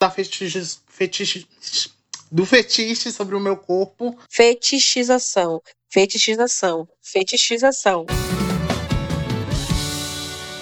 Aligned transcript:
da 0.00 0.10
fetiche, 0.10 0.78
fetiche, 0.88 1.46
do 2.32 2.46
fetiche 2.46 3.12
sobre 3.12 3.36
o 3.36 3.40
meu 3.40 3.54
corpo. 3.54 4.16
Fetichização, 4.30 5.60
fetichização, 5.90 6.88
fetichização. 7.02 8.06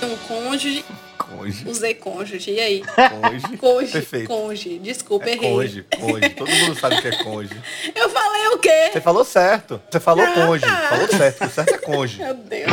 Um 0.02 0.16
cônjuge. 0.26 0.84
Conge. 1.16 1.68
Usei 1.68 1.94
cônjuge. 1.94 2.50
E 2.50 2.58
aí? 2.58 2.82
Conge. 2.82 3.56
Conge. 3.58 3.92
Perfeito. 3.92 4.26
Conge. 4.26 4.78
Desculpa, 4.80 5.26
É 5.28 5.32
errei. 5.34 5.50
conge, 5.52 5.86
conge. 5.96 6.28
Todo 6.30 6.50
mundo 6.50 6.74
sabe 6.80 6.96
o 6.96 7.02
que 7.02 7.08
é 7.08 7.22
conge. 7.22 7.62
Eu 7.94 8.10
falei 8.10 8.48
o 8.48 8.58
quê? 8.58 8.90
Você 8.92 9.00
falou 9.00 9.24
certo. 9.24 9.80
Você 9.88 10.00
falou 10.00 10.24
Ah, 10.24 10.34
conge. 10.34 10.62
tá. 10.66 10.88
Falou 10.88 11.08
certo. 11.08 11.44
O 11.44 11.50
certo 11.50 11.74
é 11.74 11.78
conge. 11.78 12.18
Meu 12.18 12.34
Deus. 12.34 12.72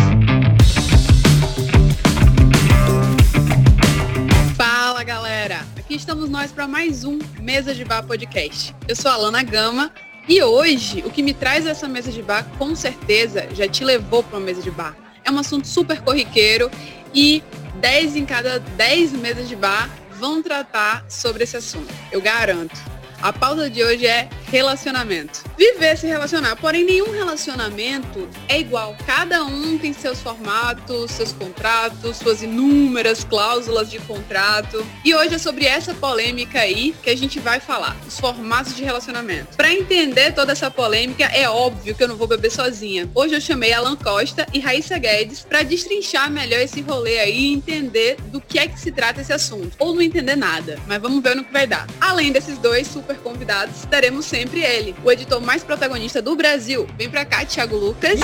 Estamos 6.06 6.30
nós 6.30 6.52
para 6.52 6.68
mais 6.68 7.04
um 7.04 7.18
Mesa 7.40 7.74
de 7.74 7.84
Bar 7.84 8.04
Podcast. 8.04 8.76
Eu 8.88 8.96
sou 8.96 9.10
a 9.10 9.18
Lana 9.18 9.42
Gama 9.42 9.92
e 10.30 10.40
hoje 10.44 11.02
o 11.04 11.10
que 11.10 11.24
me 11.24 11.34
traz 11.34 11.66
essa 11.66 11.88
mesa 11.88 12.12
de 12.12 12.22
bar 12.22 12.48
com 12.60 12.76
certeza 12.76 13.48
já 13.56 13.68
te 13.68 13.84
levou 13.84 14.22
para 14.22 14.38
uma 14.38 14.46
mesa 14.46 14.62
de 14.62 14.70
bar. 14.70 14.96
É 15.24 15.32
um 15.32 15.40
assunto 15.40 15.68
super 15.68 16.02
corriqueiro 16.02 16.70
e 17.12 17.44
10 17.82 18.18
em 18.18 18.24
cada 18.24 18.60
10 18.60 19.14
mesas 19.14 19.50
de 19.50 19.56
bar 19.56 19.90
vão 20.20 20.44
tratar 20.44 21.04
sobre 21.10 21.44
esse 21.44 21.58
assunto. 21.58 21.92
Eu 22.12 22.22
garanto. 22.22 22.80
A 23.22 23.34
pauta 23.34 23.70
de 23.70 23.84
hoje 23.84 24.06
é 24.06 24.30
relacionamento. 24.52 25.44
Viver 25.58 25.98
se 25.98 26.06
relacionar, 26.06 26.56
porém 26.58 26.84
nenhum 26.84 27.12
relacionamento 27.12 28.28
é 28.48 28.60
igual. 28.60 28.96
Cada 29.06 29.44
um 29.44 29.78
tem 29.78 29.94
seus 29.94 30.20
formatos, 30.22 31.12
seus 31.12 31.32
contratos, 31.32 32.18
suas 32.18 32.44
inúmeras 32.44 33.24
cláusulas 33.24 33.90
de 33.90 34.00
contrato. 34.00 34.86
E 35.04 35.16
hoje 35.16 35.36
é 35.36 35.38
sobre 35.38 35.66
essa 35.66 35.94
polêmica 35.94 36.60
aí 36.60 36.96
que 37.02 37.10
a 37.10 37.18
gente 37.18 37.40
vai 37.40 37.60
falar, 37.60 37.96
os 38.08 38.20
formatos 38.20 38.76
de 38.76 38.84
relacionamento. 38.84 39.58
Para 39.58 39.74
entender 39.74 40.34
toda 40.34 40.52
essa 40.52 40.70
polêmica, 40.70 41.26
é 41.26 41.50
óbvio 41.50 41.96
que 41.96 42.04
eu 42.04 42.08
não 42.08 42.16
vou 42.16 42.28
beber 42.28 42.52
sozinha. 42.52 43.10
Hoje 43.16 43.34
eu 43.34 43.42
chamei 43.42 43.74
Alan 43.74 43.96
Costa 43.96 44.46
e 44.54 44.60
Raíssa 44.60 44.98
Guedes 44.98 45.42
para 45.42 45.64
destrinchar 45.64 46.30
melhor 46.30 46.60
esse 46.60 46.82
rolê 46.82 47.20
aí 47.20 47.36
e 47.36 47.54
entender 47.54 48.18
do 48.28 48.40
que 48.40 48.60
é 48.60 48.68
que 48.68 48.80
se 48.80 48.92
trata 48.92 49.22
esse 49.22 49.34
assunto. 49.34 49.76
Ou 49.80 49.94
não 49.94 50.02
entender 50.02 50.36
nada, 50.36 50.80
mas 50.88 51.02
vamos 51.02 51.24
ver 51.24 51.36
no 51.36 51.44
que 51.44 51.52
vai 51.52 51.66
dar. 51.66 51.88
Além 52.00 52.32
desses 52.32 52.58
dois 52.58 52.88
super 52.88 53.15
convidados, 53.20 53.86
teremos 53.86 54.26
sempre 54.26 54.62
ele, 54.62 54.96
o 55.04 55.12
editor 55.12 55.42
mais 55.42 55.64
protagonista 55.64 56.22
do 56.22 56.36
Brasil. 56.36 56.88
Vem 56.98 57.10
pra 57.10 57.26
cá, 57.26 57.46
Thiago 57.46 57.76
Lucas. 57.76 58.20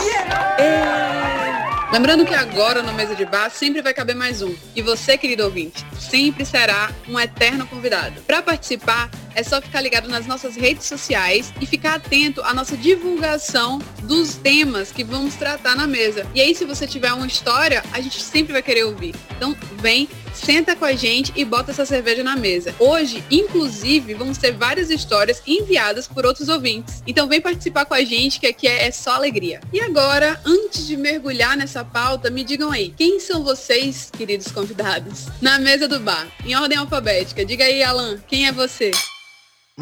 Ê! 0.60 1.72
Lembrando 1.92 2.26
que 2.26 2.34
agora 2.34 2.82
no 2.82 2.94
Mesa 2.94 3.14
de 3.14 3.26
Bar 3.26 3.50
sempre 3.50 3.82
vai 3.82 3.94
caber 3.94 4.16
mais 4.16 4.42
um. 4.42 4.56
E 4.74 4.82
você, 4.82 5.18
querido 5.18 5.44
ouvinte, 5.44 5.86
sempre 6.00 6.46
será 6.46 6.90
um 7.06 7.20
eterno 7.20 7.68
convidado. 7.68 8.22
Para 8.22 8.42
participar, 8.42 9.10
é 9.36 9.44
só 9.44 9.62
ficar 9.62 9.82
ligado 9.82 10.08
nas 10.08 10.26
nossas 10.26 10.56
redes 10.56 10.86
sociais 10.86 11.54
e 11.60 11.66
ficar 11.66 11.96
atento 11.96 12.42
à 12.44 12.54
nossa 12.54 12.78
divulgação 12.78 13.80
dos 14.04 14.36
temas 14.36 14.90
que 14.90 15.04
vamos 15.04 15.36
tratar 15.36 15.76
na 15.76 15.86
mesa. 15.86 16.26
E 16.34 16.40
aí, 16.40 16.56
se 16.56 16.64
você 16.64 16.88
tiver 16.88 17.12
uma 17.12 17.28
história, 17.28 17.84
a 17.92 18.00
gente 18.00 18.22
sempre 18.22 18.54
vai 18.54 18.62
querer 18.62 18.86
ouvir. 18.86 19.14
Então, 19.36 19.54
vem, 19.82 20.08
senta 20.44 20.76
com 20.76 20.86
a 20.86 20.94
gente 20.94 21.32
e 21.36 21.46
bota 21.46 21.72
essa 21.72 21.86
cerveja 21.86 22.24
na 22.24 22.36
mesa. 22.36 22.74
Hoje, 22.80 23.24
inclusive, 23.30 24.14
vamos 24.14 24.38
ter 24.38 24.52
várias 24.52 24.90
histórias 24.90 25.42
enviadas 25.46 26.08
por 26.08 26.26
outros 26.26 26.50
ouvintes. 26.50 27.04
Então, 27.06 27.28
vem 27.28 27.40
participar 27.40 27.86
com 27.86 27.94
a 27.94 28.04
gente, 28.04 28.40
que 28.40 28.48
aqui 28.48 28.68
é, 28.68 28.88
é 28.88 28.92
só 28.92 29.12
alegria. 29.12 29.62
E 29.72 29.80
agora, 29.80 30.40
antes 30.46 30.88
de 30.88 30.98
mergulhar 30.98 31.56
nessa 31.56 31.84
pauta, 31.84 32.30
me 32.30 32.44
digam 32.44 32.72
aí, 32.72 32.94
quem 32.98 33.20
são 33.20 33.44
vocês, 33.44 34.12
queridos 34.16 34.52
convidados? 34.52 35.28
Na 35.42 35.60
mesa 35.60 35.88
do 35.88 36.00
bar, 36.00 36.28
em 36.46 36.56
ordem 36.56 36.78
alfabética. 36.78 37.46
Diga 37.46 37.66
aí, 37.66 37.84
Alan, 37.84 38.18
quem 38.28 38.48
é 38.48 38.52
você? 38.52 38.92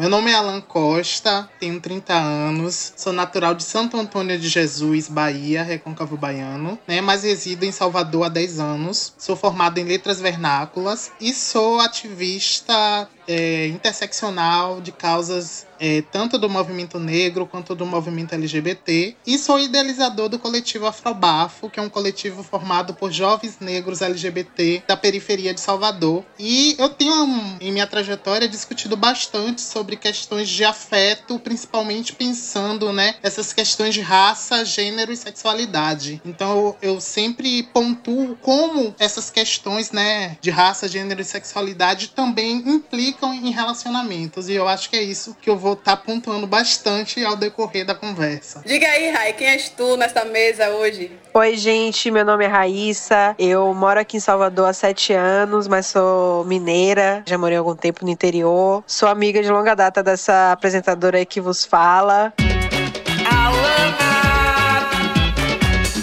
Meu 0.00 0.08
nome 0.08 0.30
é 0.30 0.34
Alan 0.34 0.62
Costa, 0.62 1.46
tenho 1.60 1.78
30 1.78 2.14
anos, 2.14 2.94
sou 2.96 3.12
natural 3.12 3.54
de 3.54 3.62
Santo 3.62 3.98
Antônio 3.98 4.38
de 4.38 4.48
Jesus, 4.48 5.08
Bahia, 5.08 5.62
Recôncavo 5.62 6.16
Baiano, 6.16 6.78
né? 6.88 7.02
Mas 7.02 7.22
resido 7.22 7.66
em 7.66 7.70
Salvador 7.70 8.24
há 8.24 8.28
10 8.30 8.60
anos. 8.60 9.12
Sou 9.18 9.36
formado 9.36 9.76
em 9.76 9.84
letras 9.84 10.18
vernáculas 10.18 11.12
e 11.20 11.34
sou 11.34 11.80
ativista 11.80 13.06
é, 13.26 13.66
interseccional 13.66 14.80
de 14.80 14.92
causas 14.92 15.66
é, 15.80 16.02
tanto 16.12 16.38
do 16.38 16.48
movimento 16.48 16.98
negro 17.00 17.46
quanto 17.46 17.74
do 17.74 17.86
movimento 17.86 18.34
LGBT. 18.34 19.16
E 19.26 19.38
sou 19.38 19.58
idealizador 19.58 20.28
do 20.28 20.38
coletivo 20.38 20.86
Afrobafo, 20.86 21.70
que 21.70 21.80
é 21.80 21.82
um 21.82 21.88
coletivo 21.88 22.42
formado 22.42 22.92
por 22.92 23.10
jovens 23.10 23.58
negros 23.58 24.02
LGBT 24.02 24.82
da 24.86 24.96
periferia 24.96 25.54
de 25.54 25.60
Salvador. 25.60 26.22
E 26.38 26.76
eu 26.78 26.90
tenho, 26.90 27.56
em 27.60 27.72
minha 27.72 27.86
trajetória, 27.86 28.46
discutido 28.46 28.96
bastante 28.96 29.62
sobre 29.62 29.96
questões 29.96 30.48
de 30.48 30.64
afeto, 30.64 31.38
principalmente 31.38 32.12
pensando, 32.12 32.92
né, 32.92 33.14
essas 33.22 33.52
questões 33.52 33.94
de 33.94 34.00
raça, 34.00 34.64
gênero 34.64 35.12
e 35.12 35.16
sexualidade. 35.16 36.20
Então 36.24 36.76
eu, 36.82 36.94
eu 36.94 37.00
sempre 37.00 37.62
pontuo 37.62 38.36
como 38.42 38.94
essas 38.98 39.30
questões, 39.30 39.92
né, 39.92 40.36
de 40.40 40.50
raça, 40.50 40.88
gênero 40.88 41.22
e 41.22 41.24
sexualidade 41.24 42.08
também 42.08 42.56
implicam 42.66 43.09
em 43.34 43.50
relacionamentos. 43.50 44.48
E 44.48 44.54
eu 44.54 44.68
acho 44.68 44.90
que 44.90 44.96
é 44.96 45.02
isso 45.02 45.36
que 45.40 45.48
eu 45.48 45.56
vou 45.56 45.74
estar 45.74 45.96
pontuando 45.98 46.46
bastante 46.46 47.24
ao 47.24 47.36
decorrer 47.36 47.84
da 47.84 47.94
conversa. 47.94 48.62
Diga 48.64 48.86
aí, 48.86 49.10
Rai, 49.10 49.32
quem 49.32 49.46
és 49.46 49.68
tu 49.68 49.96
nesta 49.96 50.24
mesa 50.24 50.70
hoje? 50.70 51.12
Oi, 51.32 51.56
gente, 51.56 52.10
meu 52.10 52.24
nome 52.24 52.44
é 52.44 52.48
Raíssa. 52.48 53.34
Eu 53.38 53.72
moro 53.74 54.00
aqui 54.00 54.16
em 54.16 54.20
Salvador 54.20 54.68
há 54.68 54.72
sete 54.72 55.12
anos, 55.12 55.68
mas 55.68 55.86
sou 55.86 56.44
mineira. 56.44 57.22
Já 57.26 57.38
morei 57.38 57.56
algum 57.56 57.76
tempo 57.76 58.04
no 58.04 58.10
interior. 58.10 58.82
Sou 58.86 59.08
amiga 59.08 59.42
de 59.42 59.50
longa 59.50 59.74
data 59.74 60.02
dessa 60.02 60.52
apresentadora 60.52 61.18
aí 61.18 61.26
que 61.26 61.40
vos 61.40 61.64
fala. 61.64 62.32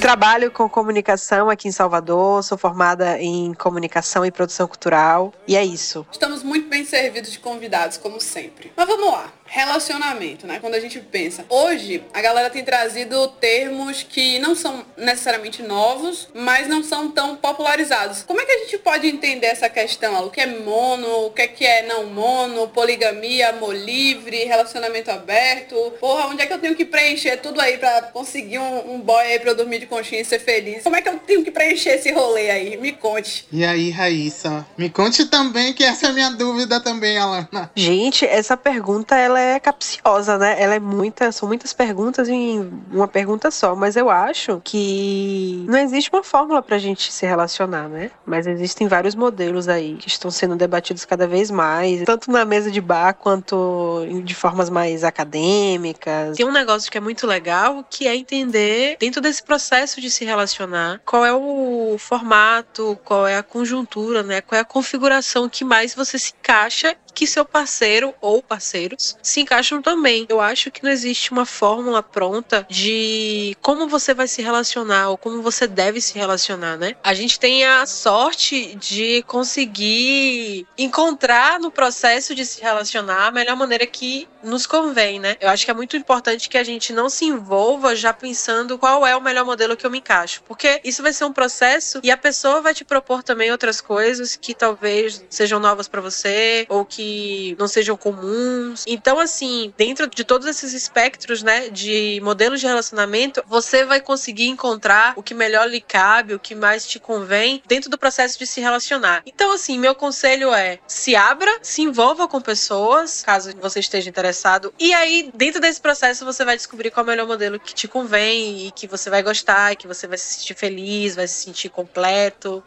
Trabalho 0.02 0.52
com 0.52 0.70
comunicação 0.70 1.50
aqui 1.50 1.68
em 1.68 1.72
Salvador, 1.72 2.44
sou 2.44 2.58
formada 2.58 3.20
em 3.20 3.54
comunicação 3.56 4.24
e 4.24 4.32
produção 4.32 4.68
cultural. 4.68 5.34
E 5.48 5.56
é 5.58 5.66
isso. 5.66 6.06
Estamos 6.12 6.44
muito 6.44 6.70
bem 6.70 6.86
servidos 6.86 7.32
de 7.32 7.40
convidados, 7.40 7.98
como 7.98 8.22
sempre. 8.22 8.72
Mas 8.76 8.88
vamos 8.88 9.12
lá. 9.12 9.34
Relacionamento, 9.48 10.46
né? 10.46 10.60
Quando 10.60 10.76
a 10.76 10.80
gente 10.80 11.00
pensa. 11.00 11.46
Hoje, 11.50 12.04
a 12.14 12.22
galera 12.22 12.50
tem 12.50 12.64
trazido 12.64 13.28
termos 13.40 14.04
que 14.04 14.40
não 14.40 14.56
são 14.56 14.86
necessariamente 14.96 15.64
novos, 15.64 16.28
mas 16.34 16.68
não 16.68 16.84
são 16.84 17.10
tão 17.10 17.36
popularizados. 17.36 18.24
Como 18.24 18.42
é 18.42 18.46
que 18.46 18.52
a 18.52 18.58
gente 18.60 18.78
pode 18.78 19.08
entender 19.08 19.48
essa 19.48 19.70
questão? 19.70 20.26
O 20.26 20.30
que 20.30 20.42
é 20.42 20.46
mono, 20.46 21.28
o 21.28 21.32
que 21.32 21.42
é, 21.42 21.48
que 21.48 21.66
é 21.66 21.84
não 21.84 22.06
mono, 22.06 22.68
poligamia, 22.68 23.50
amor 23.50 23.76
livre, 23.76 24.46
relacionamento 24.46 25.10
aberto? 25.12 25.76
Porra, 26.00 26.28
onde 26.28 26.42
é 26.42 26.46
que 26.46 26.54
eu 26.54 26.60
tenho 26.60 26.76
que 26.76 26.86
preencher 26.86 27.38
tudo 27.38 27.60
aí 27.62 27.78
pra 27.78 28.04
conseguir 28.04 28.60
um, 28.60 28.96
um 28.96 29.00
boy 29.00 29.24
aí 29.24 29.40
pra 29.40 29.52
eu 29.52 29.56
dormir 29.56 29.80
de 29.80 29.86
conchinha 29.86 30.22
e 30.22 30.26
ser 30.26 30.40
feliz? 30.40 30.84
Como 30.84 30.96
é 30.96 31.02
que 31.02 31.10
eu 31.10 31.18
tenho 31.20 31.44
que 31.44 31.52
preencher 31.52 31.92
esse 31.92 32.12
rolê 32.12 32.50
aí? 32.50 32.78
Me 32.78 32.92
conte. 32.92 33.48
E 33.52 33.66
aí, 33.66 33.90
Raíssa, 33.90 34.66
me 34.78 34.90
conte 34.90 35.26
também 35.26 35.74
que 35.74 35.84
essa 35.84 36.08
é 36.08 36.10
a 36.10 36.14
minha 36.14 36.30
dúvida 36.32 36.80
também, 36.80 37.18
Alana. 37.18 37.72
Gente, 37.76 38.26
essa 38.26 38.58
pergunta 38.58 39.16
ela 39.16 39.37
é 39.40 39.60
capciosa, 39.60 40.38
né? 40.38 40.56
Ela 40.62 40.76
é 40.76 40.80
muita, 40.80 41.32
são 41.32 41.48
muitas 41.48 41.74
perguntas 41.74 42.30
em 42.30 42.70
uma 42.92 43.08
pergunta 43.08 43.52
só, 43.52 43.76
mas 43.76 43.96
eu 43.96 44.10
acho 44.10 44.62
que 44.64 45.66
não 45.68 45.78
existe 45.78 46.10
uma 46.12 46.24
fórmula 46.24 46.62
pra 46.62 46.78
gente 46.78 47.12
se 47.12 47.26
relacionar, 47.26 47.88
né? 47.88 48.12
Mas 48.26 48.48
existem 48.48 48.88
vários 48.88 49.16
modelos 49.16 49.68
aí 49.68 49.96
que 49.96 50.08
estão 50.08 50.32
sendo 50.32 50.56
debatidos 50.56 51.06
cada 51.06 51.28
vez 51.28 51.52
mais, 51.52 52.04
tanto 52.04 52.32
na 52.32 52.46
mesa 52.46 52.72
de 52.72 52.82
bar 52.82 53.14
quanto 53.14 54.06
de 54.24 54.36
formas 54.36 54.70
mais 54.70 55.04
acadêmicas. 55.04 56.38
Tem 56.38 56.46
um 56.46 56.52
negócio 56.52 56.92
que 56.92 56.98
é 56.98 57.02
muito 57.02 57.26
legal, 57.28 57.86
que 57.90 58.08
é 58.08 58.16
entender 58.16 58.98
dentro 59.00 59.22
desse 59.22 59.44
processo 59.44 60.02
de 60.02 60.10
se 60.10 60.26
relacionar, 60.26 61.02
qual 61.06 61.26
é 61.26 61.34
o 61.34 61.96
formato, 61.98 62.98
qual 63.04 63.28
é 63.28 63.38
a 63.38 63.44
conjuntura, 63.44 64.24
né? 64.24 64.42
Qual 64.42 64.58
é 64.58 64.62
a 64.62 64.66
configuração 64.66 65.50
que 65.50 65.64
mais 65.64 65.94
você 65.94 66.18
se 66.18 66.34
encaixa 66.40 66.96
que 67.18 67.26
seu 67.26 67.44
parceiro 67.44 68.14
ou 68.22 68.44
parceiros 68.44 69.18
se 69.24 69.42
encaixam 69.42 69.82
também. 69.82 70.28
Eu 70.30 70.40
acho 70.40 70.70
que 70.70 70.84
não 70.84 70.92
existe 70.92 71.32
uma 71.32 71.48
fórmula 71.48 72.04
pronta 72.04 72.64
de 72.70 73.58
como 73.60 73.88
você 73.88 74.14
vai 74.14 74.28
se 74.28 74.44
relacionar 74.44 75.10
ou 75.10 75.18
como 75.18 75.42
você 75.42 75.66
deve 75.66 76.00
se 76.00 76.14
relacionar, 76.14 76.78
né? 76.78 76.96
A 77.04 77.16
gente 77.16 77.40
tem 77.40 77.66
a 77.66 77.88
sorte 77.88 78.76
de 78.76 79.24
conseguir 79.24 80.68
encontrar 80.78 81.60
no 81.60 81.72
processo 81.72 82.36
de 82.36 82.46
se 82.46 82.62
relacionar 82.62 83.26
a 83.26 83.32
melhor 83.32 83.56
maneira 83.56 83.88
que 83.88 84.28
nos 84.44 84.68
convém, 84.68 85.20
né? 85.20 85.38
Eu 85.42 85.50
acho 85.50 85.66
que 85.66 85.72
é 85.72 85.74
muito 85.74 85.98
importante 85.98 86.48
que 86.48 86.58
a 86.58 86.64
gente 86.64 86.94
não 86.94 87.10
se 87.10 87.26
envolva 87.26 87.96
já 87.96 88.14
pensando 88.14 88.78
qual 88.78 89.08
é 89.08 89.16
o 89.16 89.22
melhor 89.22 89.44
modelo 89.44 89.76
que 89.76 89.88
eu 89.88 89.90
me 89.90 89.98
encaixo, 89.98 90.44
porque 90.48 90.80
isso 90.84 91.02
vai 91.02 91.12
ser 91.12 91.26
um 91.26 91.34
processo 91.34 92.00
e 92.04 92.12
a 92.12 92.18
pessoa 92.18 92.62
vai 92.62 92.76
te 92.76 92.86
propor 92.86 93.24
também 93.24 93.52
outras 93.52 93.82
coisas 93.82 94.36
que 94.36 94.54
talvez 94.54 95.26
sejam 95.32 95.60
novas 95.60 95.88
para 95.88 96.00
você 96.00 96.68
ou 96.70 96.86
que 96.86 97.07
que 97.08 97.56
não 97.58 97.68
sejam 97.68 97.96
comuns. 97.96 98.84
Então, 98.86 99.20
assim, 99.20 99.74
dentro 99.78 100.08
de 100.08 100.24
todos 100.24 100.46
esses 100.48 100.74
espectros, 100.74 101.42
né, 101.42 101.70
de 101.70 102.20
modelos 102.24 102.60
de 102.60 102.68
relacionamento, 102.68 103.44
você 103.48 103.86
vai 103.86 104.02
conseguir 104.02 104.48
encontrar 104.48 105.14
o 105.16 105.24
que 105.24 105.34
melhor 105.34 105.70
lhe 105.70 105.80
cabe, 105.80 106.34
o 106.34 106.40
que 106.40 106.54
mais 106.54 106.86
te 106.86 107.00
convém 107.00 107.62
dentro 107.66 107.90
do 107.90 107.98
processo 107.98 108.38
de 108.38 108.46
se 108.46 108.60
relacionar. 108.60 109.22
Então, 109.26 109.52
assim, 109.52 109.80
meu 109.80 109.96
conselho 109.96 110.54
é 110.54 110.80
se 110.88 111.16
abra, 111.16 111.52
se 111.62 111.82
envolva 111.82 112.28
com 112.28 112.42
pessoas, 112.42 113.22
caso 113.24 113.52
você 113.62 113.80
esteja 113.80 114.10
interessado, 114.10 114.74
e 114.78 114.94
aí, 114.94 115.32
dentro 115.34 115.62
desse 115.62 115.80
processo, 115.80 116.26
você 116.26 116.44
vai 116.44 116.58
descobrir 116.58 116.92
qual 116.92 117.04
é 117.04 117.08
o 117.08 117.10
melhor 117.10 117.28
modelo 117.28 117.60
que 117.60 117.74
te 117.74 117.88
convém 117.88 118.68
e 118.68 118.72
que 118.72 118.88
você 118.88 119.10
vai 119.10 119.24
gostar, 119.24 119.76
que 119.76 119.88
você 119.88 120.08
vai 120.08 120.18
se 120.18 120.36
sentir 120.36 120.56
feliz, 120.56 121.16
vai 121.16 121.28
se 121.28 121.46
sentir 121.46 121.70
completo. 121.70 122.64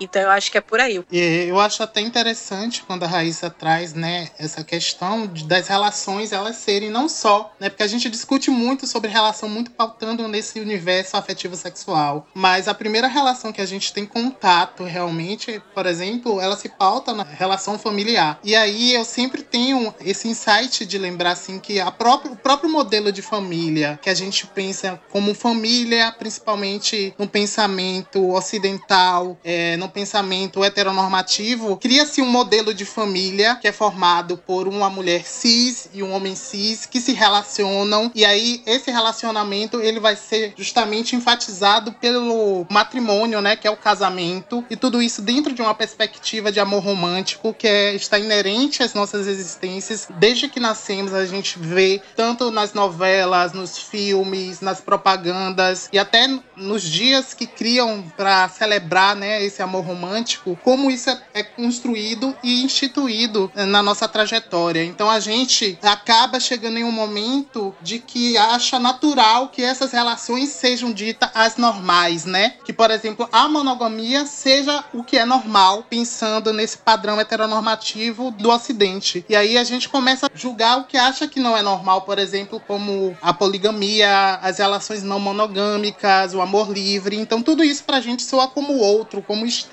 Então 0.00 0.22
eu 0.22 0.30
acho 0.30 0.50
que 0.50 0.58
é 0.58 0.60
por 0.60 0.80
aí. 0.80 1.02
E 1.10 1.46
eu 1.48 1.58
acho 1.60 1.82
até 1.82 2.00
interessante 2.00 2.82
quando 2.82 3.04
a 3.04 3.06
Raíssa 3.06 3.50
traz, 3.50 3.94
né, 3.94 4.28
essa 4.38 4.64
questão 4.64 5.26
de, 5.26 5.44
das 5.44 5.68
relações 5.68 6.32
elas 6.32 6.56
serem 6.56 6.90
não 6.90 7.08
só, 7.08 7.52
né, 7.58 7.68
porque 7.68 7.82
a 7.82 7.86
gente 7.86 8.10
discute 8.10 8.50
muito 8.50 8.86
sobre 8.86 9.10
relação 9.10 9.48
muito 9.48 9.70
pautando 9.70 10.26
nesse 10.28 10.60
universo 10.60 11.16
afetivo 11.16 11.56
sexual, 11.56 12.26
mas 12.34 12.68
a 12.68 12.74
primeira 12.74 13.06
relação 13.06 13.52
que 13.52 13.60
a 13.60 13.66
gente 13.66 13.92
tem 13.92 14.04
contato 14.06 14.84
realmente, 14.84 15.62
por 15.74 15.86
exemplo, 15.86 16.40
ela 16.40 16.56
se 16.56 16.68
pauta 16.68 17.12
na 17.12 17.22
relação 17.22 17.78
familiar. 17.78 18.38
E 18.42 18.54
aí 18.54 18.94
eu 18.94 19.04
sempre 19.04 19.42
tenho 19.42 19.94
esse 20.00 20.28
insight 20.28 20.84
de 20.84 20.98
lembrar 20.98 21.32
assim 21.32 21.58
que 21.58 21.80
a 21.80 21.90
própria, 21.90 22.32
o 22.32 22.36
próprio 22.36 22.70
modelo 22.70 23.12
de 23.12 23.22
família 23.22 23.98
que 24.02 24.10
a 24.10 24.14
gente 24.14 24.46
pensa 24.46 25.00
como 25.10 25.34
família, 25.34 26.12
principalmente 26.12 27.14
no 27.18 27.28
pensamento 27.28 28.30
ocidental, 28.30 29.38
é, 29.44 29.76
no 29.76 29.88
pensamento 29.94 30.64
heteronormativo, 30.64 31.76
cria-se 31.76 32.20
um 32.20 32.26
modelo 32.26 32.74
de 32.74 32.84
família 32.84 33.56
que 33.60 33.68
é 33.68 33.72
formado 33.72 34.36
por 34.36 34.66
uma 34.66 34.90
mulher 34.90 35.24
cis 35.24 35.88
e 35.94 36.02
um 36.02 36.12
homem 36.12 36.34
cis 36.34 36.84
que 36.84 37.00
se 37.00 37.12
relacionam. 37.12 38.10
E 38.14 38.24
aí 38.24 38.60
esse 38.66 38.90
relacionamento 38.90 39.80
ele 39.80 40.00
vai 40.00 40.16
ser 40.16 40.52
justamente 40.56 41.14
enfatizado 41.14 41.92
pelo 41.92 42.66
matrimônio, 42.68 43.40
né, 43.40 43.54
que 43.54 43.68
é 43.68 43.70
o 43.70 43.76
casamento. 43.76 44.64
E 44.68 44.76
tudo 44.76 45.00
isso 45.00 45.22
dentro 45.22 45.54
de 45.54 45.62
uma 45.62 45.74
perspectiva 45.74 46.50
de 46.50 46.58
amor 46.58 46.82
romântico 46.82 47.54
que 47.54 47.68
é, 47.68 47.94
está 47.94 48.18
inerente 48.18 48.82
às 48.82 48.94
nossas 48.94 49.28
existências. 49.28 50.08
Desde 50.18 50.48
que 50.48 50.58
nascemos 50.58 51.14
a 51.14 51.24
gente 51.24 51.58
vê 51.58 52.02
tanto 52.16 52.50
nas 52.50 52.72
novelas, 52.72 53.52
nos 53.52 53.78
filmes, 53.78 54.60
nas 54.60 54.80
propagandas 54.80 55.88
e 55.92 55.98
até 55.98 56.26
nos 56.56 56.82
dias 56.82 57.32
que 57.34 57.46
criam 57.46 58.04
para 58.16 58.48
celebrar, 58.48 59.14
né, 59.14 59.44
esse 59.44 59.62
amor 59.62 59.73
amor 59.74 59.84
romântico, 59.84 60.58
como 60.62 60.90
isso 60.90 61.10
é, 61.10 61.20
é 61.34 61.42
construído 61.42 62.36
e 62.42 62.62
instituído 62.62 63.50
eh, 63.56 63.64
na 63.64 63.82
nossa 63.82 64.06
trajetória. 64.06 64.84
Então 64.84 65.10
a 65.10 65.18
gente 65.18 65.78
acaba 65.82 66.38
chegando 66.38 66.78
em 66.78 66.84
um 66.84 66.92
momento 66.92 67.74
de 67.82 67.98
que 67.98 68.36
acha 68.36 68.78
natural 68.78 69.48
que 69.48 69.62
essas 69.62 69.92
relações 69.92 70.50
sejam 70.50 70.92
ditas 70.92 71.30
as 71.34 71.56
normais, 71.56 72.24
né? 72.24 72.54
Que, 72.64 72.72
por 72.72 72.90
exemplo, 72.90 73.28
a 73.32 73.48
monogamia 73.48 74.26
seja 74.26 74.84
o 74.92 75.02
que 75.02 75.18
é 75.18 75.24
normal, 75.24 75.84
pensando 75.88 76.52
nesse 76.52 76.78
padrão 76.78 77.20
heteronormativo 77.20 78.30
do 78.30 78.50
Ocidente. 78.50 79.24
E 79.28 79.34
aí 79.34 79.58
a 79.58 79.64
gente 79.64 79.88
começa 79.88 80.26
a 80.26 80.30
julgar 80.34 80.78
o 80.78 80.84
que 80.84 80.96
acha 80.96 81.26
que 81.26 81.40
não 81.40 81.56
é 81.56 81.62
normal, 81.62 82.02
por 82.02 82.18
exemplo, 82.18 82.60
como 82.60 83.16
a 83.20 83.32
poligamia, 83.32 84.38
as 84.42 84.58
relações 84.58 85.02
não 85.02 85.18
monogâmicas, 85.18 86.34
o 86.34 86.40
amor 86.40 86.70
livre. 86.70 87.16
Então 87.16 87.42
tudo 87.42 87.64
isso 87.64 87.82
pra 87.84 88.00
gente 88.00 88.22
soa 88.22 88.46
como 88.46 88.78
outro, 88.78 89.22
como 89.22 89.46
estranho. 89.46 89.63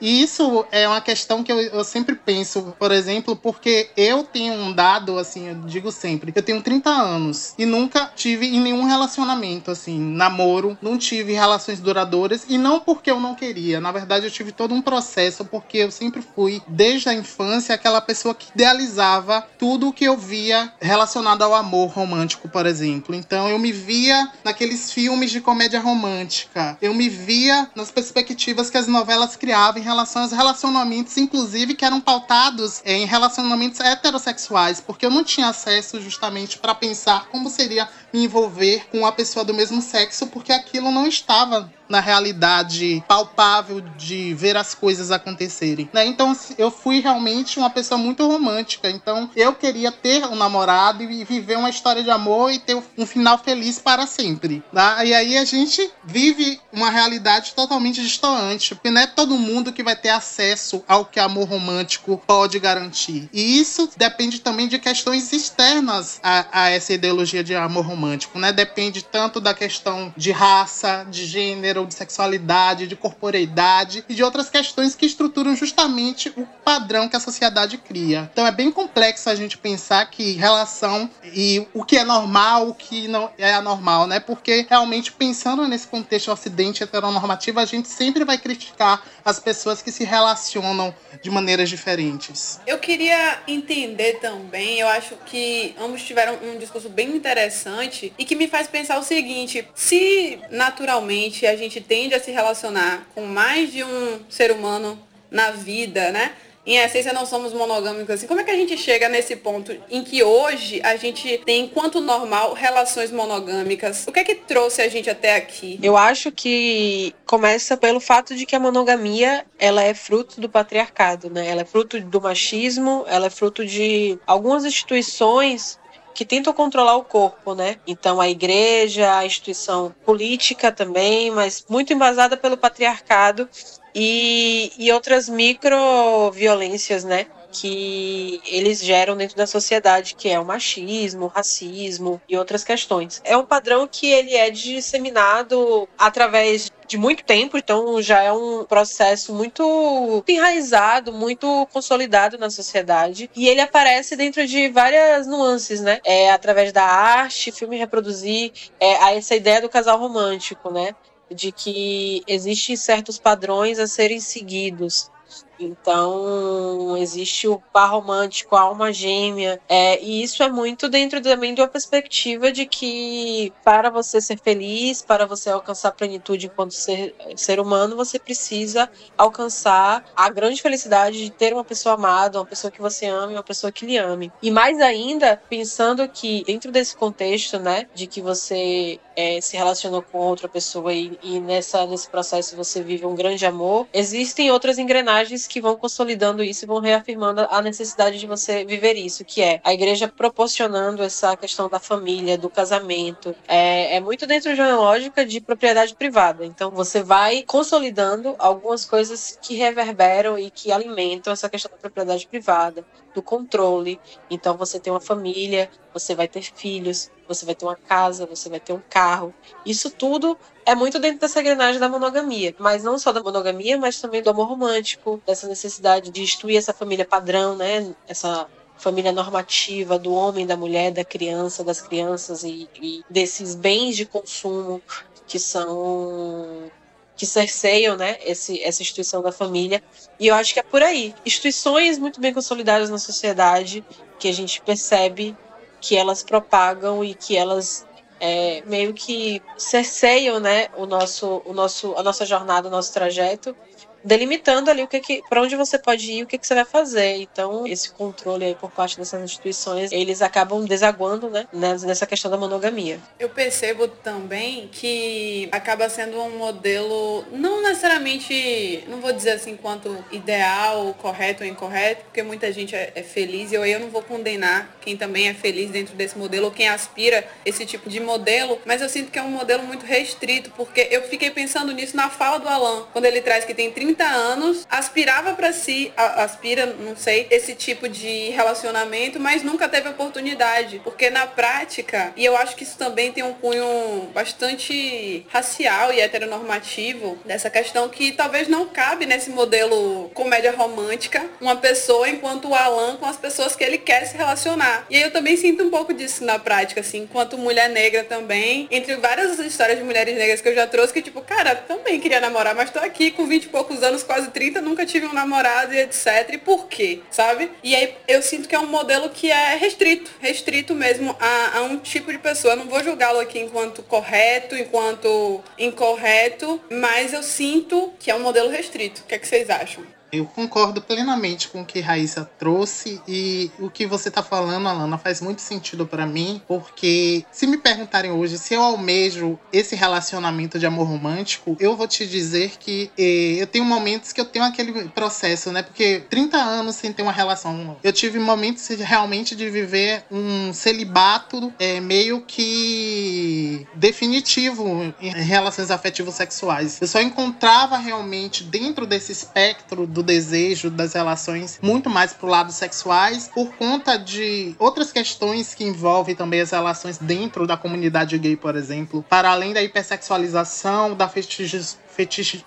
E 0.00 0.22
isso 0.22 0.64
é 0.70 0.86
uma 0.86 1.00
questão 1.00 1.42
que 1.42 1.52
eu, 1.52 1.60
eu 1.60 1.84
sempre 1.84 2.14
penso, 2.14 2.74
por 2.78 2.92
exemplo, 2.92 3.36
porque 3.36 3.90
eu 3.96 4.24
tenho 4.24 4.54
um 4.54 4.72
dado, 4.72 5.18
assim, 5.18 5.48
eu 5.48 5.54
digo 5.66 5.90
sempre, 5.92 6.32
eu 6.34 6.42
tenho 6.42 6.62
30 6.62 6.90
anos 6.90 7.54
e 7.58 7.66
nunca 7.66 8.10
tive 8.14 8.46
em 8.46 8.60
nenhum 8.60 8.84
relacionamento, 8.84 9.70
assim, 9.70 9.98
namoro, 9.98 10.76
não 10.80 10.98
tive 10.98 11.32
relações 11.32 11.80
duradouras 11.80 12.46
e 12.48 12.58
não 12.58 12.80
porque 12.80 13.10
eu 13.10 13.20
não 13.20 13.34
queria. 13.34 13.80
Na 13.80 13.92
verdade, 13.92 14.26
eu 14.26 14.30
tive 14.30 14.52
todo 14.52 14.74
um 14.74 14.82
processo 14.82 15.44
porque 15.44 15.78
eu 15.78 15.90
sempre 15.90 16.22
fui, 16.22 16.62
desde 16.66 17.08
a 17.08 17.14
infância, 17.14 17.74
aquela 17.74 18.00
pessoa 18.00 18.34
que 18.34 18.48
idealizava 18.54 19.46
tudo 19.58 19.88
o 19.88 19.92
que 19.92 20.04
eu 20.04 20.16
via 20.16 20.72
relacionado 20.80 21.42
ao 21.42 21.54
amor 21.54 21.90
romântico, 21.90 22.48
por 22.48 22.66
exemplo. 22.66 23.14
Então, 23.14 23.48
eu 23.48 23.58
me 23.58 23.72
via 23.72 24.30
naqueles 24.42 24.92
filmes 24.92 25.30
de 25.30 25.40
comédia 25.40 25.80
romântica, 25.80 26.76
eu 26.80 26.94
me 26.94 27.08
via 27.08 27.70
nas 27.74 27.90
perspectivas 27.90 28.70
que 28.70 28.78
as 28.78 28.86
novelas 28.86 29.33
criava 29.36 29.78
em 29.78 29.82
relação 29.82 30.22
aos 30.22 30.32
relacionamentos, 30.32 31.16
inclusive 31.16 31.74
que 31.74 31.84
eram 31.84 32.00
pautados 32.00 32.82
em 32.84 33.06
relacionamentos 33.06 33.80
heterossexuais, 33.80 34.80
porque 34.80 35.06
eu 35.06 35.10
não 35.10 35.24
tinha 35.24 35.48
acesso 35.48 36.00
justamente 36.00 36.58
para 36.58 36.74
pensar 36.74 37.26
como 37.28 37.50
seria 37.50 37.88
me 38.12 38.24
envolver 38.24 38.86
com 38.90 38.98
uma 38.98 39.12
pessoa 39.12 39.44
do 39.44 39.54
mesmo 39.54 39.82
sexo, 39.82 40.26
porque 40.28 40.52
aquilo 40.52 40.90
não 40.90 41.06
estava 41.06 41.72
na 41.88 42.00
realidade 42.00 43.02
palpável 43.06 43.80
de 43.96 44.34
ver 44.34 44.56
as 44.56 44.74
coisas 44.74 45.10
acontecerem, 45.10 45.88
né? 45.92 46.06
Então 46.06 46.30
assim, 46.30 46.54
eu 46.58 46.70
fui 46.70 47.00
realmente 47.00 47.58
uma 47.58 47.70
pessoa 47.70 47.98
muito 47.98 48.26
romântica, 48.26 48.90
então 48.90 49.30
eu 49.36 49.54
queria 49.54 49.92
ter 49.92 50.24
um 50.24 50.36
namorado 50.36 51.02
e 51.02 51.24
viver 51.24 51.56
uma 51.56 51.70
história 51.70 52.02
de 52.02 52.10
amor 52.10 52.52
e 52.52 52.58
ter 52.58 52.76
um 52.96 53.06
final 53.06 53.38
feliz 53.38 53.78
para 53.78 54.06
sempre, 54.06 54.62
tá? 54.72 55.04
E 55.04 55.12
aí 55.14 55.36
a 55.36 55.44
gente 55.44 55.90
vive 56.04 56.60
uma 56.72 56.90
realidade 56.90 57.52
totalmente 57.54 58.02
distante, 58.02 58.74
porque 58.74 58.90
não 58.90 59.00
é 59.00 59.06
todo 59.06 59.36
mundo 59.36 59.72
que 59.72 59.82
vai 59.82 59.96
ter 59.96 60.10
acesso 60.10 60.82
ao 60.88 61.04
que 61.04 61.20
amor 61.20 61.48
romântico 61.48 62.20
pode 62.26 62.58
garantir. 62.58 63.28
E 63.32 63.58
isso 63.58 63.88
depende 63.96 64.40
também 64.40 64.68
de 64.68 64.78
questões 64.78 65.32
externas 65.32 66.20
a, 66.22 66.46
a 66.64 66.70
essa 66.70 66.92
ideologia 66.92 67.44
de 67.44 67.54
amor 67.54 67.86
romântico, 67.86 68.38
né? 68.38 68.52
Depende 68.52 69.02
tanto 69.02 69.40
da 69.40 69.54
questão 69.54 70.12
de 70.16 70.30
raça, 70.30 71.06
de 71.10 71.26
gênero, 71.26 71.73
de 71.86 71.94
sexualidade, 71.94 72.86
de 72.86 72.94
corporeidade 72.94 74.04
e 74.08 74.14
de 74.14 74.22
outras 74.22 74.48
questões 74.48 74.94
que 74.94 75.06
estruturam 75.06 75.56
justamente 75.56 76.32
o 76.36 76.46
padrão 76.64 77.08
que 77.08 77.16
a 77.16 77.20
sociedade 77.20 77.78
cria. 77.78 78.28
Então 78.32 78.46
é 78.46 78.52
bem 78.52 78.70
complexo 78.70 79.28
a 79.28 79.34
gente 79.34 79.58
pensar 79.58 80.08
que 80.10 80.32
relação 80.32 81.10
e 81.24 81.66
o 81.74 81.84
que 81.84 81.96
é 81.96 82.04
normal, 82.04 82.68
o 82.68 82.74
que 82.74 83.08
não 83.08 83.30
é 83.38 83.54
anormal, 83.54 84.06
né? 84.06 84.20
Porque 84.20 84.66
realmente 84.68 85.10
pensando 85.10 85.66
nesse 85.66 85.88
contexto 85.88 86.30
ocidente 86.30 86.82
heteronormativo, 86.82 87.58
a 87.58 87.64
gente 87.64 87.88
sempre 87.88 88.24
vai 88.24 88.38
criticar 88.38 89.02
as 89.24 89.38
pessoas 89.38 89.80
que 89.80 89.90
se 89.90 90.04
relacionam 90.04 90.94
de 91.22 91.30
maneiras 91.30 91.68
diferentes. 91.70 92.60
Eu 92.66 92.78
queria 92.78 93.38
entender 93.48 94.20
também, 94.20 94.80
eu 94.80 94.88
acho 94.88 95.16
que 95.26 95.74
ambos 95.80 96.02
tiveram 96.02 96.38
um 96.42 96.58
discurso 96.58 96.88
bem 96.88 97.16
interessante 97.16 98.12
e 98.18 98.24
que 98.24 98.36
me 98.36 98.48
faz 98.48 98.68
pensar 98.68 98.98
o 98.98 99.02
seguinte: 99.02 99.66
se 99.74 100.38
naturalmente 100.50 101.46
a 101.46 101.56
gente 101.56 101.63
tende 101.80 102.14
a 102.14 102.20
se 102.20 102.30
relacionar 102.30 103.06
com 103.14 103.26
mais 103.26 103.72
de 103.72 103.82
um 103.84 104.20
ser 104.28 104.50
humano 104.50 104.98
na 105.30 105.50
vida, 105.50 106.10
né? 106.10 106.32
em 106.66 106.78
essência 106.78 107.12
não 107.12 107.26
somos 107.26 107.52
monogâmicos 107.52 108.14
assim. 108.14 108.26
Como 108.26 108.40
é 108.40 108.44
que 108.44 108.50
a 108.50 108.56
gente 108.56 108.76
chega 108.76 109.08
nesse 109.08 109.36
ponto 109.36 109.76
em 109.90 110.02
que 110.02 110.22
hoje 110.22 110.80
a 110.82 110.96
gente 110.96 111.38
tem, 111.44 111.64
enquanto 111.64 112.00
normal, 112.00 112.54
relações 112.54 113.10
monogâmicas? 113.10 114.06
O 114.06 114.12
que 114.12 114.20
é 114.20 114.24
que 114.24 114.34
trouxe 114.34 114.80
a 114.80 114.88
gente 114.88 115.10
até 115.10 115.36
aqui? 115.36 115.78
Eu 115.82 115.96
acho 115.96 116.32
que 116.32 117.14
começa 117.26 117.76
pelo 117.76 118.00
fato 118.00 118.34
de 118.34 118.46
que 118.46 118.56
a 118.56 118.60
monogamia 118.60 119.44
ela 119.58 119.82
é 119.82 119.92
fruto 119.92 120.40
do 120.40 120.48
patriarcado, 120.48 121.28
né? 121.28 121.46
Ela 121.46 121.62
é 121.62 121.64
fruto 121.66 122.00
do 122.00 122.20
machismo, 122.20 123.04
ela 123.08 123.26
é 123.26 123.30
fruto 123.30 123.64
de 123.64 124.18
algumas 124.26 124.64
instituições 124.64 125.78
que 126.14 126.24
tentam 126.24 126.52
controlar 126.52 126.96
o 126.96 127.04
corpo, 127.04 127.54
né? 127.54 127.76
Então 127.86 128.20
a 128.20 128.28
igreja, 128.28 129.18
a 129.18 129.26
instituição 129.26 129.94
política 130.04 130.70
também, 130.70 131.30
mas 131.30 131.64
muito 131.68 131.92
embasada 131.92 132.36
pelo 132.36 132.56
patriarcado 132.56 133.48
e, 133.94 134.72
e 134.78 134.92
outras 134.92 135.28
microviolências, 135.28 137.04
né? 137.04 137.26
Que 137.54 138.40
eles 138.44 138.82
geram 138.82 139.16
dentro 139.16 139.36
da 139.36 139.46
sociedade, 139.46 140.16
que 140.16 140.28
é 140.28 140.38
o 140.38 140.44
machismo, 140.44 141.26
o 141.26 141.28
racismo 141.28 142.20
e 142.28 142.36
outras 142.36 142.64
questões. 142.64 143.22
É 143.24 143.36
um 143.36 143.46
padrão 143.46 143.86
que 143.86 144.10
ele 144.10 144.34
é 144.34 144.50
disseminado 144.50 145.88
através 145.96 146.70
de 146.86 146.98
muito 146.98 147.24
tempo, 147.24 147.56
então 147.56 148.02
já 148.02 148.22
é 148.22 148.32
um 148.32 148.64
processo 148.64 149.32
muito 149.32 150.22
enraizado, 150.26 151.12
muito 151.12 151.66
consolidado 151.72 152.36
na 152.36 152.50
sociedade. 152.50 153.30
E 153.34 153.48
ele 153.48 153.60
aparece 153.60 154.16
dentro 154.16 154.46
de 154.46 154.68
várias 154.68 155.26
nuances, 155.26 155.80
né? 155.80 156.00
É, 156.04 156.30
através 156.32 156.72
da 156.72 156.84
arte, 156.84 157.52
filme 157.52 157.78
reproduzir 157.78 158.52
é, 158.80 159.16
essa 159.16 159.34
ideia 159.34 159.60
do 159.60 159.68
casal 159.68 159.98
romântico, 159.98 160.70
né? 160.70 160.94
De 161.30 161.52
que 161.52 162.22
existem 162.26 162.76
certos 162.76 163.18
padrões 163.18 163.78
a 163.78 163.86
serem 163.86 164.20
seguidos 164.20 165.10
Então, 165.58 166.96
existe 166.96 167.46
o 167.48 167.60
par 167.72 167.90
romântico, 167.90 168.56
a 168.56 168.62
alma 168.62 168.92
gêmea, 168.92 169.60
é, 169.68 170.02
e 170.02 170.22
isso 170.22 170.42
é 170.42 170.48
muito 170.48 170.88
dentro 170.88 171.20
também 171.20 171.54
de 171.54 171.60
uma 171.60 171.68
perspectiva 171.68 172.50
de 172.50 172.66
que 172.66 173.52
para 173.64 173.90
você 173.90 174.20
ser 174.20 174.38
feliz, 174.38 175.02
para 175.02 175.26
você 175.26 175.50
alcançar 175.50 175.92
plenitude 175.92 176.46
enquanto 176.46 176.72
ser, 176.72 177.14
ser 177.36 177.60
humano, 177.60 177.96
você 177.96 178.18
precisa 178.18 178.90
alcançar 179.16 180.04
a 180.14 180.30
grande 180.30 180.60
felicidade 180.60 181.22
de 181.24 181.30
ter 181.30 181.52
uma 181.52 181.64
pessoa 181.64 181.94
amada, 181.94 182.38
uma 182.38 182.46
pessoa 182.46 182.70
que 182.70 182.80
você 182.80 183.06
ame, 183.06 183.34
uma 183.34 183.42
pessoa 183.42 183.70
que 183.70 183.86
lhe 183.86 183.96
ame. 183.96 184.32
E 184.42 184.50
mais 184.50 184.80
ainda, 184.80 185.40
pensando 185.48 186.08
que 186.08 186.44
dentro 186.44 186.70
desse 186.70 186.96
contexto, 186.96 187.58
né, 187.58 187.86
de 187.94 188.06
que 188.06 188.20
você 188.20 188.98
é, 189.16 189.40
se 189.40 189.56
relacionou 189.56 190.02
com 190.02 190.18
outra 190.18 190.48
pessoa 190.48 190.92
e, 190.92 191.18
e, 191.22 191.40
nessa, 191.40 191.86
nesse 191.86 192.08
processo 192.08 192.56
você 192.56 192.82
vive 192.82 193.06
um 193.06 193.14
grande 193.14 193.46
amor, 193.46 193.86
existem 193.92 194.50
outras 194.50 194.78
engrenagens 194.78 195.43
que 195.46 195.60
vão 195.60 195.76
consolidando 195.76 196.42
isso 196.42 196.64
e 196.64 196.68
vão 196.68 196.80
reafirmando 196.80 197.46
a 197.50 197.60
necessidade 197.60 198.18
de 198.18 198.26
você 198.26 198.64
viver 198.64 198.94
isso, 198.94 199.24
que 199.24 199.42
é 199.42 199.60
a 199.64 199.72
igreja 199.72 200.08
proporcionando 200.08 201.02
essa 201.02 201.36
questão 201.36 201.68
da 201.68 201.78
família, 201.78 202.38
do 202.38 202.50
casamento. 202.50 203.34
É, 203.46 203.96
é 203.96 204.00
muito 204.00 204.26
dentro 204.26 204.54
de 204.54 204.60
uma 204.60 204.76
lógica 204.76 205.24
de 205.24 205.40
propriedade 205.40 205.94
privada. 205.94 206.44
Então 206.44 206.70
você 206.70 207.02
vai 207.02 207.42
consolidando 207.42 208.34
algumas 208.38 208.84
coisas 208.84 209.38
que 209.40 209.54
reverberam 209.54 210.38
e 210.38 210.50
que 210.50 210.72
alimentam 210.72 211.32
essa 211.32 211.48
questão 211.48 211.70
da 211.70 211.78
propriedade 211.78 212.26
privada, 212.26 212.84
do 213.14 213.22
controle. 213.22 214.00
Então 214.30 214.56
você 214.56 214.78
tem 214.78 214.92
uma 214.92 215.00
família, 215.00 215.70
você 215.92 216.14
vai 216.14 216.28
ter 216.28 216.42
filhos, 216.42 217.10
você 217.26 217.44
vai 217.44 217.54
ter 217.54 217.64
uma 217.64 217.76
casa, 217.76 218.26
você 218.26 218.48
vai 218.48 218.60
ter 218.60 218.72
um 218.72 218.82
carro. 218.88 219.34
Isso 219.64 219.90
tudo 219.90 220.36
é 220.66 220.74
muito 220.74 220.98
dentro 220.98 221.20
dessa 221.20 221.40
engrenagem 221.40 221.80
da 221.80 221.88
monogamia, 221.88 222.54
mas 222.58 222.82
não 222.82 222.98
só 222.98 223.12
da 223.12 223.22
monogamia, 223.22 223.78
mas 223.78 224.00
também 224.00 224.22
do 224.22 224.30
amor 224.30 224.48
romântico, 224.48 225.22
dessa 225.26 225.46
necessidade 225.46 226.10
de 226.10 226.22
instituir 226.22 226.56
essa 226.56 226.72
família 226.72 227.04
padrão, 227.04 227.56
né? 227.56 227.94
Essa 228.06 228.46
família 228.76 229.12
normativa 229.12 229.98
do 229.98 230.12
homem, 230.12 230.46
da 230.46 230.56
mulher, 230.56 230.92
da 230.92 231.04
criança, 231.04 231.62
das 231.62 231.80
crianças 231.80 232.42
e, 232.44 232.68
e 232.80 233.02
desses 233.08 233.54
bens 233.54 233.96
de 233.96 234.04
consumo 234.04 234.82
que 235.26 235.38
são 235.38 236.70
que 237.16 237.26
cerceiam 237.26 237.96
né, 237.96 238.18
esse, 238.24 238.60
essa 238.60 238.82
instituição 238.82 239.22
da 239.22 239.30
família. 239.30 239.82
E 240.18 240.26
eu 240.26 240.34
acho 240.34 240.52
que 240.52 240.58
é 240.58 240.62
por 240.62 240.82
aí. 240.82 241.14
Instituições 241.24 241.96
muito 241.96 242.20
bem 242.20 242.34
consolidadas 242.34 242.90
na 242.90 242.98
sociedade, 242.98 243.84
que 244.18 244.28
a 244.28 244.32
gente 244.32 244.60
percebe 244.60 245.36
que 245.84 245.94
elas 245.96 246.22
propagam 246.22 247.04
e 247.04 247.14
que 247.14 247.36
elas 247.36 247.86
é, 248.18 248.62
meio 248.64 248.94
que 248.94 249.42
cerceiam 249.58 250.40
né, 250.40 250.68
o 250.78 250.86
nosso, 250.86 251.42
o 251.44 251.52
nosso, 251.52 251.94
a 251.94 252.02
nossa 252.02 252.24
jornada, 252.24 252.68
o 252.68 252.70
nosso 252.70 252.90
trajeto 252.92 253.54
delimitando 254.04 254.70
ali 254.70 254.82
o 254.82 254.86
que, 254.86 255.00
que 255.00 255.22
para 255.28 255.40
onde 255.40 255.56
você 255.56 255.78
pode 255.78 256.12
ir, 256.12 256.22
o 256.22 256.26
que, 256.26 256.38
que 256.38 256.46
você 256.46 256.54
vai 256.54 256.64
fazer. 256.64 257.16
Então, 257.16 257.66
esse 257.66 257.90
controle 257.90 258.44
aí 258.44 258.54
por 258.54 258.70
parte 258.70 258.98
dessas 258.98 259.22
instituições, 259.22 259.90
eles 259.90 260.20
acabam 260.20 260.64
desaguando, 260.64 261.30
né, 261.30 261.46
nessa 261.52 262.06
questão 262.06 262.30
da 262.30 262.36
monogamia. 262.36 263.00
Eu 263.18 263.30
percebo 263.30 263.88
também 263.88 264.68
que 264.70 265.48
acaba 265.50 265.88
sendo 265.88 266.20
um 266.20 266.36
modelo 266.36 267.24
não 267.32 267.62
necessariamente, 267.62 268.84
não 268.88 269.00
vou 269.00 269.12
dizer 269.12 269.32
assim 269.32 269.56
quanto 269.56 270.04
ideal, 270.12 270.94
correto 271.00 271.42
ou 271.42 271.48
incorreto, 271.48 272.04
porque 272.04 272.22
muita 272.22 272.52
gente 272.52 272.74
é, 272.76 272.92
é 272.94 273.02
feliz 273.02 273.52
e 273.52 273.54
eu, 273.54 273.64
eu 273.64 273.80
não 273.80 273.88
vou 273.88 274.02
condenar 274.02 274.76
quem 274.80 274.96
também 274.96 275.28
é 275.28 275.34
feliz 275.34 275.70
dentro 275.70 275.94
desse 275.94 276.18
modelo 276.18 276.46
ou 276.46 276.52
quem 276.52 276.68
aspira 276.68 277.26
esse 277.44 277.64
tipo 277.64 277.88
de 277.88 278.00
modelo, 278.00 278.60
mas 278.66 278.82
eu 278.82 278.88
sinto 278.88 279.10
que 279.10 279.18
é 279.18 279.22
um 279.22 279.30
modelo 279.30 279.62
muito 279.62 279.86
restrito, 279.86 280.50
porque 280.50 280.88
eu 280.90 281.02
fiquei 281.02 281.30
pensando 281.30 281.72
nisso 281.72 281.96
na 281.96 282.10
fala 282.10 282.38
do 282.38 282.48
Alan, 282.48 282.86
quando 282.92 283.06
ele 283.06 283.20
traz 283.20 283.44
que 283.44 283.54
tem 283.54 283.70
30 283.70 283.93
30 283.94 284.04
anos, 284.04 284.66
aspirava 284.68 285.34
para 285.34 285.52
si, 285.52 285.92
aspira, 285.96 286.66
não 286.66 286.96
sei, 286.96 287.26
esse 287.30 287.54
tipo 287.54 287.88
de 287.88 288.30
relacionamento, 288.30 289.20
mas 289.20 289.42
nunca 289.42 289.68
teve 289.68 289.88
oportunidade. 289.88 290.80
Porque 290.82 291.10
na 291.10 291.26
prática, 291.26 292.12
e 292.16 292.24
eu 292.24 292.36
acho 292.36 292.56
que 292.56 292.64
isso 292.64 292.76
também 292.76 293.12
tem 293.12 293.22
um 293.22 293.34
cunho 293.34 294.10
bastante 294.12 295.24
racial 295.28 295.92
e 295.92 296.00
heteronormativo, 296.00 297.18
dessa 297.24 297.48
questão 297.48 297.88
que 297.88 298.12
talvez 298.12 298.48
não 298.48 298.66
cabe 298.66 299.06
nesse 299.06 299.30
modelo 299.30 300.10
comédia 300.12 300.52
romântica, 300.52 301.24
uma 301.40 301.56
pessoa 301.56 302.08
enquanto 302.08 302.48
o 302.48 302.54
Alan 302.54 302.96
com 302.96 303.06
as 303.06 303.16
pessoas 303.16 303.54
que 303.54 303.62
ele 303.62 303.78
quer 303.78 304.06
se 304.06 304.16
relacionar. 304.16 304.86
E 304.90 304.96
aí 304.96 305.02
eu 305.02 305.12
também 305.12 305.36
sinto 305.36 305.62
um 305.62 305.70
pouco 305.70 305.94
disso 305.94 306.24
na 306.24 306.38
prática, 306.38 306.80
assim, 306.80 307.02
enquanto 307.02 307.38
mulher 307.38 307.68
negra 307.68 308.02
também, 308.02 308.66
entre 308.70 308.96
várias 308.96 309.38
histórias 309.38 309.78
de 309.78 309.84
mulheres 309.84 310.16
negras 310.16 310.40
que 310.40 310.48
eu 310.48 310.54
já 310.54 310.66
trouxe, 310.66 310.92
que 310.92 311.02
tipo, 311.02 311.20
cara, 311.20 311.54
também 311.54 312.00
queria 312.00 312.20
namorar, 312.20 312.54
mas 312.54 312.70
tô 312.70 312.78
aqui 312.80 313.10
com 313.10 313.26
20 313.26 313.44
e 313.44 313.48
poucos 313.48 313.82
anos, 313.84 314.02
quase 314.02 314.30
30, 314.30 314.60
nunca 314.60 314.84
tive 314.84 315.06
um 315.06 315.12
namorado 315.12 315.72
e 315.72 315.78
etc. 315.78 316.30
E 316.32 316.38
por 316.38 316.66
quê? 316.66 317.00
Sabe? 317.10 317.50
E 317.62 317.76
aí 317.76 317.94
eu 318.08 318.20
sinto 318.20 318.48
que 318.48 318.54
é 318.56 318.58
um 318.58 318.66
modelo 318.66 319.10
que 319.10 319.30
é 319.30 319.54
restrito, 319.54 320.10
restrito 320.20 320.74
mesmo 320.74 321.16
a, 321.20 321.58
a 321.58 321.62
um 321.62 321.78
tipo 321.78 322.10
de 322.10 322.18
pessoa. 322.18 322.54
Eu 322.54 322.58
não 322.58 322.66
vou 322.66 322.82
julgá-lo 322.82 323.20
aqui 323.20 323.38
enquanto 323.38 323.82
correto, 323.82 324.56
enquanto 324.56 325.42
incorreto, 325.58 326.60
mas 326.70 327.12
eu 327.12 327.22
sinto 327.22 327.92
que 328.00 328.10
é 328.10 328.14
um 328.14 328.20
modelo 328.20 328.50
restrito. 328.50 329.02
O 329.02 329.04
que, 329.04 329.14
é 329.14 329.18
que 329.18 329.28
vocês 329.28 329.48
acham? 329.48 329.84
Eu 330.14 330.26
concordo 330.26 330.80
plenamente 330.80 331.48
com 331.48 331.62
o 331.62 331.64
que 331.64 331.80
Raíssa 331.80 332.28
trouxe 332.38 333.00
e 333.06 333.50
o 333.58 333.68
que 333.68 333.86
você 333.86 334.08
está 334.08 334.22
falando, 334.22 334.68
Alana, 334.68 334.98
faz 334.98 335.20
muito 335.20 335.40
sentido 335.40 335.86
para 335.86 336.06
mim, 336.06 336.40
porque 336.46 337.24
se 337.32 337.46
me 337.46 337.58
perguntarem 337.58 338.10
hoje 338.10 338.38
se 338.38 338.54
eu 338.54 338.62
almejo 338.62 339.38
esse 339.52 339.74
relacionamento 339.74 340.58
de 340.58 340.66
amor 340.66 340.86
romântico, 340.86 341.56
eu 341.58 341.76
vou 341.76 341.88
te 341.88 342.06
dizer 342.06 342.52
que 342.58 342.90
eh, 342.96 343.36
eu 343.38 343.46
tenho 343.46 343.64
momentos 343.64 344.12
que 344.12 344.20
eu 344.20 344.24
tenho 344.24 344.44
aquele 344.44 344.88
processo, 344.90 345.50
né? 345.50 345.62
Porque 345.62 346.04
30 346.08 346.36
anos 346.36 346.76
sem 346.76 346.92
ter 346.92 347.02
uma 347.02 347.12
relação, 347.12 347.76
eu 347.82 347.92
tive 347.92 348.18
momentos 348.18 348.68
realmente 348.68 349.34
de 349.34 349.50
viver 349.50 350.04
um 350.10 350.52
celibato 350.52 351.52
é, 351.58 351.80
meio 351.80 352.22
que 352.22 353.66
definitivo 353.74 354.94
em 355.00 355.10
relações 355.10 355.70
afetivos 355.70 356.14
sexuais. 356.14 356.78
Eu 356.80 356.86
só 356.86 357.00
encontrava 357.00 357.76
realmente 357.76 358.44
dentro 358.44 358.86
desse 358.86 359.12
espectro 359.12 359.86
do 359.86 360.02
desejo, 360.04 360.70
das 360.70 360.92
relações, 360.92 361.58
muito 361.60 361.90
mais 361.90 362.12
pro 362.12 362.28
lado 362.28 362.52
sexuais, 362.52 363.28
por 363.34 363.52
conta 363.56 363.96
de 363.96 364.54
outras 364.58 364.92
questões 364.92 365.54
que 365.54 365.64
envolvem 365.64 366.14
também 366.14 366.40
as 366.40 366.50
relações 366.50 366.98
dentro 366.98 367.46
da 367.46 367.56
comunidade 367.56 368.16
gay, 368.18 368.36
por 368.36 368.54
exemplo, 368.54 369.04
para 369.08 369.30
além 369.30 369.52
da 369.52 369.62
hipersexualização, 369.62 370.94
da 370.94 371.08
fetiche, 371.08 371.76
fetiche 371.88 372.44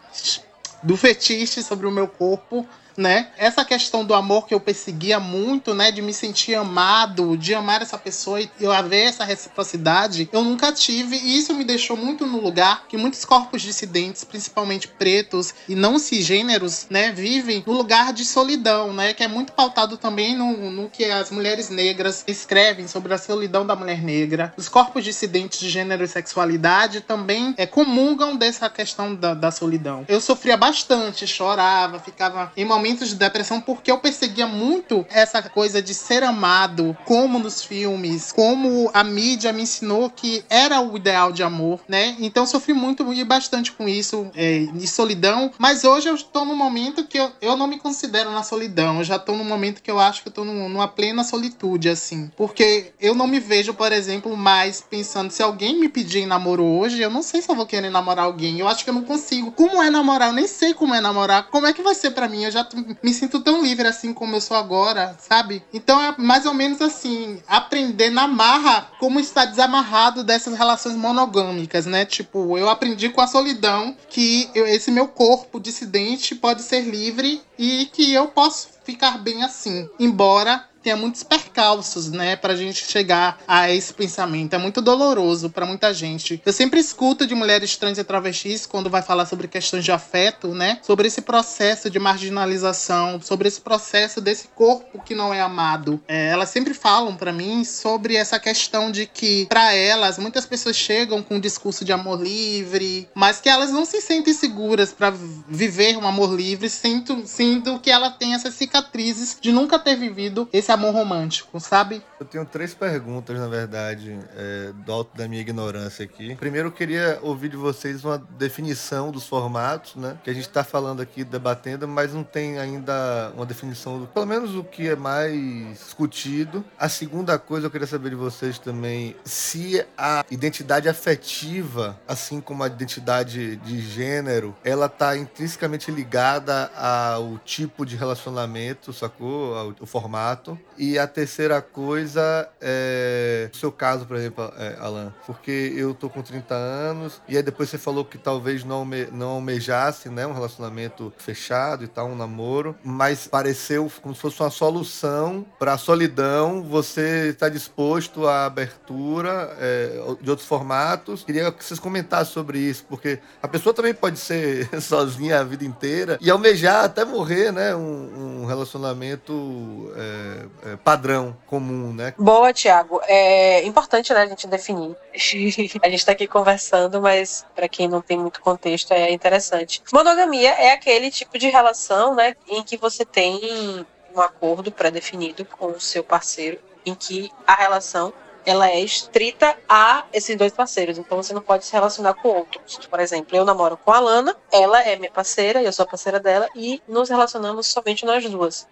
do 0.84 0.96
fetiche 0.96 1.64
sobre 1.64 1.88
o 1.88 1.92
meu 1.92 2.08
corpo 2.08 2.66
né? 2.98 3.28
Essa 3.38 3.64
questão 3.64 4.04
do 4.04 4.14
amor 4.14 4.48
que 4.48 4.54
eu 4.54 4.60
perseguia 4.60 5.20
muito, 5.20 5.74
né? 5.76 5.92
De 5.92 6.02
me 6.02 6.14
sentir 6.14 6.56
amado, 6.56 7.38
de 7.38 7.54
amar 7.54 7.82
essa 7.82 7.98
pessoa 7.98 8.42
e 8.42 8.50
eu 8.60 8.72
haver 8.72 9.06
essa 9.06 9.24
reciprocidade, 9.24 10.28
eu 10.32 10.44
nunca 10.44 10.72
tive. 10.72 11.16
E 11.16 11.38
isso 11.38 11.54
me 11.54 11.64
deixou 11.64 11.96
muito 11.96 12.26
no 12.26 12.42
lugar 12.42 12.86
que 12.88 12.98
muitos 12.98 13.24
corpos 13.24 13.62
dissidentes, 13.62 14.24
principalmente 14.24 14.88
pretos 14.88 15.54
e 15.70 15.76
não 15.76 16.00
cisgêneros, 16.00 16.88
né? 16.90 17.12
Vivem 17.12 17.64
no 17.66 17.74
lugar 17.74 18.12
de 18.12 18.26
solidão, 18.26 18.92
né? 18.92 19.14
Que 19.14 19.24
é 19.24 19.28
muito 19.28 19.54
pautado 19.54 19.98
também 19.98 20.36
no, 20.36 20.72
no 20.72 20.90
que 20.90 21.06
as 21.06 21.30
mulheres 21.30 21.70
negras 21.70 22.24
escrevem 22.28 22.88
sobre 22.88 23.14
a 23.14 23.18
solidão 23.18 23.66
da 23.66 23.76
mulher 23.76 24.02
negra. 24.02 24.54
Os 24.58 24.68
corpos 24.68 25.04
dissidentes 25.04 25.60
de 25.60 25.70
gênero 25.70 26.04
e 26.04 26.08
sexualidade 26.08 27.02
também 27.02 27.54
é, 27.58 27.68
comungam 27.68 28.36
dessa 28.36 28.70
questão 28.70 29.14
da, 29.14 29.34
da 29.34 29.52
solidão. 29.52 30.06
Eu 30.08 30.20
sofria 30.20 30.58
bastante, 30.58 31.28
chorava, 31.28 32.00
ficava 32.00 32.52
em 32.58 32.66
momentos 32.66 32.87
momentos 32.88 33.10
de 33.10 33.16
depressão 33.16 33.60
porque 33.60 33.92
eu 33.92 33.98
perseguia 33.98 34.48
muito 34.48 35.06
essa 35.10 35.42
coisa 35.42 35.82
de 35.82 35.94
ser 35.94 36.24
amado, 36.24 36.98
como 37.04 37.38
nos 37.38 37.62
filmes, 37.62 38.32
como 38.32 38.90
a 38.94 39.04
mídia 39.04 39.52
me 39.52 39.64
ensinou 39.64 40.10
que 40.10 40.46
era 40.50 40.80
o 40.80 40.96
ideal 40.96 41.34
de 41.34 41.44
amor, 41.44 41.82
né? 41.88 42.16
Então 42.20 42.46
sofri 42.46 42.74
muito 42.74 43.12
e 43.14 43.24
bastante 43.26 43.74
com 43.74 43.90
isso, 43.90 44.32
é, 44.34 44.60
de 44.74 44.88
solidão. 44.88 45.52
Mas 45.58 45.84
hoje 45.84 46.08
eu 46.08 46.16
estou 46.16 46.46
num 46.46 46.56
momento 46.56 47.06
que 47.06 47.20
eu, 47.20 47.30
eu 47.42 47.58
não 47.58 47.68
me 47.68 47.78
considero 47.78 48.32
na 48.32 48.42
solidão. 48.42 49.00
Eu 49.00 49.04
já 49.04 49.18
estou 49.18 49.36
num 49.36 49.44
momento 49.44 49.82
que 49.82 49.92
eu 49.92 50.00
acho 50.00 50.22
que 50.22 50.30
eu 50.30 50.32
estou 50.32 50.46
numa 50.46 50.88
plena 50.88 51.26
solitude, 51.26 51.90
assim. 51.90 52.32
Porque 52.38 52.94
eu 53.02 53.14
não 53.14 53.28
me 53.28 53.40
vejo, 53.40 53.74
por 53.74 53.92
exemplo, 53.92 54.38
mais 54.38 54.80
pensando 54.80 55.32
se 55.32 55.44
alguém 55.44 55.78
me 55.78 55.90
pedir 55.90 56.26
namoro 56.26 56.64
hoje, 56.64 57.02
eu 57.02 57.10
não 57.10 57.22
sei 57.22 57.42
se 57.42 57.50
eu 57.50 57.56
vou 57.56 57.66
querer 57.66 57.90
namorar 57.90 58.26
alguém. 58.26 58.60
Eu 58.60 58.68
acho 58.68 58.84
que 58.84 58.90
eu 58.90 58.94
não 58.94 59.04
consigo. 59.04 59.52
Como 59.52 59.84
é 59.84 59.90
namorar? 59.90 60.30
Eu 60.30 60.34
nem 60.34 60.48
sei 60.48 60.74
como 60.74 60.96
é 60.96 61.02
namorar. 61.02 61.48
Como 61.50 61.68
é 61.68 61.74
que 61.74 61.82
vai 61.82 61.94
ser 61.94 62.12
para 62.12 62.30
mim? 62.30 62.46
Eu 62.46 62.52
já 62.52 62.64
me 63.04 63.14
sinto 63.14 63.40
tão 63.40 63.64
livre 63.64 63.88
assim 63.88 64.14
como 64.14 64.36
eu 64.36 64.42
sou 64.42 64.58
agora, 64.58 65.16
sabe? 65.20 65.64
Então 65.74 66.02
é 66.02 66.16
mais 66.18 66.46
ou 66.46 66.54
menos 66.54 66.82
assim, 66.82 67.42
aprender 67.48 68.10
na 68.10 68.28
marra 68.28 68.90
como 69.00 69.20
estar 69.20 69.46
desamarrado 69.46 70.24
dessas 70.24 70.58
relações 70.58 70.96
monogâmicas, 70.96 71.86
né? 71.86 72.06
Tipo, 72.06 72.58
eu 72.58 72.70
aprendi 72.70 73.10
com 73.10 73.22
a 73.22 73.28
solidão 73.28 73.96
que 74.10 74.50
eu, 74.54 74.68
esse 74.68 74.92
meu 74.92 75.08
corpo 75.08 75.60
dissidente 75.60 76.36
pode 76.36 76.62
ser 76.62 76.82
livre 76.82 77.42
e 77.58 77.90
que 77.92 78.14
eu 78.14 78.28
posso 78.28 78.70
ficar 78.84 79.18
bem 79.18 79.44
assim, 79.44 79.90
embora 80.00 80.66
tenha 80.88 80.96
muitos 80.96 81.22
percalços 81.22 82.10
né, 82.10 82.38
pra 82.38 82.56
gente 82.56 82.90
chegar 82.90 83.40
a 83.46 83.70
esse 83.70 83.94
pensamento. 83.94 84.54
É 84.54 84.58
muito 84.58 84.82
doloroso 84.82 85.50
para 85.50 85.66
muita 85.66 85.94
gente. 85.94 86.42
Eu 86.46 86.54
sempre 86.54 86.80
escuto 86.80 87.28
de 87.28 87.36
mulheres 87.36 87.76
trans 87.76 87.98
e 87.98 88.06
travestis 88.06 88.66
quando 88.66 88.90
vai 88.90 89.02
falar 89.02 89.26
sobre 89.26 89.50
questões 89.50 89.84
de 89.84 89.92
afeto, 89.92 90.48
né, 90.56 90.80
sobre 90.82 91.10
esse 91.10 91.20
processo 91.20 91.90
de 91.90 92.00
marginalização, 92.00 93.20
sobre 93.22 93.50
esse 93.50 93.60
processo 93.60 94.22
desse 94.22 94.48
corpo 94.48 95.04
que 95.04 95.14
não 95.14 95.34
é 95.34 95.42
amado. 95.42 96.02
É, 96.08 96.28
elas 96.28 96.48
sempre 96.52 96.74
falam 96.74 97.18
para 97.18 97.34
mim 97.34 97.66
sobre 97.66 98.16
essa 98.16 98.40
questão 98.40 98.90
de 98.90 99.06
que 99.06 99.46
para 99.48 99.74
elas 99.74 100.18
muitas 100.18 100.46
pessoas 100.46 100.78
chegam 100.78 101.22
com 101.22 101.36
um 101.36 101.40
discurso 101.40 101.84
de 101.84 101.92
amor 101.92 102.22
livre, 102.22 103.10
mas 103.14 103.42
que 103.42 103.50
elas 103.50 103.72
não 103.72 103.84
se 103.84 104.00
sentem 104.00 104.34
seguras 104.34 104.94
para 104.94 105.12
viver 105.50 105.98
um 105.98 106.08
amor 106.08 106.34
livre, 106.34 106.70
sendo, 106.70 107.28
sendo 107.28 107.78
que 107.78 107.92
ela 107.92 108.10
tem 108.10 108.36
essas 108.36 108.54
cicatrizes 108.54 109.38
de 109.42 109.52
nunca 109.52 109.78
ter 109.78 109.98
vivido 109.98 110.48
esse 110.54 110.77
amor 110.78 110.94
romântico, 110.94 111.60
sabe? 111.60 112.02
Eu 112.20 112.26
tenho 112.26 112.46
três 112.46 112.74
perguntas, 112.74 113.38
na 113.38 113.48
verdade, 113.48 114.18
é, 114.36 114.72
do 114.86 114.92
alto 114.92 115.16
da 115.18 115.28
minha 115.28 115.42
ignorância 115.42 116.06
aqui. 116.06 116.36
Primeiro, 116.36 116.70
eu 116.70 116.72
queria 116.72 117.20
ouvir 117.22 117.50
de 117.50 117.58
vocês 117.58 118.04
uma 118.04 118.18
definição 118.18 119.12
dos 119.12 119.28
formatos, 119.28 119.96
né? 119.96 120.18
Que 120.24 120.30
a 120.30 120.34
gente 120.34 120.48
está 120.48 120.64
falando 120.64 121.02
aqui, 121.02 121.24
debatendo, 121.24 121.88
mas 121.88 122.14
não 122.14 122.24
tem 122.24 122.60
ainda 122.60 123.32
uma 123.36 123.46
definição, 123.46 124.00
do, 124.00 124.08
pelo 124.08 124.26
menos 124.26 124.56
o 124.56 124.64
que 124.64 124.88
é 124.88 124.96
mais 124.96 125.78
discutido. 125.80 126.64
A 126.80 126.88
segunda 126.88 127.38
coisa, 127.38 127.68
eu 127.68 127.72
queria 127.72 127.88
saber 127.88 128.10
de 128.10 128.16
vocês 128.16 128.60
também, 128.60 129.16
se 129.24 129.84
a 129.98 130.24
identidade 130.30 130.88
afetiva, 130.88 132.00
assim 132.08 132.40
como 132.40 132.64
a 132.64 132.68
identidade 132.68 133.58
de 133.58 133.82
gênero, 133.82 134.56
ela 134.64 134.86
está 134.86 135.18
intrinsecamente 135.18 135.92
ligada 135.92 136.72
ao 136.76 137.38
tipo 137.40 137.86
de 137.86 137.96
relacionamento, 137.96 138.94
sacou? 138.94 139.56
Ao, 139.56 139.76
ao 139.80 139.86
formato. 139.86 140.58
E 140.78 140.98
a 141.00 141.08
terceira 141.08 141.62
coisa 141.62 142.48
é 142.62 143.50
o 143.52 143.58
seu 143.58 143.72
caso, 143.72 144.06
por 144.06 144.16
exemplo, 144.16 144.52
é, 144.58 144.78
Alan, 144.80 145.14
porque 145.26 145.74
eu 145.76 145.94
tô 145.94 146.10
com 146.10 146.22
30 146.22 146.54
anos 146.54 147.22
e 147.28 147.36
aí 147.36 147.44
depois 147.44 147.70
você 147.70 147.78
falou 147.78 148.06
que 148.06 148.18
talvez 148.18 148.64
não, 148.64 148.78
alme, 148.78 149.08
não 149.12 149.30
almejasse, 149.30 150.10
né, 150.10 150.28
um 150.28 150.34
relacionamento 150.34 151.12
fechado 151.18 151.84
e 151.84 151.88
tal, 151.88 152.08
um 152.08 152.16
namoro, 152.16 152.76
mas 152.84 153.28
pareceu 153.28 153.92
como 154.02 154.14
se 154.14 154.22
fosse 154.22 154.40
uma 154.40 154.52
solução 154.52 155.46
para 155.58 155.74
a 155.74 155.78
solidão. 155.78 156.64
Você 156.64 157.30
está 157.30 157.50
disposto 157.50 158.28
à 158.28 158.46
abertura 158.46 159.56
é, 159.60 160.00
de 160.22 160.30
outros 160.30 160.48
formatos? 160.48 161.24
Queria 161.24 161.52
que 161.52 161.64
vocês 161.64 161.80
comentassem 161.80 162.34
sobre 162.34 162.60
isso, 162.60 162.86
porque 162.88 163.20
a 163.42 163.48
pessoa 163.48 163.74
também 163.74 163.94
pode 163.94 164.20
ser 164.20 164.70
sozinha 164.82 165.40
a 165.40 165.44
vida 165.44 165.66
inteira 165.66 166.18
e 166.22 166.30
almejar 166.30 166.86
até 166.86 167.04
morrer, 167.04 167.52
né, 167.52 167.76
um, 167.76 168.42
um 168.42 168.46
relacionamento 168.46 169.92
é 169.96 170.47
padrão 170.84 171.36
comum, 171.48 171.94
né? 171.94 172.14
Boa, 172.18 172.54
Tiago. 172.54 173.02
É 173.06 173.64
importante, 173.66 174.14
né, 174.14 174.22
a 174.22 174.26
gente 174.26 174.48
definir. 174.48 174.96
a 175.82 175.90
gente 175.90 176.00
está 176.00 176.12
aqui 176.12 176.28
conversando, 176.28 177.02
mas 177.02 177.46
para 177.56 177.68
quem 177.68 177.88
não 177.88 178.02
tem 178.02 178.18
muito 178.18 178.42
contexto 178.42 178.92
é 178.92 179.12
interessante. 179.12 179.82
Monogamia 179.94 180.52
é 180.52 180.72
aquele 180.72 181.12
tipo 181.12 181.38
de 181.38 181.50
relação, 181.50 182.16
né, 182.16 182.36
em 182.48 182.64
que 182.64 182.78
você 182.78 183.06
tem 183.06 183.86
um 184.16 184.22
acordo 184.22 184.72
pré-definido 184.72 185.46
com 185.46 185.68
o 185.68 185.80
seu 185.80 186.04
parceiro, 186.04 186.60
em 186.86 186.96
que 186.96 187.32
a 187.46 187.54
relação 187.54 188.14
ela 188.48 188.70
é 188.70 188.80
estrita 188.80 189.58
a 189.68 190.06
esses 190.14 190.36
dois 190.38 190.54
parceiros. 190.54 190.98
Então 190.98 191.22
você 191.22 191.34
não 191.34 191.42
pode 191.42 191.66
se 191.66 191.74
relacionar 191.74 192.14
com 192.14 192.30
outros. 192.30 192.78
Por 192.88 193.00
exemplo, 193.02 193.36
eu 193.36 193.44
namoro 193.44 193.76
com 193.76 193.92
a 193.92 194.00
Lana, 194.00 194.36
ela 194.50 194.82
é 194.82 194.96
minha 194.96 195.12
parceira, 195.12 195.62
eu 195.62 195.74
sou 195.74 195.84
a 195.84 195.88
parceira 195.88 196.18
dela 196.18 196.48
e 196.56 196.82
nos 196.88 197.10
relacionamos 197.10 197.68
somente 197.68 198.06
nós 198.06 198.24
duas. 198.30 198.66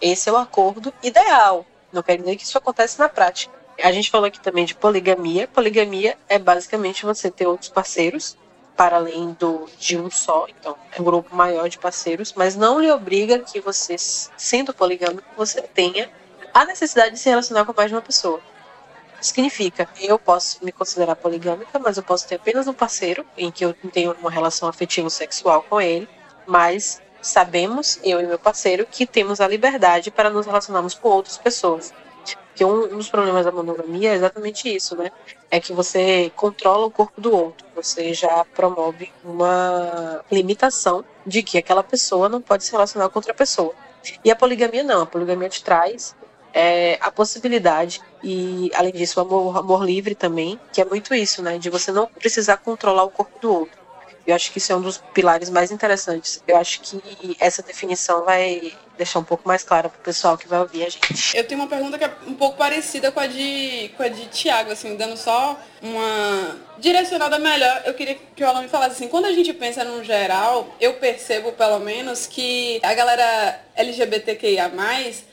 Esse 0.00 0.28
é 0.28 0.32
o 0.32 0.36
acordo 0.36 0.92
ideal. 1.02 1.66
Não 1.92 2.02
quer 2.02 2.16
dizer 2.16 2.36
que 2.36 2.44
isso 2.44 2.56
acontece 2.56 2.98
na 2.98 3.08
prática. 3.08 3.52
A 3.82 3.92
gente 3.92 4.10
falou 4.10 4.26
aqui 4.26 4.40
também 4.40 4.64
de 4.64 4.74
poligamia. 4.74 5.48
Poligamia 5.48 6.16
é 6.28 6.38
basicamente 6.38 7.04
você 7.04 7.30
ter 7.30 7.46
outros 7.46 7.70
parceiros 7.70 8.36
para 8.76 8.96
além 8.96 9.36
do 9.38 9.68
de 9.78 9.98
um 9.98 10.10
só, 10.10 10.46
então 10.48 10.74
é 10.90 11.00
um 11.00 11.04
grupo 11.04 11.36
maior 11.36 11.68
de 11.68 11.78
parceiros, 11.78 12.32
mas 12.34 12.56
não 12.56 12.80
lhe 12.80 12.90
obriga 12.90 13.38
que 13.40 13.60
você, 13.60 13.96
sendo 13.98 14.72
poligâmico, 14.72 15.28
você 15.36 15.60
tenha 15.60 16.10
a 16.54 16.64
necessidade 16.64 17.12
de 17.12 17.18
se 17.18 17.28
relacionar 17.28 17.66
com 17.66 17.74
mais 17.76 17.90
de 17.90 17.94
uma 17.94 18.00
pessoa. 18.00 18.40
Significa, 19.20 19.86
eu 20.00 20.18
posso 20.18 20.64
me 20.64 20.72
considerar 20.72 21.14
poligâmica, 21.14 21.78
mas 21.78 21.98
eu 21.98 22.02
posso 22.02 22.26
ter 22.26 22.36
apenas 22.36 22.66
um 22.66 22.72
parceiro 22.72 23.26
em 23.36 23.50
que 23.50 23.62
eu 23.66 23.74
tenho 23.92 24.16
uma 24.18 24.30
relação 24.30 24.66
afetiva 24.66 25.10
sexual 25.10 25.62
com 25.68 25.78
ele, 25.78 26.08
mas 26.46 27.02
sabemos, 27.22 27.98
eu 28.02 28.20
e 28.20 28.26
meu 28.26 28.38
parceiro, 28.38 28.86
que 28.90 29.06
temos 29.06 29.40
a 29.40 29.48
liberdade 29.48 30.10
para 30.10 30.30
nos 30.30 30.46
relacionarmos 30.46 30.94
com 30.94 31.08
outras 31.08 31.36
pessoas. 31.38 31.92
Porque 32.46 32.64
um, 32.64 32.84
um, 32.84 32.98
dos 32.98 33.08
problemas 33.08 33.44
da 33.44 33.52
monogamia 33.52 34.10
é 34.10 34.14
exatamente 34.14 34.74
isso, 34.74 34.96
né? 34.96 35.10
É 35.50 35.60
que 35.60 35.72
você 35.72 36.30
controla 36.36 36.86
o 36.86 36.90
corpo 36.90 37.20
do 37.20 37.34
outro. 37.34 37.66
Você 37.74 38.12
já 38.12 38.44
promove 38.54 39.10
uma 39.24 40.22
limitação 40.30 41.04
de 41.26 41.42
que 41.42 41.58
aquela 41.58 41.82
pessoa 41.82 42.28
não 42.28 42.40
pode 42.40 42.64
se 42.64 42.72
relacionar 42.72 43.08
com 43.08 43.18
outra 43.18 43.32
pessoa. 43.32 43.74
E 44.24 44.30
a 44.30 44.36
poligamia 44.36 44.82
não. 44.82 45.02
A 45.02 45.06
poligamia 45.06 45.48
te 45.48 45.62
traz 45.62 46.14
é, 46.52 46.98
a 47.00 47.10
possibilidade 47.10 48.00
e, 48.22 48.70
além 48.74 48.92
disso, 48.92 49.20
o 49.20 49.22
amor, 49.22 49.56
amor 49.56 49.84
livre 49.84 50.14
também, 50.14 50.60
que 50.72 50.80
é 50.80 50.84
muito 50.84 51.14
isso, 51.14 51.42
né? 51.42 51.58
De 51.58 51.70
você 51.70 51.90
não 51.92 52.06
precisar 52.06 52.58
controlar 52.58 53.04
o 53.04 53.10
corpo 53.10 53.38
do 53.40 53.52
outro. 53.52 53.79
Eu 54.26 54.34
acho 54.34 54.52
que 54.52 54.58
isso 54.58 54.72
é 54.72 54.76
um 54.76 54.80
dos 54.80 54.98
pilares 55.12 55.50
mais 55.50 55.70
interessantes. 55.70 56.42
Eu 56.46 56.56
acho 56.56 56.80
que 56.80 57.36
essa 57.38 57.62
definição 57.62 58.24
vai 58.24 58.72
deixar 58.96 59.18
um 59.18 59.24
pouco 59.24 59.48
mais 59.48 59.64
clara 59.64 59.88
para 59.88 59.98
o 59.98 60.02
pessoal 60.02 60.36
que 60.36 60.46
vai 60.46 60.60
ouvir 60.60 60.84
a 60.84 60.88
gente. 60.90 61.34
Eu 61.36 61.46
tenho 61.46 61.60
uma 61.60 61.68
pergunta 61.68 61.96
que 61.96 62.04
é 62.04 62.12
um 62.26 62.34
pouco 62.34 62.58
parecida 62.58 63.10
com 63.10 63.18
a 63.18 63.26
de, 63.26 63.90
com 63.96 64.02
a 64.02 64.08
de 64.08 64.26
Tiago, 64.26 64.70
assim, 64.70 64.94
dando 64.94 65.16
só 65.16 65.58
uma 65.80 66.56
direcionada 66.78 67.38
melhor. 67.38 67.82
Eu 67.86 67.94
queria 67.94 68.14
que 68.14 68.44
o 68.44 68.46
Alan 68.46 68.62
me 68.62 68.68
falasse 68.68 68.96
assim, 68.96 69.08
quando 69.08 69.24
a 69.24 69.32
gente 69.32 69.54
pensa 69.54 69.84
no 69.84 70.04
geral, 70.04 70.74
eu 70.78 70.94
percebo 70.94 71.52
pelo 71.52 71.78
menos 71.78 72.26
que 72.26 72.78
a 72.82 72.92
galera 72.92 73.60
LGBTQIA+, 73.74 74.70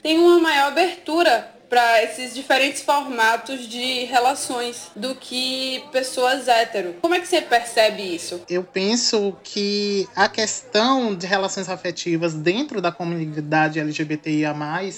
tem 0.02 0.18
uma 0.18 0.40
maior 0.40 0.68
abertura 0.68 1.57
para 1.70 2.04
esses 2.04 2.34
diferentes 2.34 2.82
formatos 2.82 3.68
de 3.68 4.06
relações 4.06 4.90
do 4.96 5.16
que 5.16 5.84
pessoas 5.92 6.48
hétero. 6.48 6.96
Como 7.02 7.14
é 7.14 7.20
que 7.20 7.28
você 7.28 7.42
percebe 7.42 8.04
isso? 8.04 8.42
Eu 8.50 8.64
penso 8.64 9.36
que 9.44 10.08
a 10.16 10.30
questão 10.30 11.16
de 11.16 11.28
relações 11.28 11.70
afetivas 11.70 12.34
dentro 12.34 12.82
da 12.82 12.92
comunidade 12.92 13.80
LGBTIA+, 13.80 14.56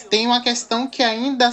tem 0.10 0.27
uma 0.27 0.41
questão 0.41 0.88
que 0.88 1.01
ainda 1.01 1.51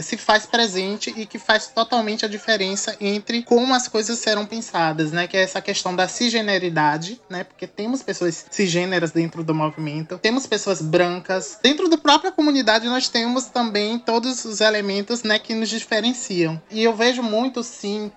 se 0.00 0.16
faz 0.16 0.46
presente 0.46 1.12
e 1.16 1.26
que 1.26 1.38
faz 1.38 1.68
totalmente 1.68 2.24
a 2.24 2.28
diferença 2.28 2.96
entre 3.00 3.42
como 3.42 3.74
as 3.74 3.88
coisas 3.88 4.18
serão 4.18 4.46
pensadas, 4.46 5.12
né? 5.12 5.26
Que 5.26 5.36
é 5.36 5.42
essa 5.42 5.60
questão 5.60 5.94
da 5.94 6.08
cisgeneridade, 6.08 7.20
né? 7.28 7.44
Porque 7.44 7.66
temos 7.66 8.02
pessoas 8.02 8.46
cisgêneras 8.50 9.10
dentro 9.10 9.42
do 9.42 9.54
movimento, 9.54 10.18
temos 10.18 10.46
pessoas 10.46 10.80
brancas. 10.80 11.58
Dentro 11.62 11.88
da 11.88 11.98
própria 11.98 12.32
comunidade 12.32 12.86
nós 12.86 13.08
temos 13.08 13.46
também 13.46 13.98
todos 13.98 14.44
os 14.44 14.60
elementos, 14.60 15.22
né, 15.22 15.38
que 15.38 15.54
nos 15.54 15.68
diferenciam. 15.68 16.60
E 16.70 16.82
eu 16.82 16.94
vejo 16.94 17.22
muito, 17.22 17.62
sim, 17.62 18.10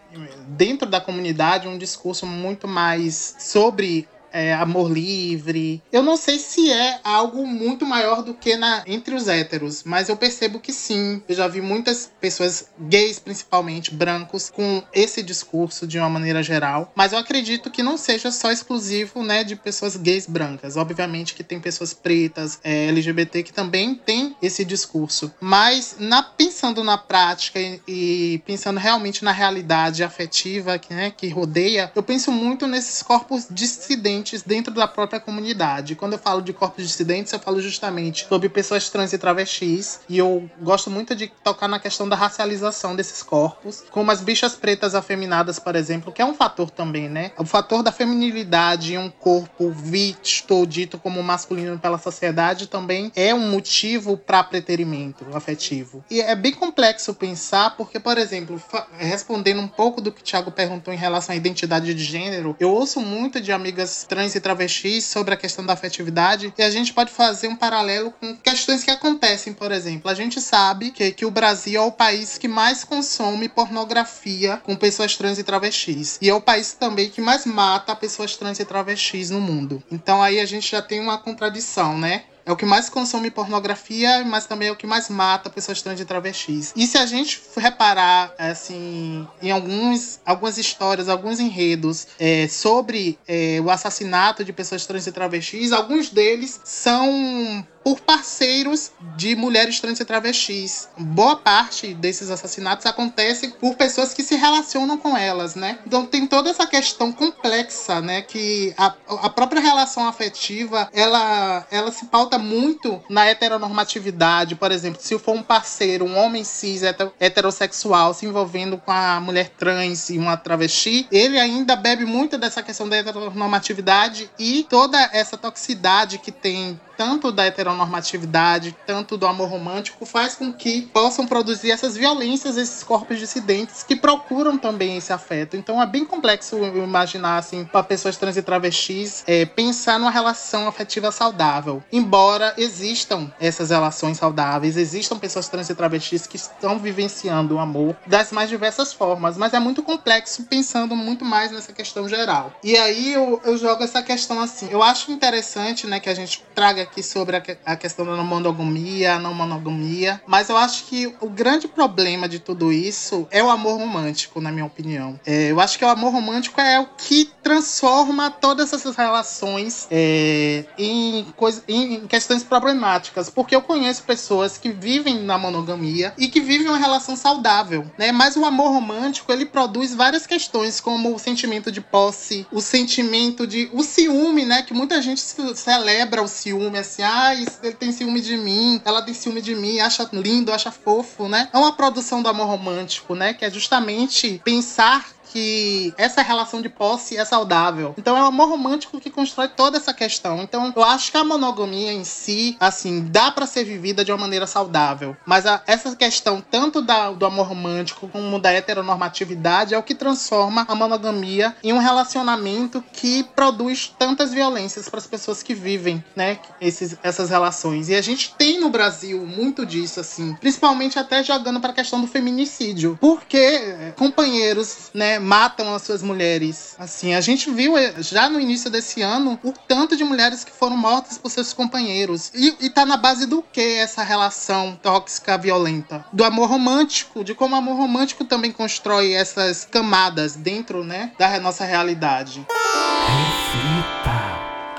dentro 0.48 0.90
da 0.90 1.02
comunidade 1.02 1.68
um 1.68 1.78
discurso 1.78 2.26
muito 2.26 2.68
mais 2.68 3.36
sobre 3.40 4.08
é, 4.32 4.54
amor 4.54 4.92
livre. 4.92 5.82
Eu 5.92 6.02
não 6.02 6.18
sei 6.18 6.40
se 6.40 6.72
é 6.72 7.00
algo 7.04 7.46
muito 7.46 7.86
maior 7.86 8.24
do 8.24 8.34
que 8.34 8.56
na, 8.56 8.84
entre 8.88 9.16
os 9.16 9.28
héteros, 9.28 9.84
mas 9.84 10.10
eu 10.10 10.18
percebo 10.18 10.60
que 10.60 10.72
sim. 10.72 11.22
Eu 11.28 11.36
já 11.36 11.48
vi 11.48 11.62
muitas 11.62 12.12
pessoas, 12.20 12.68
gays 12.80 13.20
principalmente, 13.20 13.94
brancos, 13.94 14.50
com 14.50 14.84
esse 14.94 15.22
discurso 15.22 15.86
de 15.86 15.98
uma 15.98 16.10
maneira 16.10 16.42
geral. 16.42 16.92
Mas 16.96 17.14
eu 17.14 17.20
acredito 17.20 17.70
que 17.70 17.84
não 17.84 17.98
seja 17.98 18.32
só 18.32 18.52
exclusivo 18.52 19.24
né, 19.24 19.44
de 19.44 19.56
pessoas 19.56 19.96
gays 19.96 20.26
brancas. 20.26 20.78
Obviamente 20.78 21.34
que 21.34 21.44
tem 21.44 21.60
pessoas 21.60 21.94
pretas, 21.94 22.60
é, 22.64 22.88
LGBT, 22.88 23.44
que 23.44 23.54
também 23.54 23.96
tem 23.96 24.36
esse 24.42 24.64
discurso. 24.64 25.34
Mas 25.40 25.96
na, 26.00 26.24
pensando 26.24 26.84
na 26.84 26.98
prática 26.98 27.60
e, 27.60 27.82
e 27.88 28.44
pensando 28.46 28.80
realmente 28.80 29.24
na 29.24 29.32
realidade 29.32 30.04
afetiva 30.04 30.78
que, 30.80 30.94
né, 30.94 31.12
que 31.12 31.28
rodeia, 31.30 31.92
eu 31.96 32.04
penso 32.04 32.32
muito 32.32 32.68
nesses 32.68 33.02
corpos 33.02 33.48
dissidentes 33.50 34.21
dissidentes 34.22 34.44
dentro 34.44 34.74
da 34.74 34.88
própria 34.88 35.20
comunidade. 35.20 35.96
Quando 35.96 36.14
eu 36.14 36.20
falo 36.20 36.42
de 36.42 36.54
corpos 36.54 36.88
dissidentes, 36.88 37.34
eu 37.34 37.40
falo 37.40 37.62
justamente 37.62 38.26
sobre 38.28 38.50
pessoas 38.50 38.90
trans 38.90 39.14
e 39.14 39.18
travestis. 39.18 40.00
E 40.08 40.18
eu 40.18 40.50
gosto 40.62 40.90
muito 40.90 41.16
de 41.16 41.28
tocar 41.44 41.68
na 41.68 41.80
questão 41.80 42.08
da 42.08 42.16
racialização 42.16 42.96
desses 42.96 43.24
corpos, 43.24 43.84
como 43.92 44.12
as 44.12 44.22
bichas 44.22 44.56
pretas 44.56 44.96
afeminadas, 44.96 45.60
por 45.60 45.76
exemplo, 45.76 46.12
que 46.12 46.22
é 46.22 46.26
um 46.26 46.34
fator 46.34 46.70
também, 46.70 47.10
né? 47.10 47.32
O 47.38 47.46
fator 47.46 47.84
da 47.84 47.92
feminilidade 47.92 48.94
em 48.94 48.98
um 48.98 49.10
corpo 49.10 49.70
visto 49.72 50.52
ou 50.52 50.66
dito 50.66 50.98
como 50.98 51.22
masculino 51.24 51.78
pela 51.80 51.98
sociedade 51.98 52.68
também 52.68 53.12
é 53.16 53.34
um 53.34 53.50
motivo 53.50 54.18
para 54.18 54.44
preterimento 54.44 55.26
afetivo. 55.34 56.04
E 56.10 56.22
é 56.22 56.36
bem 56.36 56.54
complexo 56.54 57.14
pensar, 57.14 57.76
porque, 57.76 58.00
por 58.00 58.18
exemplo, 58.18 58.62
respondendo 58.98 59.60
um 59.60 59.68
pouco 59.68 60.02
do 60.02 60.12
que 60.12 60.22
o 60.22 60.24
Thiago 60.24 60.52
perguntou 60.52 60.94
em 60.94 60.98
relação 60.98 61.34
à 61.34 61.36
identidade 61.36 61.94
de 61.94 62.04
gênero, 62.04 62.56
eu 62.60 62.70
ouço 62.72 63.00
muito 63.00 63.42
de 63.42 63.52
amigas 63.52 64.06
trans 64.12 64.36
e 64.36 64.42
travestis 64.42 65.06
sobre 65.06 65.34
a 65.34 65.38
questão 65.38 65.66
da 65.66 65.72
afetividade 65.72 66.54
e 66.58 66.62
a 66.62 66.70
gente 66.70 66.92
pode 66.92 67.10
fazer 67.10 67.48
um 67.48 67.56
paralelo 67.56 68.14
com 68.20 68.36
questões 68.36 68.84
que 68.84 68.92
acontecem, 68.92 69.54
por 69.54 69.72
exemplo. 69.72 70.12
A 70.12 70.14
gente 70.14 70.42
sabe 70.42 70.92
que, 70.92 71.14
que 71.14 71.26
o 71.26 71.32
Brasil 71.32 71.82
é 71.82 71.86
o 71.86 71.94
país 71.94 72.38
que 72.38 72.46
mais 72.46 72.84
consome 72.84 73.48
pornografia 73.48 74.58
com 74.66 74.76
pessoas 74.76 75.16
trans 75.16 75.40
e 75.40 75.46
travestis. 75.46 76.20
E 76.22 76.30
é 76.30 76.34
o 76.34 76.42
país 76.42 76.74
também 76.74 77.10
que 77.10 77.22
mais 77.22 77.46
mata 77.46 77.96
pessoas 77.96 78.36
trans 78.36 78.60
e 78.60 78.66
travestis 78.66 79.30
no 79.30 79.40
mundo. 79.40 79.82
Então 79.90 80.22
aí 80.22 80.42
a 80.42 80.46
gente 80.46 80.70
já 80.70 80.82
tem 80.82 81.00
uma 81.00 81.18
contradição, 81.18 81.98
né? 81.98 82.26
É 82.46 82.52
o 82.52 82.56
que 82.56 82.66
mais 82.66 82.90
consome 82.90 83.30
pornografia, 83.30 84.24
mas 84.26 84.46
também 84.46 84.70
é 84.70 84.72
o 84.72 84.76
que 84.76 84.88
mais 84.88 85.10
mata 85.10 85.50
pessoas 85.50 85.82
trans 85.82 86.00
e 86.00 86.06
travestis. 86.06 86.74
E 86.76 86.88
se 86.88 86.98
a 86.98 87.06
gente 87.06 87.42
reparar, 87.56 88.34
assim, 88.38 89.28
em 89.42 89.52
alguns, 89.52 90.20
algumas 90.26 90.58
histórias, 90.58 91.10
alguns 91.10 91.40
enredos 91.40 92.08
é, 92.20 92.48
sobre 92.48 93.18
é, 93.28 93.60
o 93.64 93.70
assassinato 93.70 94.44
de 94.44 94.54
pessoas 94.54 94.86
trans 94.86 95.06
e 95.08 95.12
travestis, 95.12 95.72
alguns 95.72 96.10
deles 96.10 96.60
são 96.64 97.66
por 97.84 98.00
parceiros 98.00 98.92
de 99.16 99.36
mulheres 99.36 99.80
trans 99.80 100.00
e 100.00 100.06
travestis. 100.06 100.90
Boa 100.98 101.36
parte 101.36 101.94
desses 101.94 102.30
assassinatos 102.30 102.86
acontece 102.86 103.50
por 103.60 103.76
pessoas 103.76 104.14
que 104.14 104.24
se 104.24 104.36
relacionam 104.36 104.98
com 104.98 105.18
elas, 105.18 105.56
né? 105.56 105.80
Então 105.86 106.06
tem 106.06 106.28
toda 106.28 106.50
essa 106.50 106.66
questão 106.66 107.12
complexa, 107.12 108.02
né? 108.02 108.22
Que 108.22 108.74
a, 108.78 108.94
a 109.08 109.30
própria 109.30 109.62
relação 109.62 110.08
afetiva, 110.08 110.90
ela, 110.94 111.66
ela 111.72 111.92
se 111.92 112.06
pauta 112.06 112.38
muito 112.38 113.02
na 113.10 113.26
heteronormatividade. 113.26 114.56
Por 114.56 114.72
exemplo, 114.72 115.02
se 115.02 115.18
for 115.18 115.36
um 115.36 115.44
parceiro, 115.44 116.06
um 116.06 116.18
homem 116.18 116.44
cis 116.44 116.82
heterossexual 117.20 118.14
se 118.14 118.26
envolvendo 118.26 118.78
com 118.78 118.92
a 118.92 119.20
mulher 119.20 119.50
trans 119.50 120.10
e 120.10 120.18
uma 120.18 120.38
travesti, 120.38 121.08
ele 121.12 121.40
ainda 121.40 121.76
bebe 121.76 122.06
muito 122.06 122.38
dessa 122.38 122.62
questão 122.62 122.88
da 122.88 122.98
heteronormatividade 122.98 124.30
e 124.38 124.66
toda 124.70 124.98
essa 125.14 125.38
toxicidade 125.38 126.18
que 126.18 126.32
tem 126.32 126.80
tanto 127.02 127.32
da 127.32 127.48
heteronormatividade, 127.48 128.78
tanto 128.86 129.18
do 129.18 129.26
amor 129.26 129.50
romântico, 129.50 130.06
faz 130.06 130.36
com 130.36 130.54
que 130.54 130.84
possam 130.84 131.26
produzir 131.26 131.72
essas 131.72 131.98
violências, 131.98 132.58
esses 132.58 132.84
corpos 132.84 133.18
dissidentes 133.18 133.82
que 133.82 133.96
procuram 133.96 134.56
também 134.56 134.98
esse 134.98 135.12
afeto. 135.12 135.58
Então 135.58 135.82
é 135.82 135.86
bem 135.88 136.06
complexo 136.06 136.64
imaginar, 136.64 137.40
assim, 137.40 137.66
para 137.66 137.82
pessoas 137.82 138.18
trans 138.18 138.38
e 138.38 138.44
travestis, 138.44 139.24
é, 139.26 139.48
pensar 139.48 139.98
numa 139.98 140.12
relação 140.12 140.68
afetiva 140.68 141.12
saudável. 141.12 141.84
Embora 141.92 142.54
existam 142.56 143.34
essas 143.40 143.72
relações 143.72 144.18
saudáveis, 144.18 144.78
existam 144.78 145.18
pessoas 145.18 145.50
trans 145.50 145.72
e 145.72 145.74
travestis 145.74 146.28
que 146.28 146.36
estão 146.36 146.78
vivenciando 146.78 147.56
o 147.56 147.60
amor 147.60 147.96
das 148.06 148.32
mais 148.32 148.48
diversas 148.48 148.94
formas, 148.94 149.38
mas 149.38 149.56
é 149.56 149.60
muito 149.60 149.82
complexo 149.82 150.44
pensando 150.44 150.96
muito 150.96 151.26
mais 151.26 151.52
nessa 151.52 151.74
questão 151.74 152.08
geral. 152.08 152.54
E 152.64 152.78
aí 152.78 153.12
eu, 153.12 153.42
eu 153.44 153.58
jogo 153.58 153.84
essa 153.84 154.04
questão 154.04 154.40
assim. 154.40 154.70
Eu 154.70 154.84
acho 154.84 155.12
interessante, 155.12 155.88
né, 155.88 156.00
que 156.00 156.08
a 156.08 156.14
gente 156.14 156.44
traga 156.54 156.91
aqui 156.92 157.02
sobre 157.02 157.38
a, 157.66 157.76
questão 157.78 158.06
da 158.06 158.22
monogamia, 158.22 159.18
não 159.18 159.34
monogamia, 159.34 160.22
mas 160.28 160.50
eu 160.50 160.58
acho 160.58 160.86
que 160.86 161.16
o 161.22 161.30
grande 161.30 161.68
problema 161.68 162.28
de 162.28 162.38
tudo 162.38 162.72
isso 162.74 163.26
é 163.32 163.42
o 163.42 163.50
amor 163.50 163.80
romântico, 163.80 164.42
na 164.42 164.52
minha 164.52 164.66
opinião. 164.66 165.18
É, 165.26 165.52
eu 165.52 165.62
acho 165.62 165.80
que 165.80 165.86
o 165.86 165.88
amor 165.88 166.12
romântico 166.12 166.60
é 166.60 166.80
o 166.82 166.88
que 166.98 167.32
transforma 167.42 168.30
todas 168.30 168.74
essas 168.74 168.96
relações 168.96 169.88
é, 169.90 170.66
em, 170.78 171.26
coisa, 171.38 171.64
em 171.68 172.06
questões 172.08 172.44
problemáticas, 172.44 173.30
porque 173.30 173.56
eu 173.56 173.62
conheço 173.62 174.04
pessoas 174.04 174.58
que 174.58 174.70
vivem 174.70 175.24
na 175.24 175.38
monogamia 175.38 176.14
e 176.18 176.28
que 176.28 176.42
vivem 176.42 176.68
uma 176.68 176.78
relação 176.78 177.16
saudável, 177.16 177.90
né? 177.98 178.12
Mas 178.12 178.36
o 178.36 178.44
amor 178.44 178.72
romântico 178.72 179.32
ele 179.32 179.46
produz 179.46 179.96
várias 179.96 180.28
questões, 180.28 180.82
como 180.82 181.16
o 181.16 181.20
sentimento 181.20 181.72
de 181.72 181.80
posse, 181.80 182.46
o 182.52 182.60
sentimento 182.60 183.48
de 183.48 183.70
o 183.72 183.82
ciúme, 183.82 184.44
né? 184.44 184.62
Que 184.62 184.74
muita 184.74 185.02
gente 185.02 185.22
celebra 185.56 186.22
o 186.22 186.28
ciúme 186.28 186.81
assim, 186.82 187.04
ah, 187.04 187.34
ele 187.34 187.76
tem 187.76 187.92
ciúme 187.92 188.22
de 188.22 188.38
mim, 188.38 188.82
ela 188.84 189.02
tem 189.02 189.14
ciúme 189.14 189.42
de 189.42 189.56
mim, 189.56 189.80
acha 189.80 190.10
lindo, 190.14 190.52
acha 190.52 190.72
fofo, 190.72 191.28
né? 191.28 191.50
É 191.54 191.58
uma 191.58 191.74
produção 191.74 192.22
do 192.22 192.30
amor 192.30 192.48
romântico, 192.48 193.16
né? 193.16 193.34
Que 193.34 193.46
é 193.46 193.50
justamente 193.50 194.42
pensar 194.44 195.08
que 195.32 195.94
essa 195.98 196.22
relação 196.22 196.62
de 196.62 196.70
posse 196.70 197.18
é 197.18 197.26
saudável. 197.26 197.94
Então 197.98 198.18
é 198.18 198.22
o 198.22 198.26
amor 198.26 198.50
romântico 198.50 199.00
que 199.00 199.10
constrói 199.10 199.48
toda 199.48 199.78
essa 199.78 199.94
questão. 199.94 200.42
Então 200.42 200.74
eu 200.76 200.84
acho 200.84 201.12
que 201.12 201.18
a 201.18 201.24
monogamia 201.24 201.92
em 201.92 202.04
si, 202.04 202.58
assim, 202.60 203.06
dá 203.10 203.32
para 203.32 203.46
ser 203.46 203.64
vivida 203.64 204.04
de 204.04 204.12
uma 204.12 204.18
maneira 204.18 204.46
saudável. 204.46 205.16
Mas 205.26 205.46
a, 205.46 205.62
essa 205.66 205.96
questão 205.96 206.42
tanto 206.42 206.82
da, 206.82 207.12
do 207.12 207.26
amor 207.26 207.48
romântico 207.48 208.08
como 208.08 208.40
da 208.40 208.52
heteronormatividade 208.52 209.74
é 209.74 209.78
o 209.78 209.84
que 209.84 209.96
transforma 209.96 210.66
a 210.68 210.76
monogamia 210.76 211.56
em 211.64 211.74
um 211.74 211.78
relacionamento 211.78 212.84
que 212.94 213.24
produz 213.24 213.94
tantas 213.98 214.34
violências 214.34 214.90
para 214.90 215.00
as 215.00 215.08
pessoas 215.08 215.42
que 215.42 215.54
vivem, 215.54 216.04
né, 216.16 216.40
esses, 216.60 216.98
essas 217.04 217.30
relações. 217.30 217.90
E 217.90 217.96
a 217.96 218.02
gente 218.02 218.34
tem 218.36 218.60
no 218.60 218.70
Brasil 218.70 219.26
muito 219.26 219.66
disso, 219.66 220.00
assim, 220.00 220.36
principalmente 220.36 221.00
até 221.00 221.24
jogando 221.24 221.60
para 221.60 221.72
a 221.72 221.76
questão 221.76 222.02
do 222.02 222.08
feminicídio, 222.08 222.98
porque 223.00 223.38
é, 223.38 223.94
companheiros, 223.98 224.90
né, 224.94 225.20
matam 225.22 225.74
as 225.74 225.84
suas 225.84 226.02
mulheres. 226.02 226.76
Assim, 226.78 227.14
a 227.14 227.22
gente 227.22 227.50
viu 227.52 227.78
eh, 227.78 227.94
já 228.00 228.30
no 228.30 228.40
início 228.40 228.70
desse 228.70 229.02
ano 229.02 229.40
o 229.44 229.54
tanto 229.68 229.96
de 229.96 230.04
mulheres 230.04 230.44
que 230.44 230.52
foram 230.52 230.76
mortas 230.76 231.18
por 231.18 231.30
seus 231.30 231.54
companheiros. 231.54 232.32
E, 232.34 232.56
e 232.60 232.70
tá 232.70 232.86
na 232.86 232.98
base 232.98 233.26
do 233.26 233.42
que 233.42 233.62
essa 233.62 234.04
relação 234.04 234.78
tóxica, 234.82 235.38
violenta? 235.38 236.06
Do 236.12 236.24
amor 236.24 236.50
romântico, 236.50 237.24
de 237.24 237.34
como 237.34 237.56
o 237.56 237.58
amor 237.58 237.78
romântico 237.78 238.26
também 238.26 238.52
constrói 238.52 239.14
essas 239.14 239.66
camadas 239.66 240.36
dentro, 240.36 240.84
né, 240.84 241.12
da 241.18 241.40
nossa 241.40 241.64
realidade. 241.64 242.46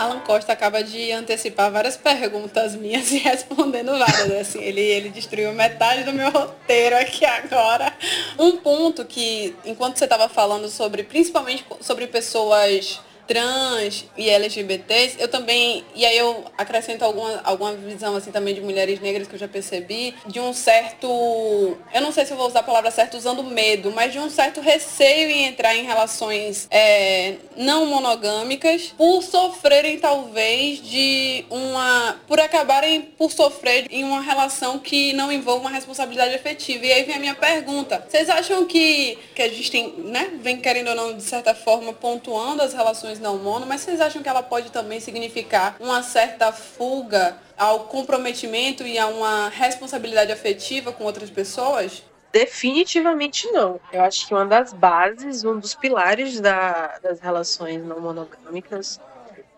Alan 0.03 0.21
Costa 0.21 0.53
acaba 0.53 0.83
de 0.83 1.13
antecipar 1.13 1.71
várias 1.71 1.97
perguntas 1.97 2.75
minhas 2.75 3.11
e 3.13 3.19
respondendo 3.19 3.97
várias. 3.99 4.31
Assim, 4.33 4.61
ele, 4.61 4.81
ele 4.81 5.09
destruiu 5.11 5.53
metade 5.53 6.05
do 6.05 6.13
meu 6.13 6.31
roteiro 6.31 6.97
aqui 6.97 7.25
agora. 7.25 7.93
Um 8.39 8.57
ponto 8.57 9.05
que, 9.05 9.55
enquanto 9.65 9.99
você 9.99 10.05
estava 10.05 10.29
falando 10.29 10.69
sobre, 10.69 11.03
principalmente 11.03 11.65
sobre 11.81 12.07
pessoas 12.07 13.01
trans 13.27 14.07
e 14.17 14.29
LGBTs, 14.29 15.17
eu 15.19 15.29
também, 15.29 15.85
e 15.95 16.05
aí 16.05 16.17
eu 16.17 16.45
acrescento 16.57 17.05
alguma, 17.05 17.41
alguma 17.45 17.73
visão 17.75 18.17
assim 18.17 18.31
também 18.31 18.55
de 18.55 18.61
mulheres 18.61 19.01
negras 19.01 19.29
que 19.29 19.35
eu 19.35 19.39
já 19.39 19.49
percebi, 19.49 20.15
de 20.27 20.41
um 20.41 20.53
certo, 20.53 21.07
eu 21.07 22.01
não 22.01 22.13
sei 22.13 22.25
se 22.25 22.33
eu 22.33 22.37
vou 22.37 22.47
usar 22.47 22.61
a 22.61 22.65
palavra 22.65 22.91
certa 22.91 23.17
usando 23.17 23.43
medo, 23.43 23.93
mas 23.93 24.13
de 24.13 24.19
um 24.19 24.31
certo 24.31 24.61
receio 24.61 25.31
em 25.31 25.47
entrar 25.47 25.75
em 25.75 25.85
relações 25.85 26.67
é, 26.71 27.37
não 27.57 27.87
monogâmicas 27.87 28.93
por 28.97 29.23
sofrerem 29.23 29.99
talvez 29.99 30.83
de 30.83 31.45
uma, 31.51 32.21
por 32.27 32.41
acabarem 32.41 33.03
por 33.03 33.31
sofrer 33.31 33.87
em 33.91 34.05
uma 34.05 34.21
relação 34.21 34.79
que 34.79 35.13
não 35.13 35.33
envolva 35.33 35.61
uma 35.63 35.71
responsabilidade 35.71 36.35
efetiva. 36.35 36.87
E 36.87 36.93
aí 36.93 37.03
vem 37.05 37.17
a 37.17 37.19
minha 37.19 37.35
pergunta, 37.35 38.05
vocês 38.09 38.29
acham 38.29 38.65
que, 38.67 39.19
que 39.35 39.43
a 39.43 39.49
gente 39.49 39.71
tem, 39.71 39.95
né, 39.99 40.33
vem 40.41 40.59
querendo 40.59 40.89
ou 40.89 40.95
não, 40.95 41.17
de 41.17 41.23
certa 41.23 41.55
forma, 41.55 41.93
pontuando 41.93 42.63
as 42.63 42.73
relações 42.73 43.12
não 43.19 43.39
mono, 43.39 43.67
mas 43.67 43.81
vocês 43.81 44.01
acham 44.01 44.23
que 44.23 44.29
ela 44.29 44.43
pode 44.43 44.71
também 44.71 45.01
significar 45.01 45.77
uma 45.81 46.03
certa 46.03 46.53
fuga 46.53 47.37
ao 47.57 47.85
comprometimento 47.85 48.87
e 48.87 48.99
a 48.99 49.07
uma 49.07 49.49
responsabilidade 49.49 50.33
afetiva 50.33 50.93
com 50.93 51.05
outras 51.05 51.31
pessoas? 51.31 52.03
Definitivamente 52.33 53.51
não. 53.53 53.79
Eu 53.93 54.03
acho 54.03 54.27
que 54.27 54.33
uma 54.33 54.47
das 54.47 54.73
bases, 54.73 55.45
um 55.45 55.59
dos 55.59 55.75
pilares 55.75 56.41
da, 56.41 56.99
das 57.03 57.21
relações 57.21 57.85
não 57.85 58.01
monogâmicas, 58.01 58.99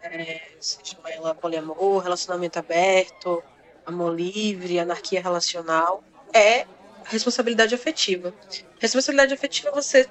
é, 0.03 0.43
se 0.61 0.79
chama 0.83 1.11
ela 1.11 1.35
poliamor, 1.35 2.03
relacionamento 2.03 2.59
aberto, 2.59 3.43
amor 3.87 4.15
livre, 4.15 4.79
anarquia 4.79 5.23
relacional, 5.23 6.03
é 6.33 6.67
responsabilidade 7.05 7.75
afetiva. 7.75 8.35
Responsabilidade 8.81 9.35
afetiva 9.35 9.69
é 9.69 9.73
você 9.73 10.09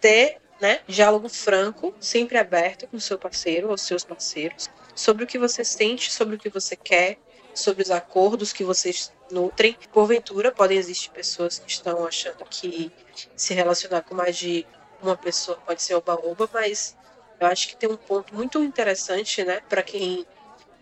ter 0.00 0.38
né? 0.60 0.80
Diálogo 0.86 1.28
franco, 1.28 1.94
sempre 2.00 2.38
aberto 2.38 2.86
com 2.86 2.98
seu 2.98 3.18
parceiro 3.18 3.70
ou 3.70 3.78
seus 3.78 4.04
parceiros, 4.04 4.68
sobre 4.94 5.24
o 5.24 5.26
que 5.26 5.38
você 5.38 5.64
sente, 5.64 6.12
sobre 6.12 6.36
o 6.36 6.38
que 6.38 6.48
você 6.48 6.76
quer, 6.76 7.18
sobre 7.54 7.82
os 7.82 7.90
acordos 7.90 8.52
que 8.52 8.64
vocês 8.64 9.12
nutrem. 9.30 9.76
Porventura, 9.92 10.50
podem 10.50 10.78
existir 10.78 11.10
pessoas 11.10 11.58
que 11.58 11.70
estão 11.70 12.06
achando 12.06 12.44
que 12.48 12.90
se 13.36 13.54
relacionar 13.54 14.02
com 14.02 14.14
mais 14.14 14.36
de 14.36 14.66
uma 15.02 15.16
pessoa 15.16 15.58
pode 15.58 15.82
ser 15.82 15.94
oba-oba, 15.94 16.48
mas 16.52 16.96
eu 17.38 17.46
acho 17.46 17.68
que 17.68 17.76
tem 17.76 17.90
um 17.90 17.96
ponto 17.96 18.34
muito 18.34 18.62
interessante, 18.62 19.44
né, 19.44 19.60
para 19.68 19.82
quem 19.82 20.26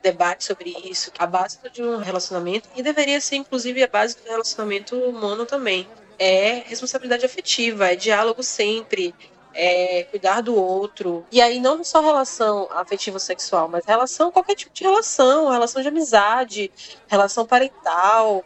debate 0.02 0.44
sobre 0.44 0.70
isso, 0.84 1.12
a 1.18 1.26
base 1.26 1.58
de 1.72 1.82
um 1.82 1.98
relacionamento, 1.98 2.68
e 2.74 2.82
deveria 2.82 3.20
ser 3.20 3.36
inclusive 3.36 3.82
a 3.82 3.86
base 3.86 4.16
do 4.16 4.28
relacionamento 4.28 4.96
humano 4.96 5.46
também. 5.46 5.88
É 6.18 6.62
responsabilidade 6.66 7.24
afetiva, 7.24 7.90
é 7.90 7.96
diálogo 7.96 8.42
sempre, 8.42 9.14
é, 9.54 10.04
cuidar 10.10 10.40
do 10.42 10.54
outro. 10.56 11.24
E 11.30 11.40
aí 11.40 11.60
não 11.60 11.82
só 11.84 12.00
relação 12.00 12.68
afetiva 12.72 13.18
sexual, 13.18 13.68
mas 13.68 13.84
relação, 13.84 14.30
qualquer 14.32 14.54
tipo 14.54 14.72
de 14.74 14.84
relação, 14.84 15.50
relação 15.50 15.82
de 15.82 15.88
amizade, 15.88 16.70
relação 17.08 17.46
parental, 17.46 18.44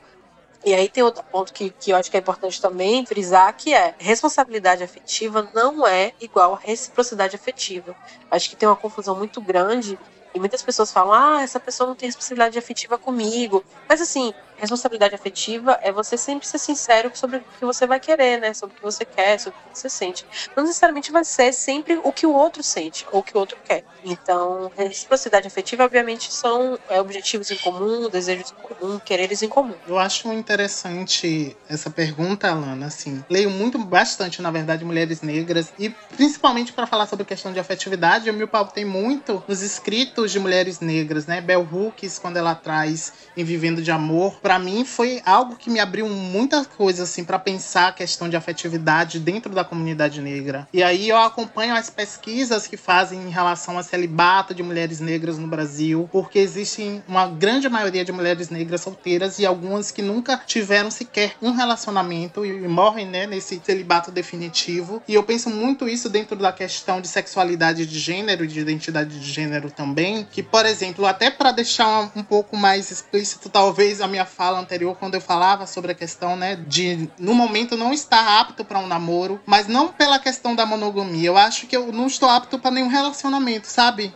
E 0.65 0.75
aí 0.75 0.89
tem 0.89 1.03
outro 1.05 1.23
ponto 1.23 1.53
que, 1.53 1.71
que 1.71 1.93
eu 1.93 1.97
acho 1.97 2.11
que 2.11 2.17
é 2.17 2.21
importante 2.21 2.61
também 2.61 3.07
frisar, 3.07 3.57
que 3.57 3.73
é 3.73 3.95
responsabilidade 3.99 4.83
afetiva 4.83 5.49
não 5.55 5.87
é 5.87 6.13
igual 6.21 6.55
reciprocidade 6.55 7.37
afetiva. 7.37 7.95
Acho 8.31 8.51
que 8.51 8.57
tem 8.57 8.69
uma 8.69 8.75
confusão 8.75 9.17
muito 9.17 9.41
grande 9.41 9.97
e 10.35 10.41
muitas 10.41 10.63
pessoas 10.63 10.93
falam, 10.93 11.13
ah, 11.15 11.43
essa 11.43 11.61
pessoa 11.61 11.87
não 11.87 11.95
tem 11.95 12.09
responsabilidade 12.09 12.59
afetiva 12.59 12.99
comigo. 12.99 13.65
Mas 13.89 14.01
assim, 14.01 14.35
responsabilidade 14.59 15.15
afetiva 15.15 15.79
é 15.83 15.93
você 15.93 16.17
sempre 16.17 16.47
ser 16.47 16.59
sincero 16.59 17.11
sobre 17.15 17.39
o 17.39 17.45
que 17.59 17.65
você 17.65 17.87
vai 17.87 18.01
querer, 18.01 18.41
né? 18.41 18.55
Sobre 18.55 18.75
o 18.75 18.79
que 18.79 18.83
você 18.83 19.05
quer, 19.05 19.39
sobre 19.39 19.59
o 19.59 19.73
que 19.73 19.79
você 19.79 19.89
sente. 19.89 20.25
Não 20.57 20.65
necessariamente 20.65 21.13
vai 21.13 21.25
ser 21.25 21.53
sempre 21.53 22.01
o 22.03 22.13
que 22.13 22.27
o 22.27 22.33
outro 22.33 22.63
sente 22.63 23.07
ou 23.13 23.21
o 23.21 23.23
que 23.23 23.37
o 23.37 23.41
outro 23.41 23.57
quer. 23.65 23.85
Então, 24.05 24.71
reciprocidade 24.77 25.47
afetiva, 25.47 25.85
obviamente, 25.85 26.33
são 26.33 26.79
é, 26.89 27.01
objetivos 27.01 27.51
em 27.51 27.57
comum, 27.57 28.09
desejos 28.09 28.53
em 28.53 28.75
comum, 28.75 28.99
quereres 28.99 29.43
em 29.43 29.49
comum. 29.49 29.75
Eu 29.87 29.99
acho 29.99 30.33
interessante 30.33 31.57
essa 31.69 31.91
pergunta, 31.91 32.49
Alana. 32.49 32.87
Assim, 32.87 33.25
leio 33.29 33.51
muito, 33.51 33.79
bastante, 33.79 34.41
na 34.41 34.51
verdade, 34.51 34.85
mulheres 34.85 35.23
negras 35.23 35.73
e 35.79 35.91
principalmente 36.17 36.73
para 36.73 36.87
falar 36.87 37.07
sobre 37.07 37.25
questão 37.25 37.53
de 37.53 37.59
afetividade, 37.59 38.29
eu 38.29 38.35
me 38.35 38.47
pautei 38.47 38.85
muito 38.85 39.43
nos 39.49 39.63
escritos 39.63 40.31
de 40.31 40.39
mulheres 40.39 40.81
negras, 40.81 41.27
né? 41.27 41.41
Bell 41.41 41.67
Hooks, 41.71 42.19
quando 42.19 42.37
ela 42.37 42.55
traz 42.55 43.13
em 43.37 43.45
Vivendo 43.45 43.83
de 43.83 43.91
Amor, 43.91 44.39
para 44.47 44.61
mim 44.61 44.85
foi 44.85 45.21
algo 45.27 45.57
que 45.57 45.69
me 45.69 45.81
abriu 45.81 46.09
muita 46.09 46.65
coisa 46.65 47.03
assim 47.03 47.25
para 47.25 47.37
pensar 47.37 47.89
a 47.89 47.93
questão 47.93 48.29
de 48.29 48.37
afetividade 48.37 49.19
dentro 49.19 49.53
da 49.53 49.65
comunidade 49.65 50.21
negra. 50.21 50.69
E 50.73 50.85
aí 50.85 51.09
eu 51.09 51.17
acompanho 51.17 51.75
as 51.75 51.91
pesquisas 51.91 52.69
que 52.69 52.77
fazem 52.77 53.21
em 53.25 53.29
relação 53.29 53.77
ao 53.77 53.83
celibato 53.83 54.55
de 54.55 54.63
mulheres 54.63 55.01
negras 55.01 55.37
no 55.37 55.49
Brasil, 55.49 56.09
porque 56.13 56.39
existem 56.39 57.03
uma 57.09 57.27
grande 57.27 57.69
maioria 57.69 58.05
de 58.05 58.13
mulheres 58.13 58.49
negras 58.49 58.83
solteiras 58.83 59.41
e 59.41 59.45
algumas 59.45 59.91
que 59.91 60.01
nunca 60.01 60.41
tiveram 60.47 60.93
sequer 60.93 61.35
um 61.43 61.51
relacionamento 61.51 62.47
e 62.47 62.69
morrem 62.69 63.05
né, 63.05 63.27
nesse 63.27 63.61
celibato 63.65 64.13
definitivo. 64.13 65.03
E 65.09 65.15
eu 65.15 65.25
penso 65.25 65.51
muito 65.51 65.89
isso 65.89 66.09
dentro 66.09 66.37
da 66.37 66.53
questão 66.53 67.01
de 67.01 67.09
sexualidade 67.09 67.85
de 67.85 67.99
gênero, 67.99 68.47
de 68.47 68.61
identidade 68.61 69.19
de 69.19 69.29
gênero 69.29 69.73
também, 69.73 70.25
que, 70.31 70.41
por 70.41 70.65
exemplo, 70.65 71.05
até 71.05 71.33
para 71.33 71.51
deixar 71.51 72.13
um 72.15 72.23
pouco 72.23 72.57
mais 72.57 72.93
explícito, 72.93 73.49
talvez, 73.49 74.01
a 74.01 74.07
minha 74.07 74.25
fala 74.37 74.61
anterior, 74.61 74.95
quando 74.99 75.15
eu 75.15 75.21
falava 75.21 75.67
sobre 75.67 75.93
a 75.93 75.95
questão, 75.95 76.37
né, 76.37 76.57
de 76.57 77.09
no 77.19 77.33
momento 77.33 77.77
não 77.77 77.93
estar 77.93 78.41
apto 78.41 78.65
para 78.65 78.79
um 78.79 78.87
namoro, 78.87 79.41
mas 79.47 79.67
não 79.67 79.89
pela 79.89 80.19
questão 80.19 80.55
da 80.55 80.67
monogamia. 80.67 81.29
Eu 81.29 81.39
acho 81.39 81.67
que 81.67 81.77
eu 81.77 81.91
não 81.91 82.07
estou 82.07 82.29
apto 82.29 82.59
para 82.59 82.71
nenhum 82.71 82.89
relacionamento, 82.89 83.67
sabe? 83.67 84.13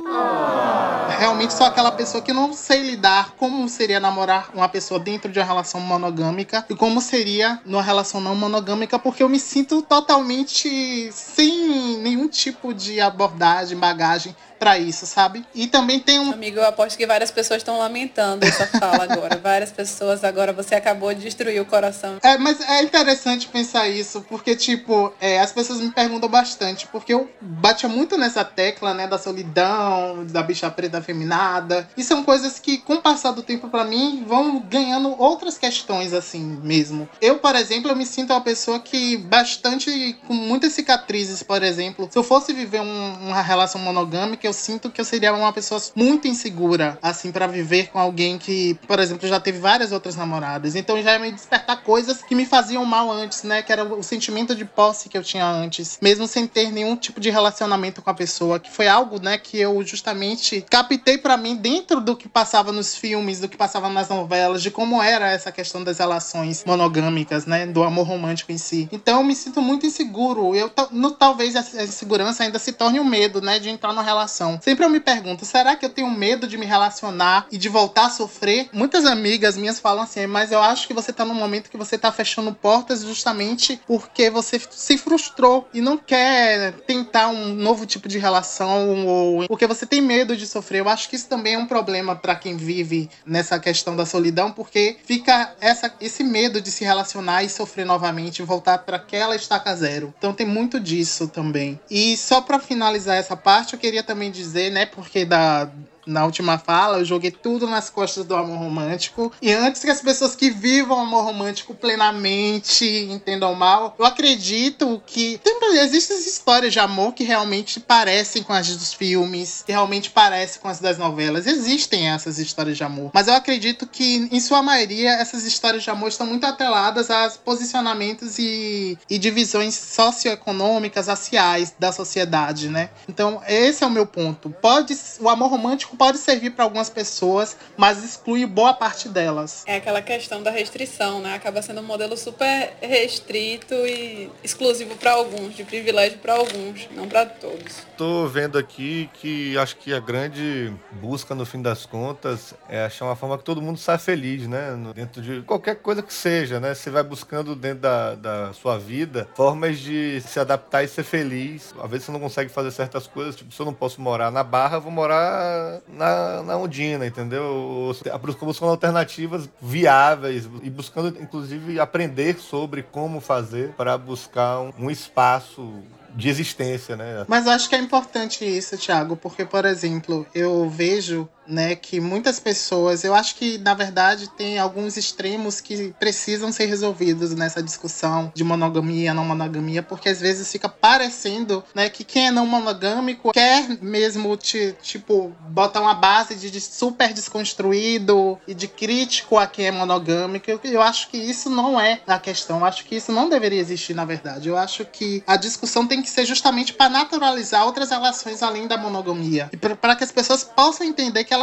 Realmente 1.19 1.55
sou 1.55 1.67
aquela 1.67 1.91
pessoa 1.91 2.23
que 2.23 2.33
não 2.33 2.53
sei 2.53 2.83
lidar 2.83 3.35
como 3.37 3.67
seria 3.69 3.99
namorar 3.99 4.51
uma 4.55 4.69
pessoa 4.69 5.01
dentro 5.01 5.33
de 5.33 5.39
uma 5.39 5.45
relação 5.45 5.81
monogâmica 5.81 6.65
e 6.69 6.75
como 6.75 7.01
seria 7.01 7.61
numa 7.65 7.83
relação 7.83 8.21
não 8.21 8.35
monogâmica, 8.35 8.99
porque 8.99 9.23
eu 9.23 9.29
me 9.29 9.39
sinto 9.39 9.83
totalmente 9.83 11.11
sem 11.13 11.99
nenhum 11.99 12.29
tipo 12.29 12.75
de 12.75 13.01
abordagem, 13.01 13.79
bagagem 13.79 14.37
para 14.61 14.79
isso, 14.79 15.07
sabe? 15.07 15.43
E 15.55 15.67
também 15.67 15.99
tem 15.99 16.19
um. 16.19 16.31
Amigo, 16.33 16.59
eu 16.59 16.67
aposto 16.67 16.99
que 16.99 17.07
várias 17.07 17.31
pessoas 17.31 17.61
estão 17.61 17.79
lamentando 17.79 18.45
essa 18.45 18.67
fala 18.67 19.05
agora. 19.05 19.37
várias 19.43 19.73
pessoas 19.73 20.23
agora, 20.23 20.53
você 20.53 20.75
acabou 20.75 21.15
de 21.15 21.23
destruir 21.23 21.63
o 21.63 21.65
coração. 21.65 22.19
É, 22.23 22.37
mas 22.37 22.61
é 22.61 22.83
interessante 22.83 23.49
pensar 23.49 23.89
isso, 23.89 24.21
porque, 24.29 24.55
tipo, 24.55 25.15
é, 25.19 25.41
as 25.41 25.51
pessoas 25.51 25.81
me 25.81 25.91
perguntam 25.91 26.29
bastante, 26.29 26.87
porque 26.89 27.15
eu 27.15 27.31
batia 27.41 27.89
muito 27.89 28.19
nessa 28.19 28.45
tecla, 28.45 28.93
né, 28.93 29.07
da 29.07 29.17
solidão, 29.17 30.27
da 30.27 30.43
bicha 30.43 30.71
preta 30.71 30.99
afeminada. 30.99 31.89
E 31.97 32.05
são 32.05 32.23
coisas 32.23 32.59
que, 32.59 32.77
com 32.77 32.97
o 32.97 33.03
passar 33.03 33.33
do 33.33 33.43
tempo, 33.43 33.71
para 33.71 33.85
mim, 33.85 34.25
vão 34.27 34.61
ganhando 34.61 35.19
outras 35.19 35.57
questões, 35.57 36.13
assim 36.13 36.61
mesmo. 36.63 37.09
Eu, 37.19 37.39
por 37.39 37.57
exemplo, 37.57 37.91
eu 37.91 37.97
me 37.97 38.05
sinto 38.05 38.35
uma 38.35 38.43
pessoa 38.43 38.79
que 38.79 39.17
bastante. 39.17 40.19
com 40.27 40.35
muitas 40.35 40.75
cicatrizes, 40.75 41.43
por 41.43 41.63
exemplo. 41.63 42.09
Se 42.13 42.19
eu 42.19 42.23
fosse 42.23 42.53
viver 42.53 42.83
um, 42.83 43.29
uma 43.29 43.41
relação 43.41 43.81
monogâmica, 43.81 44.50
eu 44.51 44.55
sinto 44.55 44.91
que 44.91 45.01
eu 45.01 45.05
seria 45.05 45.33
uma 45.33 45.53
pessoa 45.53 45.81
muito 45.95 46.27
insegura, 46.27 46.99
assim, 47.01 47.31
para 47.31 47.47
viver 47.47 47.89
com 47.89 47.99
alguém 47.99 48.37
que, 48.37 48.75
por 48.87 48.99
exemplo, 48.99 49.29
já 49.29 49.39
teve 49.39 49.59
várias 49.59 49.93
outras 49.93 50.17
namoradas. 50.17 50.75
Então 50.75 51.01
já 51.01 51.13
ia 51.13 51.19
me 51.19 51.31
despertar 51.31 51.83
coisas 51.83 52.23
que 52.23 52.35
me 52.35 52.45
faziam 52.45 52.85
mal 52.85 53.11
antes, 53.11 53.45
né? 53.45 53.63
Que 53.63 53.73
era 53.73 53.85
o 53.85 54.03
sentimento 54.03 54.55
de 54.55 54.65
posse 54.65 55.09
que 55.09 55.17
eu 55.17 55.23
tinha 55.23 55.47
antes, 55.47 55.99
mesmo 56.03 56.27
sem 56.27 56.47
ter 56.47 56.73
nenhum 56.73 56.97
tipo 56.97 57.21
de 57.21 57.31
relacionamento 57.31 58.03
com 58.03 58.11
a 58.11 58.15
pessoa, 58.15 58.59
que 58.59 58.71
foi 58.71 58.89
algo, 58.89 59.21
né, 59.21 59.39
que 59.39 59.59
eu 59.59 59.83
justamente 59.85 60.65
captei 60.69 61.17
para 61.17 61.37
mim 61.37 61.55
dentro 61.55 62.01
do 62.01 62.17
que 62.17 62.29
passava 62.29 62.73
nos 62.73 62.95
filmes, 62.95 63.41
do 63.41 63.49
que 63.49 63.57
passava 63.57 63.89
nas 63.89 64.09
novelas, 64.09 64.63
de 64.63 64.71
como 64.71 65.01
era 65.03 65.31
essa 65.31 65.53
questão 65.53 65.85
das 65.85 65.99
relações 65.99 66.65
monogâmicas, 66.67 67.47
né, 67.47 67.67
do 67.67 67.83
amor 67.83 68.07
romântico 68.07 68.51
em 68.51 68.59
si. 68.59 68.89
Então 68.91 69.19
eu 69.19 69.25
me 69.25 69.35
sinto 69.35 69.63
muito 69.63 69.87
inseguro. 69.87 70.55
Eu 70.55 70.71
no, 70.91 71.13
talvez 71.13 71.55
a 71.55 71.61
insegurança 71.83 72.43
ainda 72.43 72.59
se 72.59 72.73
torne 72.73 72.99
um 72.99 73.05
medo, 73.05 73.41
né, 73.41 73.59
de 73.59 73.69
entrar 73.69 73.91
numa 73.91 74.03
relação 74.03 74.40
relação. 74.41 74.59
Sempre 74.63 74.85
eu 74.85 74.91
me 74.91 75.01
pergunto, 75.01 75.45
será 75.45 75.77
que 75.77 75.85
eu 75.85 75.91
tenho 75.91 76.11
medo 76.11 76.47
de 76.47 76.57
me 76.57 76.65
relacionar 76.65 77.47
e 77.51 77.59
de 77.59 77.69
voltar 77.69 78.07
a 78.07 78.11
sofrer? 78.11 78.69
Muitas 78.73 79.05
amigas 79.05 79.57
minhas 79.57 79.79
falam 79.79 80.03
assim, 80.03 80.27
mas 80.27 80.51
eu 80.51 80.63
acho 80.63 80.87
que 80.87 80.95
você 80.95 81.13
tá 81.13 81.25
num 81.25 81.35
momento 81.35 81.71
que 81.71 81.77
você 81.77 81.99
tá 81.99 82.11
fechando 82.11 82.53
portas 82.55 83.03
justamente 83.03 83.81
porque 83.87 84.31
você 84.31 84.61
se 84.71 84.97
frustrou 84.97 85.69
e 85.75 85.81
não 85.81 85.99
quer 85.99 86.73
tentar 86.87 87.29
um 87.29 87.55
novo 87.55 87.85
tipo 87.85 88.09
de 88.09 88.19
relação 88.19 89.07
ou 89.07 89.47
porque 89.47 89.67
você 89.67 89.85
tem 89.85 90.01
medo 90.01 90.37
de 90.37 90.47
sofrer. 90.47 90.81
Eu 90.81 90.89
acho 90.89 91.09
que 91.09 91.17
isso 91.17 91.29
também 91.29 91.55
é 91.55 91.59
um 91.59 91.67
problema 91.67 92.17
para 92.17 92.35
quem 92.35 92.57
vive 92.57 93.11
nessa 93.27 93.59
questão 93.59 93.95
da 93.95 94.07
solidão, 94.07 94.53
porque 94.53 94.97
fica 95.05 95.55
essa, 95.61 95.93
esse 96.01 96.25
medo 96.25 96.61
de 96.61 96.71
se 96.71 96.85
relacionar 96.85 97.43
e 97.43 97.49
sofrer 97.49 97.85
novamente, 97.85 98.43
voltar 98.43 98.79
para 98.79 98.97
aquela 98.97 99.37
estaca 99.37 99.75
zero. 99.75 100.15
Então 100.17 100.33
tem 100.33 100.47
muito 100.47 100.81
disso 100.81 101.29
também. 101.29 101.79
E 101.91 102.17
só 102.17 102.41
para 102.41 102.59
finalizar 102.59 103.17
essa 103.17 103.37
parte, 103.37 103.75
eu 103.75 103.79
queria 103.79 104.03
também 104.03 104.30
dizer, 104.31 104.71
né? 104.71 104.87
Porque 104.87 105.25
da, 105.25 105.71
na 106.07 106.25
última 106.25 106.59
fala, 106.59 106.99
eu 106.99 107.05
joguei 107.05 107.31
tudo 107.31 107.67
nas 107.67 107.91
costas 107.91 108.25
do 108.25 108.35
amor 108.35 108.59
romântico. 108.59 109.33
E 109.41 109.53
antes 109.53 109.83
que 109.83 109.91
as 109.91 110.01
pessoas 110.01 110.35
que 110.35 110.51
vivam 110.51 110.99
o 110.99 111.01
amor 111.01 111.25
romântico 111.25 111.75
plenamente 111.75 112.85
entendam 113.11 113.55
mal, 113.55 113.95
eu 113.99 114.05
acredito 114.05 115.03
que 115.07 115.39
tem, 115.43 115.59
existem 115.79 116.17
histórias 116.19 116.73
de 116.73 116.81
amor 116.81 117.13
que 117.13 117.25
realmente 117.25 117.81
parecem 117.81 118.43
com 118.43 118.53
as 118.53 118.71
dos 118.77 118.93
filmes, 118.93 119.63
que 119.65 119.73
realmente 119.73 120.11
parecem 120.11 120.61
com 120.61 120.69
as 120.69 120.81
das 120.81 120.99
novelas. 120.99 121.47
Existem 121.47 122.09
essas 122.09 122.39
histórias 122.39 122.77
de 122.77 122.85
amor. 122.85 123.11
Mas 123.13 123.29
eu 123.29 123.35
acredito 123.35 123.87
que, 123.87 124.29
em 124.31 124.41
sua 124.41 124.63
maioria, 124.63 125.13
essas 125.13 125.45
histórias 125.45 125.83
de 125.83 125.91
amor 125.91 126.09
estão 126.09 126.27
muito 126.27 126.45
atreladas 126.45 127.11
a 127.11 127.31
posicionamentos 127.45 128.39
e, 128.39 128.99
e 129.09 129.19
divisões 129.19 129.75
socioeconômicas, 129.75 131.07
raciais 131.07 131.75
da 131.79 131.93
sociedade, 131.93 132.69
né? 132.69 132.91
Então, 133.09 133.43
esse 133.47 133.85
é 133.85 133.87
o 133.87 133.91
meu 133.91 134.07
ponto. 134.07 134.51
Pode, 134.51 134.97
o 135.21 135.29
amor 135.29 135.51
romântico 135.51 135.90
pode 135.97 136.19
servir 136.19 136.51
para 136.51 136.65
algumas 136.65 136.91
pessoas, 136.91 137.57
mas 137.77 138.03
exclui 138.05 138.47
boa 138.47 138.75
parte 138.75 139.09
delas. 139.09 139.65
É 139.67 139.77
aquela 139.77 140.03
questão 140.03 140.43
da 140.43 140.51
restrição, 140.51 141.21
né? 141.21 141.35
Acaba 141.35 141.63
sendo 141.63 141.81
um 141.81 141.85
modelo 141.85 142.17
super 142.17 142.75
restrito 142.81 143.75
e 143.75 144.31
exclusivo 144.43 144.97
para 144.97 145.13
alguns, 145.13 145.55
de 145.55 145.65
privilégio 145.65 146.19
para 146.19 146.35
alguns, 146.35 146.89
não 146.95 147.09
para 147.09 147.27
todos. 147.27 147.79
Estou 147.91 148.29
vendo 148.29 148.59
aqui 148.59 149.11
que 149.15 149.57
acho 149.59 149.77
que 149.77 149.93
a 149.93 150.01
grande 150.01 150.73
busca, 150.93 151.35
no 151.35 151.45
fim 151.45 151.61
das 151.63 151.87
contas, 151.87 152.55
é 152.69 152.85
achar 152.85 153.05
uma 153.05 153.17
forma 153.17 153.37
que 153.39 153.45
todo 153.45 153.61
mundo 153.61 153.79
saia 153.79 153.99
feliz, 153.99 154.47
né? 154.47 154.77
Dentro 154.95 155.23
de 155.23 155.43
qualquer 155.43 155.77
coisa 155.77 156.03
que 156.03 156.13
seja, 156.13 156.61
né? 156.61 156.75
Você 156.75 156.91
vai 156.91 157.03
buscando 157.03 157.55
dentro 157.55 157.81
da, 157.81 158.15
da 158.15 158.53
sua 158.53 158.79
vida 158.79 159.29
formas 159.35 159.79
de 159.79 160.21
se 160.21 160.39
adaptar 160.39 160.83
e 160.83 160.89
ser 160.89 161.03
feliz. 161.03 161.75
Às 161.83 161.91
vezes 161.91 162.07
você 162.07 162.13
não 162.13 162.21
consegue 162.21 162.51
fazer 162.51 162.71
certas 162.71 163.07
coisas, 163.07 163.37
tipo, 163.37 163.53
se 163.53 163.61
eu 163.61 163.67
não 163.67 163.75
posso 163.75 164.01
morar 164.01 164.31
na 164.31 164.43
Barra, 164.43 164.79
vou 164.79 164.91
morar 164.91 165.80
na, 165.89 166.43
na 166.43 166.57
Ondina, 166.57 167.07
entendeu? 167.07 167.93
Buscando 168.23 168.71
alternativas 168.71 169.49
viáveis 169.61 170.49
e 170.63 170.71
buscando, 170.71 171.09
inclusive, 171.21 171.79
aprender 171.79 172.39
sobre 172.39 172.83
como 172.83 173.21
fazer 173.21 173.71
para 173.77 173.97
buscar 173.97 174.61
um, 174.61 174.73
um 174.79 174.91
espaço 174.91 175.83
de 176.15 176.29
existência, 176.29 176.97
né? 176.97 177.25
Mas 177.29 177.47
acho 177.47 177.69
que 177.69 177.75
é 177.75 177.79
importante 177.79 178.45
isso, 178.45 178.77
Thiago, 178.77 179.17
porque, 179.17 179.45
por 179.45 179.65
exemplo, 179.65 180.27
eu 180.35 180.69
vejo 180.69 181.29
né, 181.51 181.75
que 181.75 182.01
muitas 182.01 182.39
pessoas, 182.39 183.05
eu 183.05 183.15
acho 183.15 183.35
que 183.35 183.59
na 183.59 183.75
verdade 183.75 184.31
tem 184.31 184.59
alguns 184.59 184.97
extremos 184.97 185.61
que 185.61 185.93
precisam 185.99 186.53
ser 186.53 186.67
resolvidos 186.67 187.35
nessa 187.35 187.63
discussão 187.63 188.33
de 188.35 188.45
monogamia, 188.45 189.13
não 189.13 189.25
monogamia, 189.25 189.83
porque 189.83 190.09
às 190.09 190.21
vezes 190.21 190.51
fica 190.51 190.69
parecendo, 190.69 191.65
né, 191.75 191.89
que 191.91 192.05
quem 192.05 192.29
é 192.29 192.31
não 192.31 192.47
monogâmico 192.47 193.33
quer 193.33 193.79
mesmo 193.83 194.37
te, 194.37 194.75
tipo 194.83 195.33
botar 195.49 195.81
uma 195.81 195.95
base 195.95 196.35
de, 196.35 196.61
super 196.61 197.13
desconstruído 197.13 198.39
e 198.47 198.55
de 198.55 198.69
crítico 198.69 199.39
a 199.39 199.47
quem 199.47 199.67
é 199.67 199.73
monogâmico. 199.73 200.51
Eu, 200.51 200.61
eu 200.65 200.83
acho 200.83 201.09
que 201.09 201.17
isso 201.17 201.51
não 201.51 201.81
é 201.81 202.01
a 202.07 202.19
questão. 202.19 202.59
Eu 202.59 202.65
acho 202.65 202.85
que 202.85 202.97
isso 202.97 203.13
não 203.13 203.29
deveria 203.29 203.61
existir 203.61 203.95
na 203.95 204.05
verdade. 204.05 204.49
Eu 204.49 204.57
acho 204.57 204.85
que 204.85 205.23
a 205.27 205.37
discussão 205.37 205.87
tem 205.87 206.03
que 206.03 206.11
ser 206.11 206.25
justamente 206.25 206.73
para 206.73 206.89
naturalizar 206.89 207.65
outras 207.65 207.91
relações 207.91 208.43
além 208.43 208.67
da 208.67 208.77
monogamia 208.77 209.49
e 209.53 209.57
para 209.57 209.97
que 209.97 210.05
as 210.05 210.13
pessoas 210.13 210.45
possam 210.45 210.87
entender 210.87 211.25
que 211.25 211.33
elas 211.33 211.40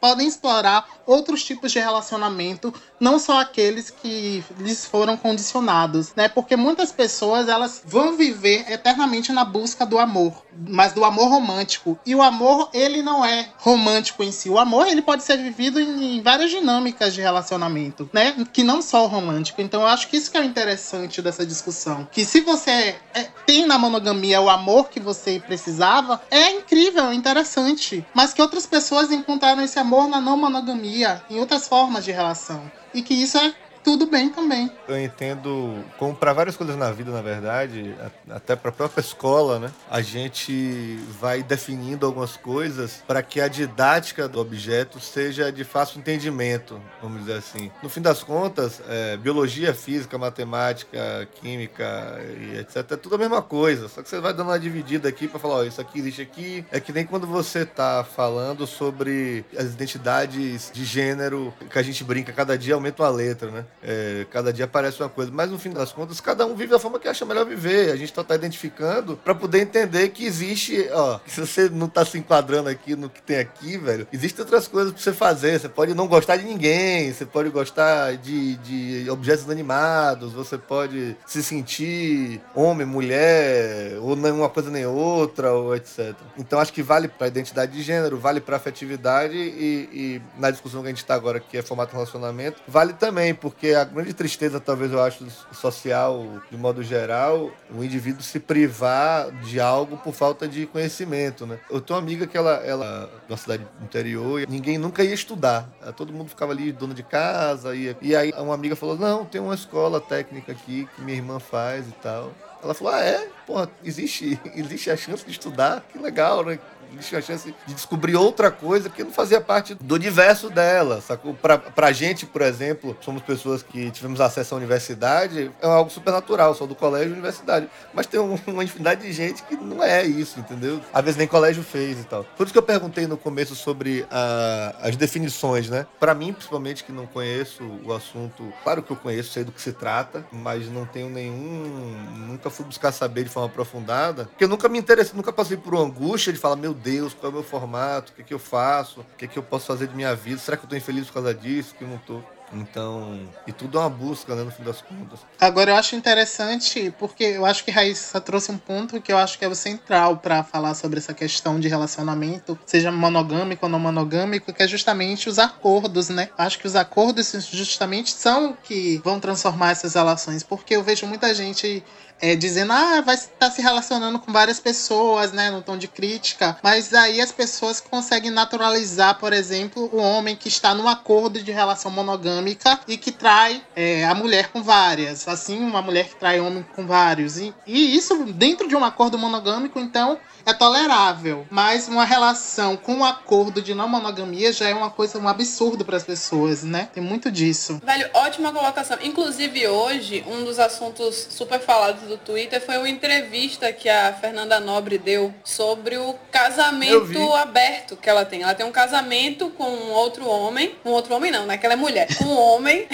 podem 0.00 0.26
explorar 0.26 0.86
outros 1.06 1.42
tipos 1.42 1.72
de 1.72 1.78
relacionamento, 1.78 2.72
não 3.00 3.18
só 3.18 3.40
aqueles 3.40 3.90
que 3.90 4.44
lhes 4.58 4.84
foram 4.84 5.16
condicionados, 5.16 6.12
né? 6.14 6.28
Porque 6.28 6.56
muitas 6.56 6.92
pessoas 6.92 7.48
elas 7.48 7.82
vão 7.84 8.16
viver 8.16 8.70
eternamente 8.70 9.32
na 9.32 9.44
busca 9.44 9.86
do 9.86 9.98
amor, 9.98 10.44
mas 10.68 10.92
do 10.92 11.04
amor 11.04 11.28
romântico. 11.28 11.98
E 12.04 12.14
o 12.14 12.22
amor, 12.22 12.68
ele 12.72 13.02
não 13.02 13.24
é 13.24 13.48
romântico 13.58 14.22
em 14.22 14.32
si. 14.32 14.50
O 14.50 14.58
amor, 14.58 14.86
ele 14.86 15.00
pode 15.00 15.22
ser 15.22 15.38
vivido 15.38 15.80
em, 15.80 16.20
várias 16.20 16.50
dinâmicas 16.50 17.14
de 17.14 17.20
relacionamento, 17.20 18.08
né? 18.12 18.34
Que 18.52 18.62
não 18.62 18.82
só 18.82 19.04
o 19.04 19.08
romântico. 19.08 19.62
Então 19.62 19.80
eu 19.80 19.86
acho 19.86 20.08
que 20.08 20.16
isso 20.16 20.30
que 20.30 20.36
é 20.36 20.40
o 20.40 20.44
interessante 20.44 21.22
dessa 21.22 21.46
discussão, 21.46 22.06
que 22.10 22.24
se 22.24 22.40
você 22.40 22.96
é, 23.14 23.28
tem 23.46 23.66
na 23.66 23.78
monogamia 23.78 24.40
o 24.40 24.50
amor 24.50 24.88
que 24.88 25.00
você 25.00 25.40
precisava, 25.40 26.20
é 26.30 26.50
incrível, 26.50 27.12
interessante, 27.12 28.04
mas 28.12 28.34
que 28.34 28.42
outras 28.42 28.66
pessoas 28.66 29.07
encontraram 29.10 29.62
esse 29.62 29.78
amor 29.78 30.08
na 30.08 30.20
não 30.20 30.36
monogamia, 30.36 31.22
em 31.30 31.38
outras 31.38 31.68
formas 31.68 32.04
de 32.04 32.12
relação. 32.12 32.70
E 32.92 33.02
que 33.02 33.14
isso 33.14 33.38
é 33.38 33.54
tudo 33.82 34.06
bem 34.06 34.30
também. 34.30 34.70
Eu 34.86 34.98
entendo, 34.98 35.84
como 35.98 36.14
para 36.14 36.32
várias 36.32 36.56
coisas 36.56 36.76
na 36.76 36.90
vida, 36.90 37.10
na 37.10 37.22
verdade, 37.22 37.94
até 38.30 38.56
para 38.56 38.70
a 38.70 38.72
própria 38.72 39.00
escola, 39.02 39.58
né? 39.58 39.70
A 39.90 40.00
gente 40.00 40.98
vai 41.20 41.42
definindo 41.42 42.06
algumas 42.06 42.36
coisas 42.36 43.02
para 43.06 43.22
que 43.22 43.40
a 43.40 43.48
didática 43.48 44.28
do 44.28 44.40
objeto 44.40 45.00
seja 45.00 45.50
de 45.50 45.64
fácil 45.64 45.98
entendimento, 45.98 46.80
vamos 47.02 47.20
dizer 47.20 47.34
assim. 47.34 47.70
No 47.82 47.88
fim 47.88 48.00
das 48.00 48.22
contas, 48.22 48.80
é, 48.88 49.16
biologia, 49.16 49.74
física, 49.74 50.18
matemática, 50.18 51.28
química 51.40 52.18
e 52.40 52.58
etc. 52.58 52.76
É 52.92 52.96
tudo 52.96 53.14
a 53.14 53.18
mesma 53.18 53.42
coisa, 53.42 53.88
só 53.88 54.02
que 54.02 54.08
você 54.08 54.20
vai 54.20 54.32
dando 54.32 54.48
uma 54.48 54.58
dividida 54.58 55.08
aqui 55.08 55.28
para 55.28 55.38
falar, 55.38 55.54
ó, 55.56 55.62
isso 55.64 55.80
aqui 55.80 55.98
existe 55.98 56.22
aqui. 56.22 56.64
É 56.70 56.80
que 56.80 56.92
nem 56.92 57.06
quando 57.06 57.26
você 57.26 57.64
tá 57.64 58.04
falando 58.04 58.66
sobre 58.66 59.44
as 59.56 59.66
identidades 59.66 60.70
de 60.72 60.84
gênero 60.84 61.52
que 61.70 61.78
a 61.78 61.82
gente 61.82 62.02
brinca, 62.04 62.32
cada 62.32 62.56
dia 62.56 62.74
aumenta 62.74 63.02
uma 63.02 63.08
letra, 63.08 63.50
né? 63.50 63.64
É, 63.82 64.26
cada 64.30 64.52
dia 64.52 64.64
aparece 64.64 65.00
uma 65.00 65.08
coisa, 65.08 65.30
mas 65.32 65.50
no 65.50 65.58
fim 65.58 65.70
das 65.70 65.92
contas, 65.92 66.20
cada 66.20 66.44
um 66.44 66.54
vive 66.54 66.72
da 66.72 66.78
forma 66.78 66.98
que 66.98 67.08
acha 67.08 67.24
melhor 67.24 67.46
viver. 67.46 67.92
A 67.92 67.96
gente 67.96 68.12
só 68.12 68.22
está 68.22 68.34
identificando 68.34 69.16
para 69.16 69.34
poder 69.34 69.60
entender 69.60 70.08
que 70.08 70.24
existe, 70.24 70.88
ó, 70.92 71.20
se 71.26 71.40
você 71.40 71.68
não 71.68 71.86
está 71.86 72.04
se 72.04 72.18
enquadrando 72.18 72.68
aqui 72.68 72.96
no 72.96 73.08
que 73.08 73.22
tem 73.22 73.38
aqui, 73.38 73.78
velho, 73.78 74.06
existem 74.12 74.44
outras 74.44 74.66
coisas 74.66 74.92
para 74.92 75.02
você 75.02 75.12
fazer. 75.12 75.60
Você 75.60 75.68
pode 75.68 75.94
não 75.94 76.08
gostar 76.08 76.36
de 76.36 76.44
ninguém, 76.44 77.12
você 77.12 77.24
pode 77.24 77.50
gostar 77.50 78.16
de, 78.16 78.56
de 78.56 79.10
objetos 79.10 79.48
animados, 79.48 80.32
você 80.32 80.58
pode 80.58 81.16
se 81.26 81.42
sentir 81.42 82.40
homem, 82.54 82.86
mulher, 82.86 83.98
ou 84.00 84.16
nem 84.16 84.32
uma 84.32 84.48
coisa 84.48 84.70
nem 84.70 84.86
outra, 84.86 85.52
ou 85.52 85.76
etc. 85.76 86.14
Então 86.36 86.58
acho 86.58 86.72
que 86.72 86.82
vale 86.82 87.06
para 87.08 87.26
a 87.26 87.28
identidade 87.28 87.72
de 87.72 87.82
gênero, 87.82 88.18
vale 88.18 88.40
para 88.40 88.56
afetividade 88.56 89.36
e, 89.36 89.88
e 89.92 90.22
na 90.38 90.50
discussão 90.50 90.80
que 90.80 90.88
a 90.88 90.90
gente 90.90 90.98
está 90.98 91.14
agora, 91.14 91.38
que 91.38 91.56
é 91.56 91.62
formato 91.62 91.92
relacionamento, 91.92 92.60
vale 92.66 92.92
também, 92.92 93.34
porque 93.34 93.57
porque 93.58 93.74
a 93.74 93.82
grande 93.82 94.14
tristeza, 94.14 94.60
talvez 94.60 94.92
eu 94.92 95.02
acho, 95.02 95.26
social, 95.52 96.40
de 96.48 96.56
modo 96.56 96.80
geral, 96.80 97.50
o 97.74 97.82
indivíduo 97.82 98.22
se 98.22 98.38
privar 98.38 99.32
de 99.42 99.58
algo 99.58 99.96
por 99.96 100.14
falta 100.14 100.46
de 100.46 100.64
conhecimento, 100.64 101.44
né? 101.44 101.58
Eu 101.68 101.80
tenho 101.80 101.98
uma 101.98 102.04
amiga 102.04 102.24
que 102.24 102.36
ela, 102.36 102.52
ela 102.64 103.10
na 103.28 103.36
cidade 103.36 103.66
interior, 103.82 104.42
e 104.42 104.46
ninguém 104.46 104.78
nunca 104.78 105.02
ia 105.02 105.12
estudar. 105.12 105.68
Todo 105.96 106.12
mundo 106.12 106.28
ficava 106.28 106.52
ali, 106.52 106.70
dono 106.70 106.94
de 106.94 107.02
casa, 107.02 107.74
ia. 107.74 107.96
E 108.00 108.14
aí 108.14 108.32
uma 108.38 108.54
amiga 108.54 108.76
falou: 108.76 108.96
Não, 108.96 109.24
tem 109.24 109.40
uma 109.40 109.56
escola 109.56 110.00
técnica 110.00 110.52
aqui 110.52 110.88
que 110.94 111.02
minha 111.02 111.16
irmã 111.16 111.40
faz 111.40 111.88
e 111.88 111.92
tal. 112.00 112.32
Ela 112.62 112.74
falou: 112.74 112.94
Ah, 112.94 113.00
é? 113.00 113.28
Pô, 113.44 113.66
existe, 113.82 114.38
existe 114.54 114.88
a 114.88 114.96
chance 114.96 115.24
de 115.24 115.32
estudar? 115.32 115.84
Que 115.92 115.98
legal, 115.98 116.44
né? 116.44 116.60
Tinha 117.00 117.18
a 117.18 117.22
chance 117.22 117.54
de 117.66 117.74
descobrir 117.74 118.16
outra 118.16 118.50
coisa 118.50 118.88
que 118.88 119.04
não 119.04 119.10
fazia 119.10 119.40
parte 119.40 119.74
do 119.74 119.94
universo 119.94 120.50
dela, 120.50 121.00
sacou? 121.00 121.34
Pra, 121.34 121.58
pra 121.58 121.92
gente, 121.92 122.26
por 122.26 122.42
exemplo, 122.42 122.96
somos 123.00 123.22
pessoas 123.22 123.62
que 123.62 123.90
tivemos 123.90 124.20
acesso 124.20 124.54
à 124.54 124.58
universidade, 124.58 125.50
é 125.60 125.66
algo 125.66 125.90
super 125.90 126.12
natural, 126.12 126.54
só 126.54 126.66
do 126.66 126.74
colégio 126.74 127.10
e 127.10 127.12
universidade. 127.12 127.68
Mas 127.92 128.06
tem 128.06 128.20
um, 128.20 128.38
uma 128.46 128.64
infinidade 128.64 129.02
de 129.02 129.12
gente 129.12 129.42
que 129.42 129.56
não 129.56 129.82
é 129.82 130.04
isso, 130.04 130.40
entendeu? 130.40 130.80
Às 130.92 131.04
vezes 131.04 131.18
nem 131.18 131.26
colégio 131.26 131.62
fez 131.62 132.00
e 132.00 132.04
tal. 132.04 132.24
Por 132.36 132.44
isso 132.44 132.52
que 132.52 132.58
eu 132.58 132.62
perguntei 132.62 133.06
no 133.06 133.16
começo 133.16 133.54
sobre 133.54 134.06
a, 134.10 134.74
as 134.82 134.96
definições, 134.96 135.68
né? 135.68 135.86
Para 135.98 136.14
mim, 136.14 136.32
principalmente, 136.32 136.84
que 136.84 136.92
não 136.92 137.06
conheço 137.06 137.62
o 137.84 137.92
assunto, 137.92 138.52
claro 138.62 138.82
que 138.82 138.90
eu 138.90 138.96
conheço, 138.96 139.32
sei 139.32 139.44
do 139.44 139.52
que 139.52 139.60
se 139.60 139.72
trata, 139.72 140.24
mas 140.32 140.68
não 140.68 140.86
tenho 140.86 141.08
nenhum. 141.08 141.96
Nunca 142.28 142.50
fui 142.50 142.64
buscar 142.64 142.92
saber 142.92 143.24
de 143.24 143.30
forma 143.30 143.48
aprofundada, 143.48 144.24
porque 144.26 144.44
eu 144.44 144.48
nunca 144.48 144.68
me 144.68 144.78
interessei, 144.78 145.14
nunca 145.14 145.32
passei 145.32 145.56
por 145.56 145.74
uma 145.74 145.84
angústia 145.84 146.32
de 146.32 146.38
falar, 146.38 146.56
meu 146.56 146.74
Deus, 146.78 147.14
qual 147.14 147.30
é 147.30 147.30
o 147.30 147.34
meu 147.34 147.44
formato, 147.44 148.12
o 148.12 148.14
que, 148.14 148.22
é 148.22 148.24
que 148.24 148.34
eu 148.34 148.38
faço, 148.38 149.00
o 149.00 149.16
que, 149.16 149.24
é 149.24 149.28
que 149.28 149.38
eu 149.38 149.42
posso 149.42 149.66
fazer 149.66 149.88
de 149.88 149.94
minha 149.94 150.14
vida, 150.14 150.38
será 150.38 150.56
que 150.56 150.62
eu 150.62 150.66
estou 150.66 150.78
infeliz 150.78 151.06
por 151.06 151.14
causa 151.14 151.34
disso, 151.34 151.74
que 151.74 151.84
eu 151.84 151.88
não 151.88 151.96
estou? 151.96 152.24
Então, 152.52 153.28
e 153.46 153.52
tudo 153.52 153.78
é 153.78 153.80
uma 153.80 153.90
busca, 153.90 154.34
né, 154.34 154.42
no 154.42 154.50
fim 154.50 154.62
das 154.62 154.80
contas. 154.80 155.20
Agora, 155.40 155.70
eu 155.70 155.76
acho 155.76 155.94
interessante, 155.94 156.92
porque 156.98 157.24
eu 157.24 157.44
acho 157.44 157.64
que 157.64 157.70
Raíssa 157.70 158.20
trouxe 158.20 158.50
um 158.50 158.58
ponto 158.58 159.00
que 159.00 159.12
eu 159.12 159.18
acho 159.18 159.38
que 159.38 159.44
é 159.44 159.48
o 159.48 159.54
central 159.54 160.16
para 160.16 160.42
falar 160.42 160.74
sobre 160.74 160.98
essa 160.98 161.12
questão 161.12 161.60
de 161.60 161.68
relacionamento, 161.68 162.58
seja 162.64 162.90
monogâmico 162.90 163.66
ou 163.66 163.70
não 163.70 163.78
monogâmico, 163.78 164.52
que 164.52 164.62
é 164.62 164.68
justamente 164.68 165.28
os 165.28 165.38
acordos, 165.38 166.08
né? 166.08 166.30
Acho 166.38 166.58
que 166.58 166.66
os 166.66 166.76
acordos 166.76 167.32
justamente 167.50 168.12
são 168.12 168.56
que 168.62 168.98
vão 169.04 169.20
transformar 169.20 169.72
essas 169.72 169.94
relações, 169.94 170.42
porque 170.42 170.74
eu 170.74 170.82
vejo 170.82 171.06
muita 171.06 171.34
gente 171.34 171.84
é, 172.20 172.34
dizendo, 172.34 172.72
ah, 172.72 173.00
vai 173.00 173.14
estar 173.14 173.32
tá 173.38 173.50
se 173.50 173.62
relacionando 173.62 174.18
com 174.18 174.32
várias 174.32 174.60
pessoas, 174.60 175.32
né, 175.32 175.50
no 175.50 175.62
tom 175.62 175.76
de 175.76 175.88
crítica, 175.88 176.58
mas 176.62 176.92
aí 176.92 177.20
as 177.20 177.32
pessoas 177.32 177.80
conseguem 177.80 178.30
naturalizar, 178.30 179.18
por 179.18 179.32
exemplo, 179.32 179.88
o 179.92 179.98
homem 179.98 180.36
que 180.36 180.48
está 180.48 180.74
num 180.74 180.88
acordo 180.88 181.42
de 181.42 181.52
relação 181.52 181.90
monogâmica 181.90 182.80
e 182.86 182.96
que 182.96 183.12
trai 183.12 183.62
é, 183.74 184.04
a 184.04 184.14
mulher 184.14 184.48
com 184.48 184.62
várias, 184.62 185.26
assim, 185.28 185.58
uma 185.58 185.82
mulher 185.82 186.08
que 186.08 186.16
trai 186.16 186.40
homem 186.40 186.64
com 186.74 186.86
vários, 186.86 187.38
e, 187.38 187.54
e 187.66 187.96
isso 187.96 188.24
dentro 188.24 188.68
de 188.68 188.76
um 188.76 188.84
acordo 188.84 189.18
monogâmico, 189.18 189.78
então, 189.78 190.18
é 190.44 190.52
tolerável, 190.52 191.46
mas 191.50 191.88
uma 191.88 192.04
relação 192.04 192.76
com 192.76 192.96
um 192.96 193.04
acordo 193.04 193.60
de 193.60 193.74
não 193.74 193.88
monogamia 193.88 194.52
já 194.52 194.68
é 194.68 194.74
uma 194.74 194.90
coisa, 194.90 195.18
um 195.18 195.28
absurdo 195.28 195.84
para 195.84 195.96
as 195.96 196.04
pessoas, 196.04 196.62
né? 196.62 196.88
Tem 196.92 197.02
muito 197.02 197.30
disso. 197.30 197.80
Velho, 197.84 198.08
ótima 198.14 198.52
colocação. 198.52 198.98
Inclusive 199.02 199.68
hoje, 199.68 200.24
um 200.26 200.44
dos 200.44 200.58
assuntos 200.58 201.28
super 201.30 201.60
falados 201.60 202.02
do 202.08 202.16
Twitter 202.16 202.64
foi 202.64 202.78
uma 202.78 202.88
entrevista 202.88 203.72
que 203.72 203.88
a 203.88 204.12
Fernanda 204.12 204.58
Nobre 204.60 204.98
deu 204.98 205.32
sobre 205.44 205.96
o 205.96 206.14
casamento 206.30 207.34
aberto 207.34 207.96
que 207.96 208.08
ela 208.08 208.24
tem. 208.24 208.42
Ela 208.42 208.54
tem 208.54 208.66
um 208.66 208.72
casamento 208.72 209.50
com 209.50 209.68
um 209.68 209.90
outro 209.90 210.26
homem, 210.26 210.74
um 210.84 210.90
outro 210.90 211.14
homem 211.14 211.30
não, 211.30 211.46
né? 211.46 211.58
Que 211.58 211.66
ela 211.66 211.74
é 211.74 211.76
mulher, 211.76 212.08
com 212.16 212.24
um 212.24 212.38
homem. 212.38 212.86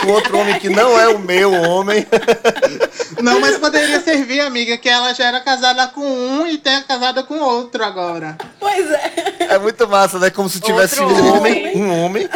com 0.00 0.08
outro 0.12 0.38
homem 0.38 0.58
que 0.58 0.68
não 0.68 0.98
é 0.98 1.08
o 1.08 1.18
meu 1.18 1.52
homem. 1.52 2.06
Não, 3.20 3.40
mas 3.40 3.58
poderia 3.58 4.00
servir, 4.00 4.40
amiga, 4.40 4.76
que 4.76 4.88
ela 4.92 5.12
já 5.12 5.26
era 5.26 5.40
casada 5.40 5.86
com 5.88 6.02
um 6.02 6.46
e 6.46 6.58
tem 6.58 6.82
casada 6.82 7.22
com 7.22 7.38
outro 7.38 7.84
agora. 7.84 8.36
Pois 8.60 8.90
é. 8.90 9.12
É 9.50 9.58
muito 9.58 9.86
massa, 9.88 10.18
né? 10.18 10.30
Como 10.30 10.48
se 10.48 10.60
tivesse 10.60 11.00
um 11.00 11.36
homem, 11.36 11.76
um 11.76 12.04
homem 12.04 12.28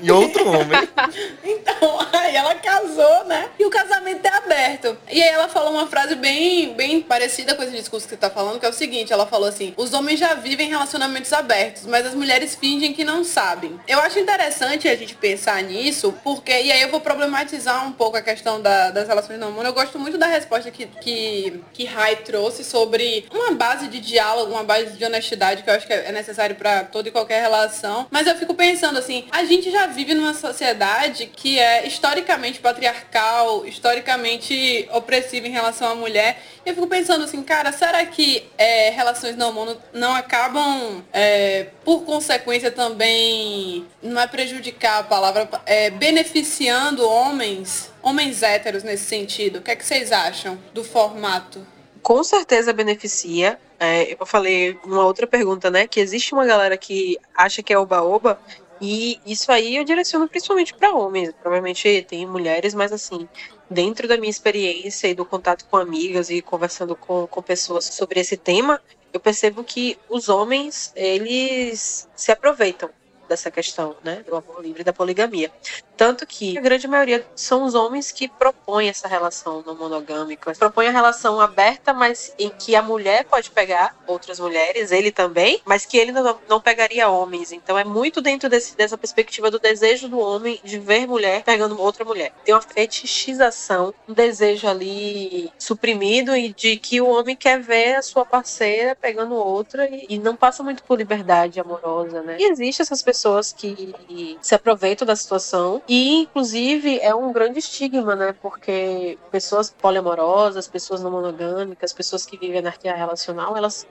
e 0.00 0.10
outro 0.10 0.48
homem. 0.48 0.86
Então, 1.66 1.98
aí 2.12 2.34
ela 2.34 2.54
casou, 2.54 3.24
né? 3.24 3.48
E 3.58 3.64
o 3.64 3.70
casamento 3.70 4.24
é 4.24 4.36
aberto. 4.36 4.96
E 5.10 5.22
aí 5.22 5.28
ela 5.28 5.48
falou 5.48 5.72
uma 5.72 5.86
frase 5.86 6.14
bem, 6.14 6.74
bem 6.74 7.00
parecida 7.00 7.54
com 7.54 7.62
esse 7.62 7.72
discurso 7.72 8.06
que 8.06 8.14
você 8.14 8.16
tá 8.16 8.30
falando, 8.30 8.58
que 8.58 8.66
é 8.66 8.68
o 8.68 8.72
seguinte, 8.72 9.12
ela 9.12 9.26
falou 9.26 9.48
assim, 9.48 9.74
os 9.76 9.92
homens 9.92 10.18
já 10.18 10.34
vivem 10.34 10.68
relacionamentos 10.68 11.32
abertos, 11.32 11.86
mas 11.86 12.06
as 12.06 12.14
mulheres 12.14 12.54
fingem 12.54 12.92
que 12.92 13.04
não 13.04 13.24
sabem. 13.24 13.78
Eu 13.86 14.00
acho 14.00 14.18
interessante 14.18 14.88
a 14.88 14.96
gente 14.96 15.14
pensar 15.14 15.62
nisso, 15.62 16.14
porque, 16.24 16.50
e 16.50 16.72
aí 16.72 16.82
eu 16.82 16.90
vou 16.90 17.00
problematizar 17.00 17.86
um 17.86 17.92
pouco 17.92 18.16
a 18.16 18.22
questão 18.22 18.60
da, 18.60 18.90
das 18.90 19.08
relações 19.08 19.38
não 19.38 19.62
Eu 19.62 19.72
gosto 19.72 19.98
muito 19.98 20.18
da 20.18 20.26
resposta 20.26 20.70
que, 20.70 20.86
que, 20.86 21.62
que 21.72 21.84
Rai 21.86 22.16
trouxe 22.16 22.64
sobre 22.64 23.26
uma 23.30 23.52
base 23.52 23.88
de 23.88 24.00
diálogo, 24.00 24.52
uma 24.52 24.64
base 24.64 24.96
de 24.96 25.04
honestidade 25.04 25.62
que 25.62 25.70
eu 25.70 25.74
acho 25.74 25.86
que 25.86 25.92
é 25.92 26.12
necessário 26.12 26.56
para 26.56 26.84
toda 26.84 27.08
e 27.08 27.12
qualquer 27.12 27.40
relação. 27.40 28.06
Mas 28.10 28.26
eu 28.26 28.36
fico 28.36 28.54
pensando 28.54 28.98
assim, 28.98 29.24
a 29.30 29.44
gente 29.44 29.70
já 29.70 29.86
vive 29.86 30.14
numa 30.14 30.34
sociedade 30.34 31.26
que 31.26 31.58
é 31.58 31.86
historicamente 31.86 32.60
patriarcal, 32.60 33.66
historicamente 33.66 34.88
opressiva 34.92 35.46
em 35.46 35.50
relação 35.52 35.88
à 35.88 35.94
mulher. 35.94 36.42
E 36.64 36.68
eu 36.68 36.74
fico 36.74 36.86
pensando 36.86 37.24
assim, 37.24 37.42
cara, 37.42 37.72
será 37.72 38.04
que 38.04 38.48
é, 38.58 38.90
relações 38.90 39.36
não 39.36 39.52
mono 39.52 39.76
não 39.92 40.14
acabam, 40.14 41.04
é, 41.12 41.68
por 41.84 42.02
consequência 42.02 42.70
também, 42.70 43.86
não 44.02 44.20
é 44.20 44.26
prejudicar 44.26 45.00
a 45.00 45.02
palavra, 45.04 45.48
é, 45.64 45.90
beneficiando 45.90 47.08
homens, 47.08 47.90
homens 48.02 48.42
héteros 48.42 48.82
nesse 48.82 49.04
sentido? 49.04 49.58
O 49.58 49.62
que 49.62 49.70
é 49.70 49.76
que 49.76 49.84
vocês 49.84 50.12
acham 50.12 50.58
do 50.74 50.82
formato? 50.82 51.75
Com 52.06 52.22
certeza 52.22 52.72
beneficia. 52.72 53.58
É, 53.80 54.12
eu 54.12 54.24
falei 54.24 54.78
uma 54.84 55.04
outra 55.04 55.26
pergunta, 55.26 55.72
né? 55.72 55.88
Que 55.88 55.98
existe 55.98 56.32
uma 56.32 56.46
galera 56.46 56.78
que 56.78 57.18
acha 57.34 57.64
que 57.64 57.72
é 57.72 57.78
oba-oba, 57.78 58.40
e 58.80 59.18
isso 59.26 59.50
aí 59.50 59.74
eu 59.74 59.82
direciono 59.82 60.28
principalmente 60.28 60.72
para 60.72 60.94
homens. 60.94 61.32
Provavelmente 61.42 62.06
tem 62.08 62.24
mulheres, 62.24 62.74
mas 62.74 62.92
assim, 62.92 63.28
dentro 63.68 64.06
da 64.06 64.16
minha 64.16 64.30
experiência 64.30 65.08
e 65.08 65.16
do 65.16 65.24
contato 65.24 65.66
com 65.68 65.78
amigas 65.78 66.30
e 66.30 66.40
conversando 66.40 66.94
com, 66.94 67.26
com 67.26 67.42
pessoas 67.42 67.86
sobre 67.86 68.20
esse 68.20 68.36
tema, 68.36 68.80
eu 69.12 69.18
percebo 69.18 69.64
que 69.64 69.98
os 70.08 70.28
homens, 70.28 70.92
eles 70.94 72.08
se 72.14 72.30
aproveitam 72.30 72.88
dessa 73.28 73.50
questão, 73.50 73.96
né, 74.02 74.22
do 74.26 74.36
amor 74.36 74.62
livre 74.62 74.80
e 74.80 74.84
da 74.84 74.92
poligamia. 74.92 75.50
Tanto 75.96 76.26
que 76.26 76.58
a 76.58 76.60
grande 76.60 76.86
maioria 76.86 77.26
são 77.34 77.64
os 77.64 77.74
homens 77.74 78.12
que 78.12 78.28
propõem 78.28 78.88
essa 78.88 79.08
relação 79.08 79.62
não 79.66 79.74
monogâmica. 79.74 80.52
Propõem 80.52 80.88
a 80.88 80.90
relação 80.90 81.40
aberta, 81.40 81.94
mas 81.94 82.34
em 82.38 82.50
que 82.50 82.76
a 82.76 82.82
mulher 82.82 83.24
pode 83.24 83.50
pegar 83.50 83.96
outras 84.06 84.38
mulheres, 84.38 84.92
ele 84.92 85.10
também, 85.10 85.60
mas 85.64 85.86
que 85.86 85.96
ele 85.96 86.12
não, 86.12 86.38
não 86.48 86.60
pegaria 86.60 87.08
homens. 87.08 87.50
Então 87.50 87.78
é 87.78 87.84
muito 87.84 88.20
dentro 88.20 88.48
desse, 88.48 88.76
dessa 88.76 88.98
perspectiva 88.98 89.50
do 89.50 89.58
desejo 89.58 90.08
do 90.08 90.18
homem 90.18 90.60
de 90.62 90.78
ver 90.78 91.06
mulher 91.06 91.42
pegando 91.42 91.80
outra 91.80 92.04
mulher. 92.04 92.32
Tem 92.44 92.54
uma 92.54 92.60
fetichização, 92.60 93.94
um 94.06 94.12
desejo 94.12 94.68
ali 94.68 95.50
suprimido 95.58 96.36
e 96.36 96.52
de 96.52 96.76
que 96.76 97.00
o 97.00 97.08
homem 97.08 97.34
quer 97.34 97.58
ver 97.58 97.96
a 97.96 98.02
sua 98.02 98.26
parceira 98.26 98.94
pegando 98.94 99.34
outra 99.34 99.88
e, 99.88 100.06
e 100.10 100.18
não 100.18 100.36
passa 100.36 100.62
muito 100.62 100.82
por 100.82 100.98
liberdade 100.98 101.58
amorosa, 101.58 102.22
né? 102.22 102.36
E 102.38 102.50
existe 102.50 102.82
essas 102.82 103.02
pessoas 103.02 103.15
que 103.52 104.38
se 104.40 104.54
aproveitam 104.54 105.06
da 105.06 105.16
situação 105.16 105.82
e, 105.88 106.22
inclusive, 106.22 106.98
é 107.00 107.14
um 107.14 107.32
grande 107.32 107.58
estigma, 107.58 108.14
né? 108.14 108.34
Porque 108.40 109.18
pessoas 109.30 109.70
poliamorosas, 109.70 110.68
pessoas 110.68 111.02
não 111.02 111.10
monogâmicas, 111.10 111.92
pessoas 111.92 112.26
que 112.26 112.36
vivem 112.36 112.58
anarquia 112.58 112.94
relacional, 112.94 113.56
elas 113.56 113.86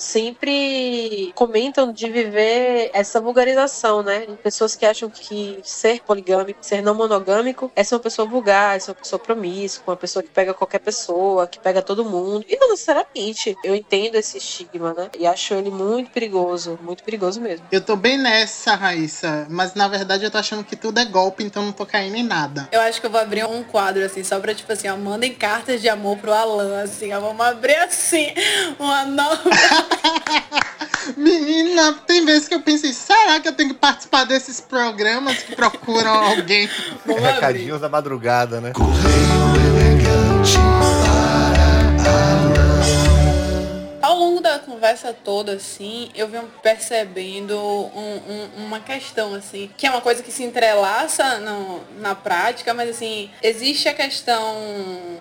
sempre 0.00 1.32
comentam 1.34 1.92
de 1.92 2.08
viver 2.10 2.90
essa 2.92 3.20
vulgarização, 3.20 4.02
né? 4.02 4.26
Pessoas 4.42 4.74
que 4.74 4.86
acham 4.86 5.10
que 5.10 5.60
ser 5.62 6.00
poligâmico, 6.00 6.58
ser 6.62 6.82
não 6.82 6.94
monogâmico 6.94 7.70
é 7.76 7.84
ser 7.84 7.94
uma 7.94 8.00
pessoa 8.00 8.26
vulgar, 8.26 8.76
é 8.76 8.80
ser 8.80 8.90
uma 8.90 8.96
pessoa 8.96 9.18
promíscua, 9.18 9.92
uma 9.92 9.96
pessoa 9.96 10.22
que 10.22 10.30
pega 10.30 10.54
qualquer 10.54 10.80
pessoa, 10.80 11.46
que 11.46 11.58
pega 11.58 11.82
todo 11.82 12.04
mundo. 12.04 12.44
E 12.48 12.56
não 12.56 12.70
necessariamente. 12.70 13.56
Eu 13.62 13.74
entendo 13.74 14.16
esse 14.16 14.38
estigma, 14.38 14.94
né? 14.94 15.10
E 15.18 15.26
acho 15.26 15.54
ele 15.54 15.70
muito 15.70 16.10
perigoso, 16.10 16.78
muito 16.82 17.04
perigoso 17.04 17.40
mesmo. 17.40 17.66
Eu 17.70 17.80
tô 17.80 17.94
bem 17.94 18.16
nessa, 18.16 18.74
Raíssa, 18.74 19.46
mas 19.50 19.74
na 19.74 19.86
verdade 19.86 20.24
eu 20.24 20.30
tô 20.30 20.38
achando 20.38 20.64
que 20.64 20.76
tudo 20.76 20.98
é 20.98 21.04
golpe, 21.04 21.44
então 21.44 21.62
não 21.62 21.72
tô 21.72 21.84
caindo 21.84 22.16
em 22.16 22.22
nada. 22.22 22.68
Eu 22.72 22.80
acho 22.80 23.00
que 23.00 23.06
eu 23.06 23.10
vou 23.10 23.20
abrir 23.20 23.44
um 23.44 23.62
quadro 23.62 24.04
assim, 24.04 24.24
só 24.24 24.40
pra 24.40 24.54
tipo 24.54 24.72
assim, 24.72 24.88
ó, 24.88 24.96
mandem 24.96 25.34
cartas 25.34 25.80
de 25.80 25.88
amor 25.88 26.16
pro 26.18 26.32
Alan, 26.32 26.82
assim, 26.82 27.12
ó, 27.12 27.20
vamos 27.20 27.44
abrir 27.44 27.76
assim, 27.76 28.32
uma 28.78 29.04
nova. 29.04 29.50
Menina, 31.16 31.94
tem 32.06 32.24
vezes 32.24 32.48
que 32.48 32.54
eu 32.54 32.62
pensei, 32.62 32.92
será 32.92 33.40
que 33.40 33.48
eu 33.48 33.52
tenho 33.52 33.70
que 33.70 33.74
participar 33.74 34.24
desses 34.24 34.60
programas 34.60 35.38
que 35.42 35.54
procuram 35.56 36.12
alguém? 36.12 36.68
Recadinhos 37.06 37.80
da 37.80 37.88
madrugada, 37.88 38.60
né? 38.60 38.72
Correio 38.72 39.56
elegante 39.66 40.58
Ao 44.10 44.18
longo 44.18 44.40
da 44.40 44.58
conversa 44.58 45.12
toda, 45.12 45.52
assim, 45.52 46.10
eu 46.16 46.26
venho 46.26 46.52
percebendo 46.64 47.56
um- 47.56 48.20
um- 48.28 48.66
uma 48.66 48.80
questão, 48.80 49.32
assim, 49.34 49.70
que 49.76 49.86
é 49.86 49.90
uma 49.90 50.00
coisa 50.00 50.20
que 50.20 50.32
se 50.32 50.42
entrelaça 50.42 51.38
no- 51.38 51.80
na 52.00 52.12
prática, 52.16 52.74
mas, 52.74 52.90
assim, 52.90 53.30
existe 53.40 53.88
a 53.88 53.94
questão 53.94 54.42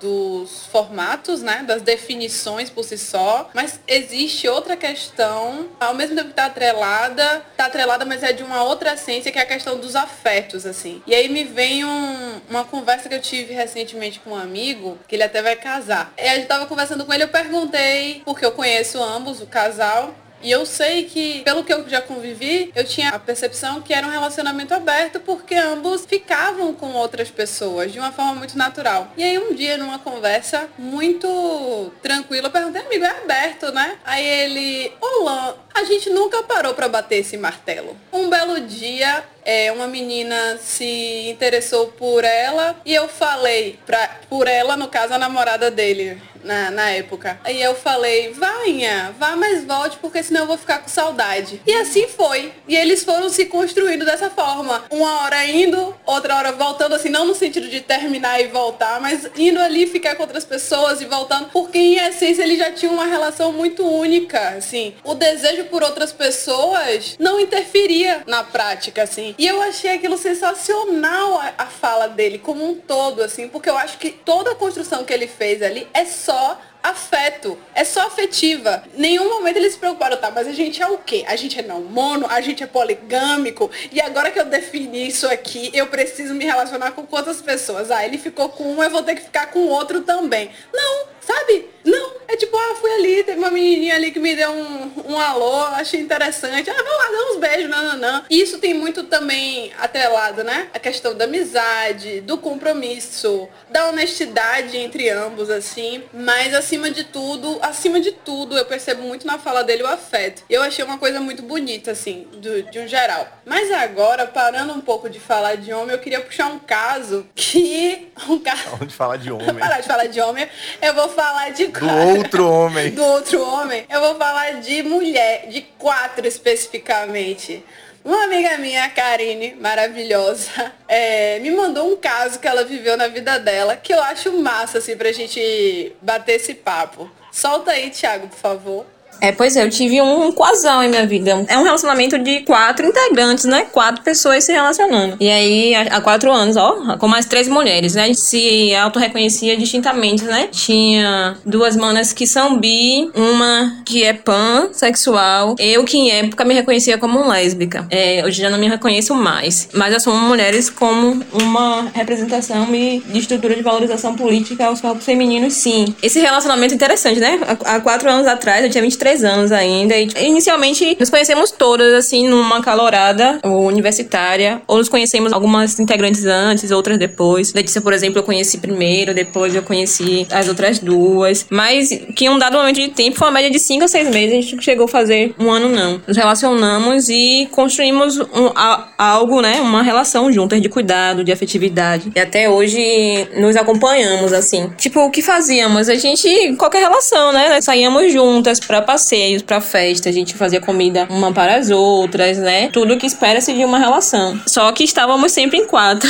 dos 0.02 0.66
formatos, 0.72 1.44
né, 1.44 1.64
das 1.68 1.84
definições 1.84 2.72
por 2.72 2.84
si 2.84 2.98
só, 2.98 3.48
mas 3.54 3.80
existe 3.88 4.48
outra 4.48 4.76
questão, 4.76 5.68
ao 5.80 5.94
mesmo 5.94 6.16
tempo 6.16 6.30
que 6.30 6.34
tá 6.34 6.46
atrelada, 6.46 7.46
tá 7.56 7.66
atrelada, 7.66 8.06
mas 8.06 8.24
é 8.24 8.34
de 8.34 8.42
uma 8.42 8.64
outra 8.64 8.94
essência, 8.94 9.32
que 9.32 9.38
é 9.38 9.44
a 9.44 9.46
questão 9.46 9.78
dos 9.78 9.96
afetos, 9.96 10.66
assim. 10.66 11.00
E 11.06 11.14
aí 11.14 11.30
me 11.30 11.44
vem 11.44 11.86
um- 11.86 12.42
uma 12.50 12.66
conversa 12.66 13.08
que 13.08 13.14
eu 13.14 13.22
tive 13.22 13.54
recentemente 13.54 14.20
com 14.20 14.32
um 14.32 14.36
amigo, 14.36 14.98
que 15.08 15.16
ele 15.16 15.22
até 15.24 15.44
vai 15.44 15.56
casar. 15.56 16.12
E 16.18 16.28
a 16.28 16.34
gente 16.34 16.48
tava 16.48 16.66
conversando 16.66 17.06
com 17.06 17.14
ele, 17.14 17.22
eu 17.26 17.28
perguntei, 17.28 18.24
porque 18.26 18.44
eu 18.44 18.52
conheço 18.52 18.79
ambos, 19.02 19.42
o 19.42 19.46
casal, 19.46 20.16
e 20.42 20.50
eu 20.52 20.66
sei 20.66 21.04
que, 21.04 21.42
pelo 21.42 21.64
que 21.64 21.74
eu 21.74 21.88
já 21.90 22.02
convivi, 22.02 22.72
eu 22.74 22.84
tinha 22.86 23.10
a 23.10 23.20
percepção 23.20 23.82
que 23.82 23.94
era 23.94 24.08
um 24.08 24.10
relacionamento 24.10 24.74
aberto 24.74 25.20
porque 25.20 25.56
ambos 25.56 26.06
ficavam 26.06 26.74
com 26.74 26.94
outras 26.94 27.30
pessoas 27.30 27.92
de 27.92 28.00
uma 28.00 28.12
forma 28.12 28.36
muito 28.36 28.58
natural. 28.58 29.12
E 29.18 29.24
aí 29.24 29.38
um 29.38 29.54
dia, 29.54 29.78
numa 29.78 30.00
conversa 30.00 30.70
muito 30.78 31.92
tranquila, 32.02 32.48
eu 32.48 32.52
perguntei, 32.52 32.82
amigo, 32.82 33.04
é 33.04 33.10
aberto, 33.10 33.72
né? 33.74 33.98
Aí 34.06 34.26
ele, 34.26 34.94
olá, 35.02 35.56
a 35.74 35.84
gente 35.84 36.10
nunca 36.10 36.42
parou 36.44 36.74
pra 36.74 36.88
bater 36.88 37.18
esse 37.18 37.38
martelo. 37.38 37.98
Um 38.14 38.30
belo 38.30 38.62
dia, 38.62 39.24
é, 39.50 39.72
uma 39.72 39.88
menina 39.88 40.60
se 40.62 41.28
interessou 41.28 41.88
por 41.88 42.24
ela 42.24 42.80
e 42.86 42.94
eu 42.94 43.08
falei 43.08 43.80
pra, 43.84 44.20
por 44.30 44.48
ela, 44.48 44.78
no 44.78 44.88
caso, 44.88 45.16
a 45.16 45.18
namorada 45.18 45.72
dele. 45.72 46.22
Na, 46.42 46.72
na 46.72 46.90
época. 46.92 47.38
Aí 47.44 47.62
eu 47.62 47.76
falei, 47.76 48.32
Vainha, 48.32 49.14
vá, 49.20 49.36
mas 49.36 49.66
volte, 49.66 49.98
porque 49.98 50.24
senão 50.24 50.44
eu 50.44 50.48
vou 50.48 50.58
ficar 50.58 50.78
com 50.78 50.88
saudade. 50.88 51.62
E 51.68 51.74
assim 51.74 52.08
foi. 52.08 52.54
E 52.66 52.78
eles 52.78 53.04
foram 53.04 53.28
se 53.28 53.46
construindo 53.48 54.06
dessa 54.06 54.30
forma. 54.30 54.86
Uma 54.90 55.24
hora 55.24 55.46
indo, 55.46 55.94
outra 56.06 56.38
hora 56.38 56.54
voltando, 56.54 56.96
assim, 56.96 57.10
não 57.10 57.28
no 57.28 57.36
sentido 57.36 57.68
de 57.68 57.82
terminar 57.82 58.40
e 58.40 58.48
voltar, 58.48 59.02
mas 59.02 59.30
indo 59.36 59.60
ali 59.60 59.86
ficar 59.86 60.16
com 60.16 60.24
outras 60.24 60.46
pessoas 60.46 61.02
e 61.02 61.06
voltando, 61.06 61.50
porque 61.52 61.78
em 61.78 61.98
essência 61.98 62.44
ele 62.44 62.56
já 62.56 62.72
tinha 62.72 62.92
uma 62.92 63.06
relação 63.06 63.52
muito 63.52 63.86
única, 63.86 64.52
assim. 64.52 64.94
O 65.04 65.16
desejo 65.16 65.66
por 65.66 65.84
outras 65.84 66.14
pessoas 66.14 67.18
não 67.20 67.38
interferia 67.38 68.24
na 68.26 68.46
prática, 68.46 69.04
assim. 69.04 69.36
E 69.40 69.48
eu 69.48 69.62
achei 69.62 69.94
aquilo 69.94 70.18
sensacional 70.18 71.40
a, 71.40 71.54
a 71.60 71.66
fala 71.66 72.10
dele 72.10 72.38
como 72.38 72.62
um 72.70 72.76
todo, 72.76 73.22
assim, 73.22 73.48
porque 73.48 73.70
eu 73.70 73.78
acho 73.78 73.98
que 73.98 74.12
toda 74.12 74.52
a 74.52 74.56
construção 74.56 75.06
que 75.06 75.14
ele 75.14 75.28
fez 75.28 75.62
ali 75.62 75.88
é 75.94 76.04
só 76.04 76.60
afeto, 76.84 77.58
é 77.74 77.86
só 77.86 78.06
afetiva. 78.08 78.84
Nenhum 78.98 79.30
momento 79.30 79.56
eles 79.56 79.74
se 79.74 79.80
preocuparam, 79.80 80.18
tá, 80.18 80.30
mas 80.30 80.46
a 80.46 80.52
gente 80.52 80.82
é 80.82 80.88
o 80.88 80.98
quê? 80.98 81.24
A 81.26 81.38
gente 81.38 81.58
é 81.58 81.62
não 81.62 81.82
mono, 81.82 82.28
a 82.30 82.42
gente 82.42 82.64
é 82.64 82.68
poligâmico, 82.68 83.72
e 83.94 84.02
agora 84.02 84.30
que 84.30 84.40
eu 84.42 84.44
defini 84.44 85.08
isso 85.08 85.26
aqui, 85.26 85.72
eu 85.74 85.88
preciso 85.88 86.34
me 86.34 86.44
relacionar 86.44 86.92
com 86.92 87.08
quantas 87.08 87.42
pessoas? 87.42 87.92
Ah, 87.92 88.06
ele 88.06 88.18
ficou 88.18 88.50
com 88.50 88.66
um, 88.66 88.84
eu 88.84 88.90
vou 88.90 89.04
ter 89.04 89.16
que 89.16 89.22
ficar 89.22 89.48
com 89.48 89.68
outro 89.68 90.02
também. 90.02 90.52
Não, 90.74 91.06
sabe? 91.22 91.66
Não, 91.84 92.12
é 92.28 92.36
tipo, 92.36 92.56
ah, 92.56 92.76
fui 92.76 92.92
ali, 92.92 93.24
teve 93.24 93.40
uma 93.40 93.50
menininha 93.50 93.96
ali 93.96 94.12
que 94.12 94.20
me 94.20 94.36
deu 94.36 94.52
um, 94.52 94.92
um 95.08 95.20
alô, 95.20 95.64
achei 95.68 96.00
interessante. 96.00 96.70
Ah, 96.70 96.76
vamos 96.76 96.98
lá, 96.98 97.12
dá 97.12 97.32
uns 97.32 97.40
beijos, 97.40 97.70
não, 97.70 97.84
não, 97.84 97.98
não. 97.98 98.26
E 98.30 98.42
isso 98.42 98.60
tem 98.60 98.74
muito 98.74 99.04
também 99.04 99.72
atrelado, 99.80 100.44
né? 100.44 100.68
A 100.74 100.80
questão 100.80 101.16
da 101.16 101.26
amizade, 101.26 102.22
do 102.22 102.38
compromisso, 102.38 103.48
da 103.70 103.88
honestidade 103.88 104.78
entre 104.78 105.10
ambos, 105.10 105.50
assim. 105.50 106.04
Mas 106.14 106.54
acima 106.54 106.92
de 106.92 107.04
tudo, 107.04 107.58
acima 107.62 108.00
de 108.00 108.12
tudo, 108.12 108.58
eu 108.58 108.66
percebo 108.66 109.02
muito 109.02 109.26
na 109.26 109.40
fala 109.40 109.64
dele 109.64 109.84
o 109.84 109.88
afeto. 109.88 110.44
Eu 110.50 110.62
achei 110.62 110.84
uma 110.84 110.98
coisa 110.98 111.20
muito 111.20 111.42
bonita, 111.42 111.92
assim, 111.92 112.28
do, 112.34 112.64
de 112.64 112.80
um 112.80 112.88
geral. 112.88 113.28
Mas 113.46 113.72
agora, 113.72 114.28
parando 114.28 114.74
um 114.74 114.82
pouco 114.82 115.10
de 115.10 115.20
falar 115.20 115.56
de 115.56 115.74
homem, 115.74 115.96
eu 115.96 116.00
queria 116.00 116.22
puxar 116.22 116.48
um 116.48 116.60
caso 116.60 117.26
que. 117.34 118.10
Um 118.28 118.38
caso. 118.38 118.78
Onde 118.82 118.94
fala 118.94 119.18
de 119.18 119.32
homem. 119.34 119.56
Parar 119.56 119.80
de 119.80 119.88
falar 119.88 120.06
de 120.08 120.22
homem, 120.22 120.48
eu 120.82 120.94
vou 120.94 121.10
falar 121.10 121.52
de 121.52 121.69
Do 121.72 122.18
outro 122.18 122.50
homem. 122.50 122.92
do 122.92 123.04
outro 123.04 123.42
homem, 123.42 123.86
eu 123.90 124.00
vou 124.00 124.16
falar 124.16 124.62
de 124.62 124.84
mulher, 124.84 125.48
de 125.48 125.62
quatro 125.78 126.28
especificamente. 126.28 127.64
Uma 128.04 128.24
amiga 128.24 128.58
minha, 128.58 128.86
a 128.86 128.90
Karine, 128.90 129.56
maravilhosa, 129.56 130.72
é, 130.88 131.40
me 131.40 131.52
mandou 131.52 131.92
um 131.92 131.98
caso 131.98 132.40
que 132.40 132.48
ela 132.48 132.64
viveu 132.64 132.96
na 132.96 133.08
vida 133.08 133.38
dela, 133.40 133.76
que 133.76 133.94
eu 133.94 134.02
acho 134.02 134.32
massa, 134.40 134.78
assim, 134.78 134.96
pra 134.96 135.12
gente 135.12 135.94
bater 136.02 136.36
esse 136.36 136.54
papo. 136.54 137.10
Solta 137.32 137.72
aí, 137.72 137.90
Thiago, 137.90 138.28
por 138.28 138.38
favor. 138.38 138.86
É, 139.22 139.32
pois 139.32 139.56
é, 139.56 139.64
eu 139.64 139.70
tive 139.70 140.02
um 140.02 140.32
quasal 140.32 140.84
em 140.84 140.90
minha 140.90 141.06
vida. 141.06 141.46
É 141.48 141.58
um 141.58 141.64
relacionamento 141.64 142.18
de 142.18 142.42
quatro 142.42 142.86
integrantes, 142.86 143.46
né? 143.46 143.66
Quatro 143.72 144.04
pessoas 144.04 144.44
se 144.44 144.52
relacionando. 144.52 145.18
E 145.20 145.30
aí, 145.30 145.76
há 145.76 146.02
quatro 146.02 146.32
anos, 146.32 146.56
ó, 146.56 146.98
com 146.98 147.08
mais 147.08 147.26
três 147.26 147.48
mulheres, 147.48 147.96
né? 147.96 148.04
A 148.04 148.08
gente 148.08 148.22
se 148.22 148.74
auto-reconhecia 148.76 149.58
distintamente, 149.58 150.24
né? 150.24 150.48
Tinha 150.52 151.38
duas 151.46 151.76
manas 151.76 152.14
que 152.14 152.26
são 152.26 152.58
bi, 152.58 153.10
uma 153.14 153.82
que 153.86 154.04
é 154.04 154.14
pansexual. 154.14 155.56
Eu, 155.60 155.84
que 155.84 155.98
em 155.98 156.12
época 156.12 156.46
me 156.46 156.54
reconhecia 156.54 156.98
como 156.98 157.28
lésbica. 157.28 157.86
É, 157.90 158.24
hoje 158.26 158.42
já 158.42 158.50
não 158.50 158.58
me 158.58 158.68
reconheço 158.68 159.14
mais. 159.16 159.70
Mas 159.74 159.94
nós 159.94 160.04
somos 160.04 160.22
mulheres 160.22 160.70
como 160.70 161.24
uma 161.34 161.90
representação 161.94 162.74
e 162.74 163.00
de 163.00 163.20
estrutura 163.20 163.56
de 163.56 163.62
valorização 163.62 164.16
política 164.16 164.66
aos 164.66 164.82
corpos 164.82 165.06
femininos, 165.06 165.54
sim. 165.54 165.94
Esse 166.02 166.20
relacionamento 166.20 166.74
é 166.74 166.76
interessante, 166.76 167.20
né? 167.20 167.40
Há 167.66 167.80
quatro 167.80 168.10
anos 168.10 168.28
atrás, 168.28 168.64
eu 168.64 168.70
tinha 168.70 168.82
23 168.82 169.09
anos 169.24 169.52
ainda. 169.52 169.96
E 169.96 170.08
inicialmente 170.26 170.96
nos 171.00 171.10
conhecemos 171.10 171.52
todas, 171.52 171.94
assim, 171.94 172.28
numa 172.28 172.62
calorada 172.62 173.40
universitária. 173.44 174.62
Ou 174.68 174.78
nos 174.78 174.90
conhecemos 174.90 175.34
algumas 175.34 175.80
integrantes 175.80 176.26
antes, 176.26 176.72
outras 176.72 176.98
depois. 176.98 177.54
Letícia, 177.54 177.82
por 177.82 177.94
exemplo, 177.94 178.20
eu 178.20 178.24
conheci 178.24 178.58
primeiro, 178.58 179.14
depois 179.14 179.56
eu 179.56 179.64
conheci 179.64 180.28
as 180.32 180.48
outras 180.48 180.80
duas. 180.80 181.46
Mas 181.50 181.90
que 182.16 182.26
em 182.26 182.30
um 182.30 182.38
dado 182.38 182.58
momento 182.58 182.76
de 182.80 182.90
tempo, 182.90 183.18
foi 183.18 183.28
uma 183.28 183.34
média 183.34 183.50
de 183.50 183.60
5 183.60 183.84
a 183.86 183.88
6 183.88 184.10
meses, 184.10 184.32
a 184.38 184.42
gente 184.42 184.64
chegou 184.64 184.86
a 184.86 184.88
fazer 184.88 185.34
um 185.40 185.50
ano, 185.50 185.70
não. 185.70 186.02
Nos 186.08 186.18
relacionamos 186.18 187.10
e 187.10 187.48
construímos 187.52 188.18
um- 188.20 188.52
a- 188.56 188.90
algo, 188.98 189.42
né? 189.42 189.60
Uma 189.62 189.82
relação 189.82 190.32
juntas 190.32 190.62
de 190.62 190.70
cuidado, 190.70 191.24
de 191.24 191.32
afetividade. 191.32 192.12
E 192.16 192.20
até 192.20 192.50
hoje 192.50 193.28
nos 193.38 193.56
acompanhamos, 193.56 194.34
assim. 194.34 194.70
Tipo, 194.78 195.02
o 195.06 195.10
que 195.12 195.22
fazíamos? 195.22 195.90
A 195.90 195.96
gente, 195.96 196.56
qualquer 196.58 196.80
relação, 196.80 197.32
né? 197.32 197.60
Saíamos 197.62 198.12
juntas 198.12 198.60
pra 198.60 198.82
passeios, 199.00 199.42
pra 199.42 199.62
festa, 199.62 200.10
a 200.10 200.12
gente 200.12 200.34
fazia 200.34 200.60
comida 200.60 201.08
uma 201.10 201.34
para 201.34 201.56
as 201.56 201.70
outras, 201.70 202.38
né? 202.38 202.70
Tudo 202.70 202.98
que 202.98 203.06
espera-se 203.06 203.54
de 203.54 203.64
uma 203.64 203.80
relação. 203.80 204.38
Só 204.46 204.70
que 204.74 204.84
estávamos 204.84 205.32
sempre 205.32 205.58
em 205.58 205.66
quatro. 205.66 206.10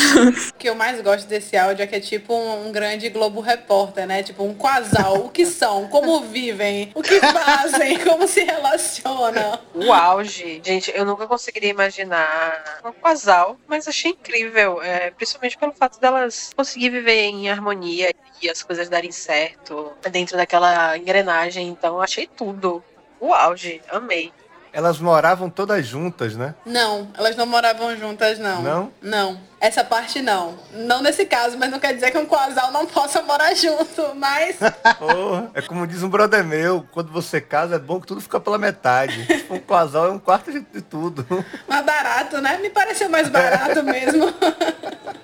O 0.50 0.54
que 0.60 0.68
eu 0.68 0.76
mais 0.76 1.00
gosto 1.02 1.28
desse 1.28 1.56
áudio 1.56 1.84
é 1.84 1.88
que 1.88 1.96
é 1.96 2.00
tipo 2.00 2.34
um, 2.34 2.68
um 2.68 2.72
grande 2.72 3.08
Globo 3.10 3.42
Repórter, 3.42 4.08
né? 4.08 4.24
Tipo 4.24 4.44
um 4.44 4.56
casal. 4.56 5.26
O 5.26 5.30
que 5.30 5.46
são? 5.46 5.88
Como 5.88 6.22
vivem? 6.22 6.92
O 6.96 7.04
que 7.04 7.20
fazem? 7.20 8.00
Como 8.04 8.28
se 8.28 8.44
relacionam? 8.44 9.60
O 9.76 9.94
auge. 9.94 10.60
Gente, 10.66 10.92
eu 10.96 11.06
nunca 11.06 11.28
conseguiria 11.28 11.70
imaginar 11.70 12.82
um 12.84 12.92
casal, 12.92 13.56
mas 13.68 13.88
achei 13.88 14.12
incrível. 14.12 14.82
é, 14.82 15.12
principalmente 15.12 15.58
pelo 15.58 15.74
fato 15.74 16.00
delas 16.00 16.50
conseguir 16.56 16.90
viver 16.90 17.22
em 17.26 17.50
harmonia 17.50 18.12
e 18.42 18.50
as 18.50 18.64
coisas 18.64 18.90
darem 18.90 19.12
certo 19.12 19.92
dentro 20.12 20.38
daquela 20.38 20.98
engrenagem. 20.98 21.68
Então, 21.68 22.02
achei 22.02 22.28
tudo. 22.28 22.84
O 23.20 23.34
auge. 23.34 23.82
Amei. 23.90 24.32
Elas 24.72 25.00
moravam 25.00 25.50
todas 25.50 25.86
juntas, 25.86 26.36
né? 26.36 26.54
Não, 26.66 27.12
elas 27.18 27.36
não 27.36 27.46
moravam 27.46 27.96
juntas, 27.98 28.38
não. 28.38 28.62
Não? 28.62 28.94
Não. 29.02 29.49
Essa 29.60 29.84
parte 29.84 30.22
não. 30.22 30.58
Não 30.74 31.02
nesse 31.02 31.26
caso, 31.26 31.58
mas 31.58 31.70
não 31.70 31.80
quer 31.80 31.94
dizer 31.94 32.12
que 32.12 32.18
um 32.18 32.26
casal 32.26 32.72
não 32.72 32.86
possa 32.86 33.22
morar 33.22 33.54
junto. 33.54 34.16
Mas 34.16 34.58
Porra, 34.98 35.52
é 35.54 35.62
como 35.62 35.86
diz 35.86 36.02
um 36.02 36.10
brother 36.10 36.44
meu, 36.44 36.86
quando 36.92 37.12
você 37.12 37.42
casa 37.42 37.76
é 37.76 37.80
bom 37.80 38.00
que 38.00 38.08
tudo 38.08 38.22
fica 38.22 38.40
pela 38.40 38.58
metade. 38.58 39.28
Um 39.50 39.60
casal 39.60 40.06
é 40.06 40.12
um 40.12 40.20
quarto 40.20 40.52
de, 40.52 40.60
de 40.60 40.82
tudo. 40.82 41.26
mais 41.68 41.84
barato, 41.84 42.40
né? 42.40 42.60
Me 42.60 42.70
pareceu 42.70 43.10
mais 43.10 43.28
barato 43.30 43.82
mesmo. 43.84 44.32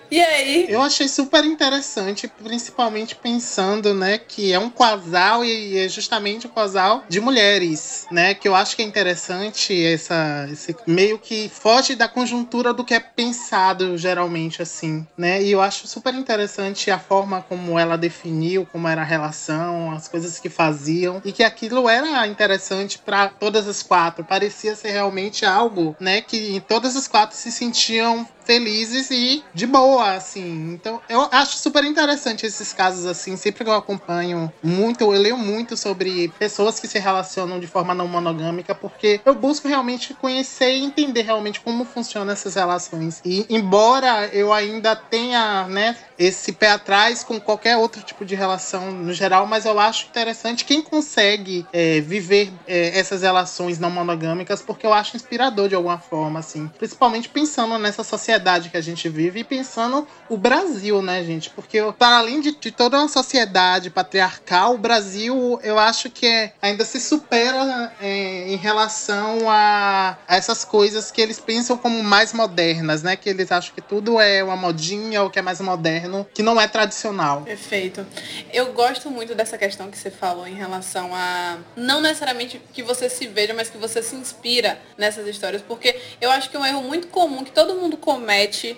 E 0.10 0.20
aí? 0.20 0.66
Eu 0.70 0.82
achei 0.82 1.08
super 1.08 1.44
interessante, 1.44 2.28
principalmente 2.28 3.16
pensando, 3.16 3.94
né, 3.94 4.18
que 4.18 4.54
é 4.54 4.60
um 4.60 4.70
casal 4.70 5.44
e 5.44 5.78
é 5.78 5.90
justamente 5.90 6.48
um 6.48 6.50
casal 6.50 7.04
de 7.10 7.20
mulheres, 7.20 8.06
né, 8.12 8.34
que 8.34 8.48
eu 8.48 8.56
acho 8.56 8.76
que 8.76 8.82
é 8.82 8.86
interessante 8.86 9.86
essa, 9.86 10.48
esse 10.52 10.76
meio 10.88 11.20
que 11.20 11.50
foge 11.50 11.96
da 11.96 12.08
conjuntura 12.08 12.74
do 12.74 12.84
que 12.84 12.94
é 12.94 13.00
pensado 13.00 13.98
geralmente 13.98 14.25
assim, 14.62 15.06
né, 15.18 15.42
e 15.42 15.52
eu 15.52 15.62
acho 15.62 15.88
super 15.88 16.14
interessante 16.14 16.90
a 16.92 17.00
forma 17.00 17.42
como 17.42 17.78
ela 17.78 17.98
definiu 17.98 18.66
como 18.72 18.88
era 18.88 19.02
a 19.02 19.06
relação, 19.06 19.92
as 19.92 20.08
coisas 20.08 20.40
que 20.40 20.50
faziam 20.50 21.22
e 21.24 21.32
que 21.32 21.44
aquilo 21.44 21.88
era 21.90 22.26
interessante 22.28 22.98
para 22.98 23.30
todas 23.30 23.68
as 23.68 23.84
quatro, 23.84 24.24
parecia 24.24 24.76
ser 24.76 24.92
realmente 24.92 25.46
algo, 25.46 25.96
né, 26.00 26.22
que 26.22 26.62
todas 26.68 26.96
as 26.96 27.08
quatro 27.08 27.36
se 27.36 27.52
sentiam 27.52 28.28
felizes 28.46 29.10
e 29.12 29.44
de 29.54 29.66
boa, 29.66 30.14
assim. 30.14 30.74
Então, 30.74 31.02
eu 31.10 31.28
acho 31.32 31.58
super 31.58 31.84
interessante 31.84 32.46
esses 32.46 32.72
casos, 32.72 33.06
assim. 33.06 33.36
Sempre 33.36 33.64
que 33.64 33.70
eu 33.70 33.74
acompanho 33.74 34.52
muito, 34.64 35.02
eu 35.02 35.10
leio 35.10 35.38
muito 35.38 35.76
sobre 35.76 36.32
pessoas 36.40 36.80
que 36.80 36.88
se 36.88 37.00
relacionam 37.00 37.60
de 37.60 37.68
forma 37.68 37.94
não 37.94 38.08
monogâmica, 38.08 38.76
porque 38.76 39.20
eu 39.26 39.34
busco 39.34 39.68
realmente 39.68 40.14
conhecer 40.14 40.72
e 40.76 40.84
entender 40.84 41.24
realmente 41.24 41.60
como 41.60 41.84
funcionam 41.84 42.32
essas 42.32 42.56
relações. 42.56 43.22
E, 43.26 43.46
embora 43.50 44.28
eu 44.28 44.54
ainda 44.54 44.96
tenha, 44.96 45.68
né, 45.68 45.98
esse 46.18 46.52
pé 46.52 46.72
atrás 46.72 47.24
com 47.24 47.40
qualquer 47.40 47.78
outro 47.78 48.02
tipo 48.02 48.24
de 48.24 48.36
relação 48.36 48.92
no 48.92 49.14
geral, 49.14 49.46
mas 49.46 49.66
eu 49.66 49.80
acho 49.80 50.08
interessante 50.08 50.66
quem 50.66 50.82
consegue 50.82 51.66
é, 51.74 52.00
viver 52.00 52.52
é, 52.68 52.98
essas 52.98 53.22
relações 53.22 53.80
não 53.80 53.90
monogâmicas, 53.90 54.62
porque 54.62 54.86
eu 54.86 54.94
acho 54.94 55.16
inspirador 55.16 55.68
de 55.68 55.76
alguma 55.76 55.98
forma, 55.98 56.40
assim. 56.40 56.70
Principalmente 56.78 57.28
pensando 57.28 57.78
nessa 57.80 58.04
sociedade 58.04 58.35
que 58.70 58.78
a 58.78 58.82
gente 58.82 59.08
vive 59.10 59.40
e 59.40 59.44
pensando 59.44 60.08
o 60.30 60.38
Brasil, 60.38 61.02
né, 61.02 61.24
gente? 61.24 61.50
Porque 61.50 61.80
para 61.98 62.18
além 62.18 62.42
de, 62.42 62.52
de 62.56 62.72
toda 62.72 62.98
uma 62.98 63.08
sociedade 63.08 63.90
patriarcal, 63.90 64.74
o 64.76 64.78
Brasil, 64.78 65.60
eu 65.64 65.78
acho 65.80 66.10
que 66.10 66.26
é- 66.26 66.54
ainda 66.62 66.84
se 66.86 67.00
supera 67.00 67.92
é, 68.02 68.50
em 68.52 68.56
relação 68.56 69.50
a, 69.50 70.18
a 70.28 70.36
essas 70.36 70.66
coisas 70.66 71.12
que 71.12 71.22
eles 71.22 71.40
pensam 71.40 71.78
como 71.78 72.04
mais 72.04 72.34
modernas, 72.34 73.04
né? 73.04 73.16
Que 73.16 73.30
eles 73.30 73.52
acham 73.52 73.74
que 73.74 73.82
tudo 73.82 74.20
é 74.20 74.44
uma 74.44 74.56
modinha 74.56 75.24
ou 75.24 75.30
que 75.30 75.40
é 75.40 75.42
mais 75.42 75.62
moderno, 75.62 76.26
que 76.34 76.44
não 76.44 76.60
é 76.60 76.68
tradicional. 76.68 77.42
Perfeito. 77.44 78.06
Eu 78.54 78.74
gosto 78.74 79.10
muito 79.10 79.34
dessa 79.36 79.58
questão 79.58 79.90
que 79.90 79.98
você 79.98 80.12
falou 80.12 80.48
em 80.48 80.56
relação 80.56 81.12
a 81.14 81.58
não 81.76 82.02
necessariamente 82.02 82.62
que 82.74 82.84
você 82.84 83.10
se 83.10 83.28
veja, 83.28 83.54
mas 83.54 83.70
que 83.70 83.78
você 83.78 84.02
se 84.04 84.16
inspira 84.16 84.80
nessas 84.98 85.28
histórias, 85.28 85.62
porque 85.62 85.96
eu 86.20 86.32
acho 86.32 86.50
que 86.50 86.58
é 86.58 86.60
um 86.60 86.66
erro 86.66 86.82
muito 86.84 87.08
comum 87.08 87.44
que 87.44 87.52
todo 87.52 87.76
mundo 87.76 87.98
comete, 87.98 88.25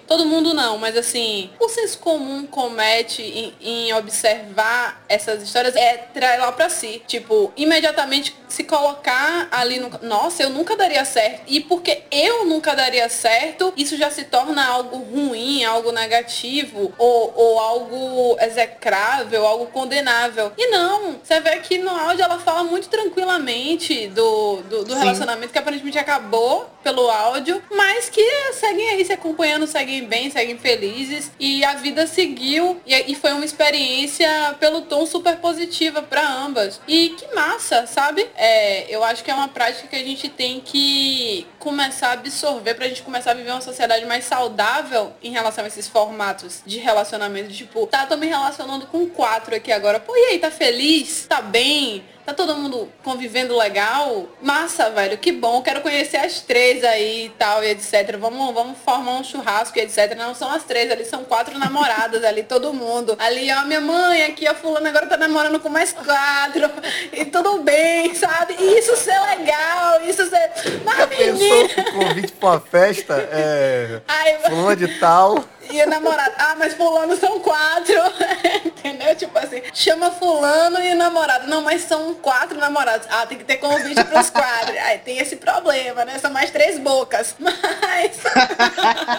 todo 0.07 0.25
mundo 0.25 0.53
não, 0.53 0.77
mas 0.77 0.97
assim, 0.97 1.49
o 1.59 1.69
senso 1.69 1.99
comum 1.99 2.45
comete 2.45 3.21
em, 3.21 3.53
em 3.61 3.93
observar 3.93 5.03
essas 5.07 5.41
histórias 5.41 5.75
é 5.75 6.07
lá 6.37 6.51
pra 6.51 6.69
si, 6.69 7.01
tipo, 7.07 7.51
imediatamente 7.55 8.35
se 8.47 8.63
colocar 8.63 9.47
ali 9.51 9.79
no, 9.79 9.89
nossa, 10.01 10.43
eu 10.43 10.49
nunca 10.49 10.75
daria 10.75 11.03
certo. 11.05 11.41
E 11.47 11.59
porque 11.59 12.03
eu 12.11 12.45
nunca 12.45 12.75
daria 12.75 13.09
certo, 13.09 13.73
isso 13.75 13.97
já 13.97 14.09
se 14.09 14.23
torna 14.25 14.65
algo 14.65 14.97
ruim, 14.97 15.63
algo 15.63 15.91
negativo 15.91 16.93
ou, 16.97 17.33
ou 17.35 17.59
algo 17.59 18.37
execrável, 18.39 19.45
algo 19.45 19.67
condenável. 19.67 20.51
E 20.57 20.67
não, 20.71 21.19
você 21.23 21.39
vê 21.39 21.57
que 21.57 21.77
no 21.77 21.91
áudio 21.91 22.23
ela 22.23 22.39
fala 22.39 22.63
muito 22.63 22.87
tranquilamente 22.89 24.07
do, 24.07 24.57
do, 24.63 24.85
do 24.85 24.95
relacionamento 24.95 25.51
que 25.51 25.59
aparentemente 25.59 25.97
acabou 25.97 26.69
pelo 26.83 27.09
áudio, 27.09 27.61
mas 27.71 28.09
que 28.09 28.23
seguem 28.53 28.89
aí 28.89 29.05
se 29.05 29.13
acompanhando, 29.37 29.67
seguem 29.67 30.05
bem, 30.05 30.31
seguem 30.31 30.57
felizes 30.57 31.31
e 31.39 31.63
a 31.63 31.75
vida 31.75 32.07
seguiu 32.07 32.81
e, 32.85 33.11
e 33.11 33.15
foi 33.15 33.31
uma 33.31 33.45
experiência 33.45 34.55
pelo 34.59 34.81
tom 34.81 35.05
super 35.05 35.37
positiva 35.37 36.01
para 36.01 36.27
ambas. 36.27 36.81
E 36.87 37.09
que 37.09 37.35
massa, 37.35 37.85
sabe? 37.85 38.27
É, 38.35 38.93
eu 38.93 39.03
acho 39.03 39.23
que 39.23 39.29
é 39.29 39.33
uma 39.33 39.47
prática 39.47 39.87
que 39.87 39.95
a 39.95 40.03
gente 40.03 40.27
tem 40.27 40.59
que 40.59 41.45
começar 41.59 42.09
a 42.09 42.13
absorver 42.13 42.73
pra 42.73 42.87
gente 42.87 43.03
começar 43.03 43.31
a 43.31 43.33
viver 43.35 43.51
uma 43.51 43.61
sociedade 43.61 44.05
mais 44.05 44.25
saudável 44.25 45.13
em 45.21 45.31
relação 45.31 45.63
a 45.63 45.67
esses 45.67 45.87
formatos 45.87 46.61
de 46.65 46.79
relacionamento. 46.79 47.53
Tipo, 47.53 47.85
tá, 47.85 48.07
tô 48.07 48.17
me 48.17 48.25
relacionando 48.25 48.87
com 48.87 49.07
quatro 49.07 49.55
aqui 49.55 49.71
agora. 49.71 49.99
Pô, 49.99 50.15
e 50.15 50.31
aí, 50.31 50.39
tá 50.39 50.49
feliz? 50.49 51.27
Tá 51.29 51.41
bem? 51.41 52.03
Tá 52.27 52.33
todo 52.33 52.57
mundo 52.57 52.89
convivendo 53.05 53.55
legal? 53.55 54.27
Massa, 54.41 54.89
velho, 54.89 55.17
que 55.17 55.31
bom. 55.31 55.61
Quero 55.61 55.79
conhecer 55.79 56.17
as 56.17 56.41
três 56.41 56.83
aí 56.83 57.27
e 57.27 57.29
tal, 57.29 57.63
e 57.63 57.69
etc. 57.69 58.17
Vamos, 58.19 58.53
vamos 58.53 58.77
formar 58.79 59.13
um 59.13 59.23
churrasco 59.23 59.79
e 59.79 59.81
etc. 59.83 60.13
Não 60.17 60.35
são 60.35 60.51
as 60.51 60.65
três, 60.65 60.91
ali 60.91 61.05
são 61.05 61.23
quatro 61.23 61.57
namoradas 61.57 62.25
ali, 62.25 62.43
todo 62.43 62.73
mundo. 62.73 63.15
Ali, 63.17 63.49
ó, 63.49 63.63
minha 63.63 63.79
mãe 63.79 64.23
aqui, 64.23 64.45
a 64.45 64.53
fulana 64.53 64.89
agora 64.89 65.07
tá 65.07 65.15
namorando 65.15 65.57
com 65.61 65.69
mais 65.69 65.93
quatro. 65.93 66.69
E 67.13 67.23
tudo 67.23 67.59
bem, 67.63 68.13
sabe? 68.13 68.57
E 68.59 68.77
isso 68.77 68.97
ser 68.97 69.17
legal, 69.21 70.01
isso 70.05 70.25
ser. 70.29 70.51
Mas, 70.83 70.97
Já 70.97 71.07
pensou 71.07 71.33
menina. 71.33 71.69
que 71.69 71.79
o 71.79 71.93
convite 71.93 72.33
pra 72.33 72.49
uma 72.49 72.59
festa 72.59 73.13
é 73.31 74.01
Ai, 74.05 74.37
fulano 74.39 74.75
de 74.75 74.99
tal? 74.99 75.45
E 75.71 75.81
o 75.81 75.89
namorado, 75.89 76.33
ah, 76.37 76.55
mas 76.57 76.73
fulano 76.73 77.15
são 77.17 77.39
quatro. 77.39 77.95
Entendeu? 78.65 79.15
Tipo 79.15 79.37
assim, 79.39 79.61
chama 79.73 80.11
fulano 80.11 80.79
e 80.79 80.93
namorado. 80.93 81.47
Não, 81.47 81.61
mas 81.61 81.83
são 81.83 82.13
quatro 82.15 82.57
namorados. 82.57 83.07
Ah, 83.09 83.25
tem 83.25 83.37
que 83.37 83.43
ter 83.43 83.57
convite 83.57 84.03
pros 84.03 84.29
quatro. 84.29 84.73
Aí 84.85 84.99
tem 84.99 85.19
esse 85.19 85.35
problema, 85.35 86.05
né? 86.05 86.17
São 86.19 86.31
mais 86.31 86.51
três 86.51 86.79
bocas. 86.79 87.35
Mas. 87.39 88.21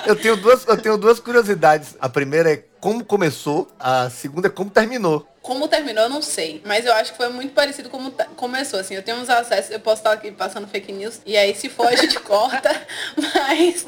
Eu 0.07 0.17
tenho 0.17 0.37
duas, 0.37 0.67
eu 0.67 0.77
tenho 0.81 0.97
duas 0.97 1.21
curiosidades. 1.21 1.97
A 2.01 2.09
primeira 2.09 2.53
é 2.53 2.65
como 2.81 3.05
começou, 3.05 3.69
a 3.79 4.09
segunda 4.11 4.49
é 4.49 4.51
como 4.51 4.71
terminou. 4.71 5.27
Como 5.49 5.67
terminou, 5.67 6.05
eu 6.05 6.11
não 6.11 6.21
sei. 6.21 6.61
Mas 6.67 6.85
eu 6.85 6.93
acho 6.93 7.13
que 7.13 7.17
foi 7.17 7.31
muito 7.31 7.55
parecido 7.55 7.89
como 7.89 8.11
começou. 8.37 8.79
Assim, 8.79 8.95
eu 8.95 9.03
tenho 9.03 9.17
uns 9.17 9.31
acessos, 9.31 9.71
eu 9.71 9.81
posso 9.81 10.01
estar 10.01 10.13
aqui 10.13 10.31
passando 10.31 10.69
fake 10.69 10.93
news. 10.93 11.21
E 11.25 11.39
aí, 11.39 11.55
se 11.55 11.71
for, 11.71 11.87
a 11.87 11.97
gente 11.97 12.21
corta. 12.21 12.71
Mas, 13.17 13.87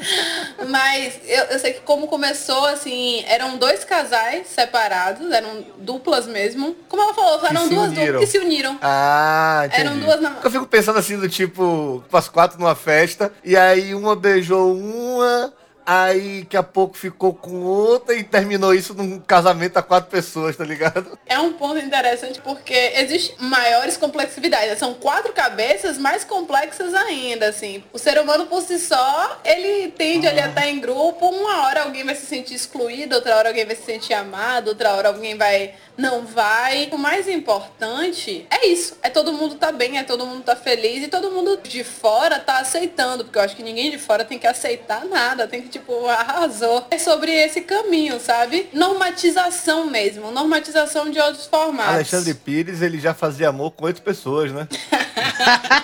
mas 0.69 1.21
eu, 1.27 1.45
eu 1.45 1.59
sei 1.59 1.75
que 1.75 1.81
como 1.81 2.07
começou, 2.09 2.65
assim, 2.65 3.23
eram 3.27 3.59
dois 3.59 3.85
casais 3.85 4.47
separados, 4.49 5.31
eram 5.31 5.63
duplas 5.77 6.27
mesmo. 6.27 6.75
Como 6.89 7.03
ela 7.03 7.13
falou, 7.13 7.45
eram 7.47 7.69
duas 7.69 7.89
uniram. 7.91 8.07
duplas 8.07 8.21
que 8.21 8.27
se 8.27 8.39
uniram. 8.39 8.79
Ah, 8.81 9.65
entendi. 9.67 9.81
Eram 9.83 9.99
duas 9.99 10.21
nam- 10.21 10.39
Eu 10.43 10.51
fico 10.51 10.67
pensando 10.67 10.99
assim, 10.99 11.19
do 11.19 11.29
tipo, 11.29 12.03
as 12.11 12.27
quatro 12.27 12.59
numa 12.59 12.75
festa, 12.75 13.31
e 13.45 13.55
aí 13.55 13.95
uma 13.95 14.17
beijou 14.17 14.75
uma, 14.75 15.53
aí 15.85 16.43
daqui 16.43 16.57
a 16.57 16.63
pouco 16.63 16.97
ficou 16.97 17.33
com 17.33 17.63
outra 17.63 18.15
e 18.15 18.25
terminou 18.25 18.75
isso 18.75 18.93
num 18.95 19.19
casamento 19.19 19.77
a 19.77 19.83
quatro 19.83 20.11
pessoas, 20.11 20.57
tá 20.57 20.65
ligado? 20.65 21.19
É 21.27 21.39
um 21.39 21.53
ponto 21.53 21.79
interessante 21.79 22.41
porque 22.41 22.75
existe 22.97 23.35
maiores 23.39 23.97
complexidades. 23.97 24.79
São 24.79 24.95
quatro 24.95 25.33
cabeças 25.33 25.99
mais 25.99 26.25
complexas 26.25 26.93
ainda, 26.95 27.49
assim. 27.49 27.85
O 27.93 27.99
ser 27.99 28.19
humano 28.19 28.47
por 28.47 28.63
si 28.63 28.79
só, 28.79 29.41
ele 29.45 29.93
tende 29.93 30.27
ali 30.27 30.41
a 30.41 30.49
estar 30.49 30.67
em 30.67 30.81
grupo. 30.81 31.27
Uma 31.27 31.67
hora 31.67 31.83
alguém 31.83 32.05
vai 32.05 32.15
se 32.15 32.27
sentir 32.27 32.55
excluído, 32.55 33.15
outra 33.15 33.37
hora 33.37 33.49
alguém 33.49 33.65
vai 33.65 33.77
se 33.77 33.83
sentir 33.83 34.15
amado, 34.15 34.69
outra 34.69 34.93
hora 34.95 35.09
alguém 35.09 35.37
vai 35.37 35.75
não 36.01 36.25
vai. 36.25 36.89
O 36.93 36.99
mais 36.99 37.29
importante 37.29 38.47
é 38.51 38.67
isso. 38.67 38.97
É 39.03 39.11
todo 39.11 39.33
mundo 39.33 39.57
tá 39.57 39.71
bem, 39.71 39.99
é 39.99 40.03
todo 40.03 40.27
mundo 40.27 40.43
tá 40.43 40.57
feliz 40.57 41.05
e 41.05 41.09
todo 41.09 41.31
mundo 41.31 41.61
de 41.63 41.85
fora 41.85 42.41
tá 42.41 42.59
aceitando, 42.59 43.25
porque 43.25 43.39
eu 43.39 43.43
acho 43.43 43.55
que 43.55 43.63
ninguém 43.63 43.91
de 43.91 43.99
fora 43.99 44.25
tem 44.25 44.39
que 44.39 44.47
aceitar 44.47 45.05
nada, 45.05 45.47
tem 45.47 45.63
que 45.63 45.69
tipo 45.71 46.07
arrasou. 46.07 46.87
É 46.91 46.99
sobre 46.99 47.33
esse 47.33 47.63
caminho, 47.63 48.21
sabe? 48.21 48.69
Normatização 48.73 49.87
mesmo, 49.87 50.31
normatização 50.31 51.11
de 51.11 51.19
outros 51.19 51.47
formatos. 51.47 51.95
Alexandre 51.95 52.35
Pires, 52.35 52.83
ele 52.83 52.99
já 53.01 53.15
fazia 53.15 53.49
amor 53.49 53.71
com 53.71 53.87
oito 53.87 54.03
pessoas, 54.03 54.53
né? 54.53 54.69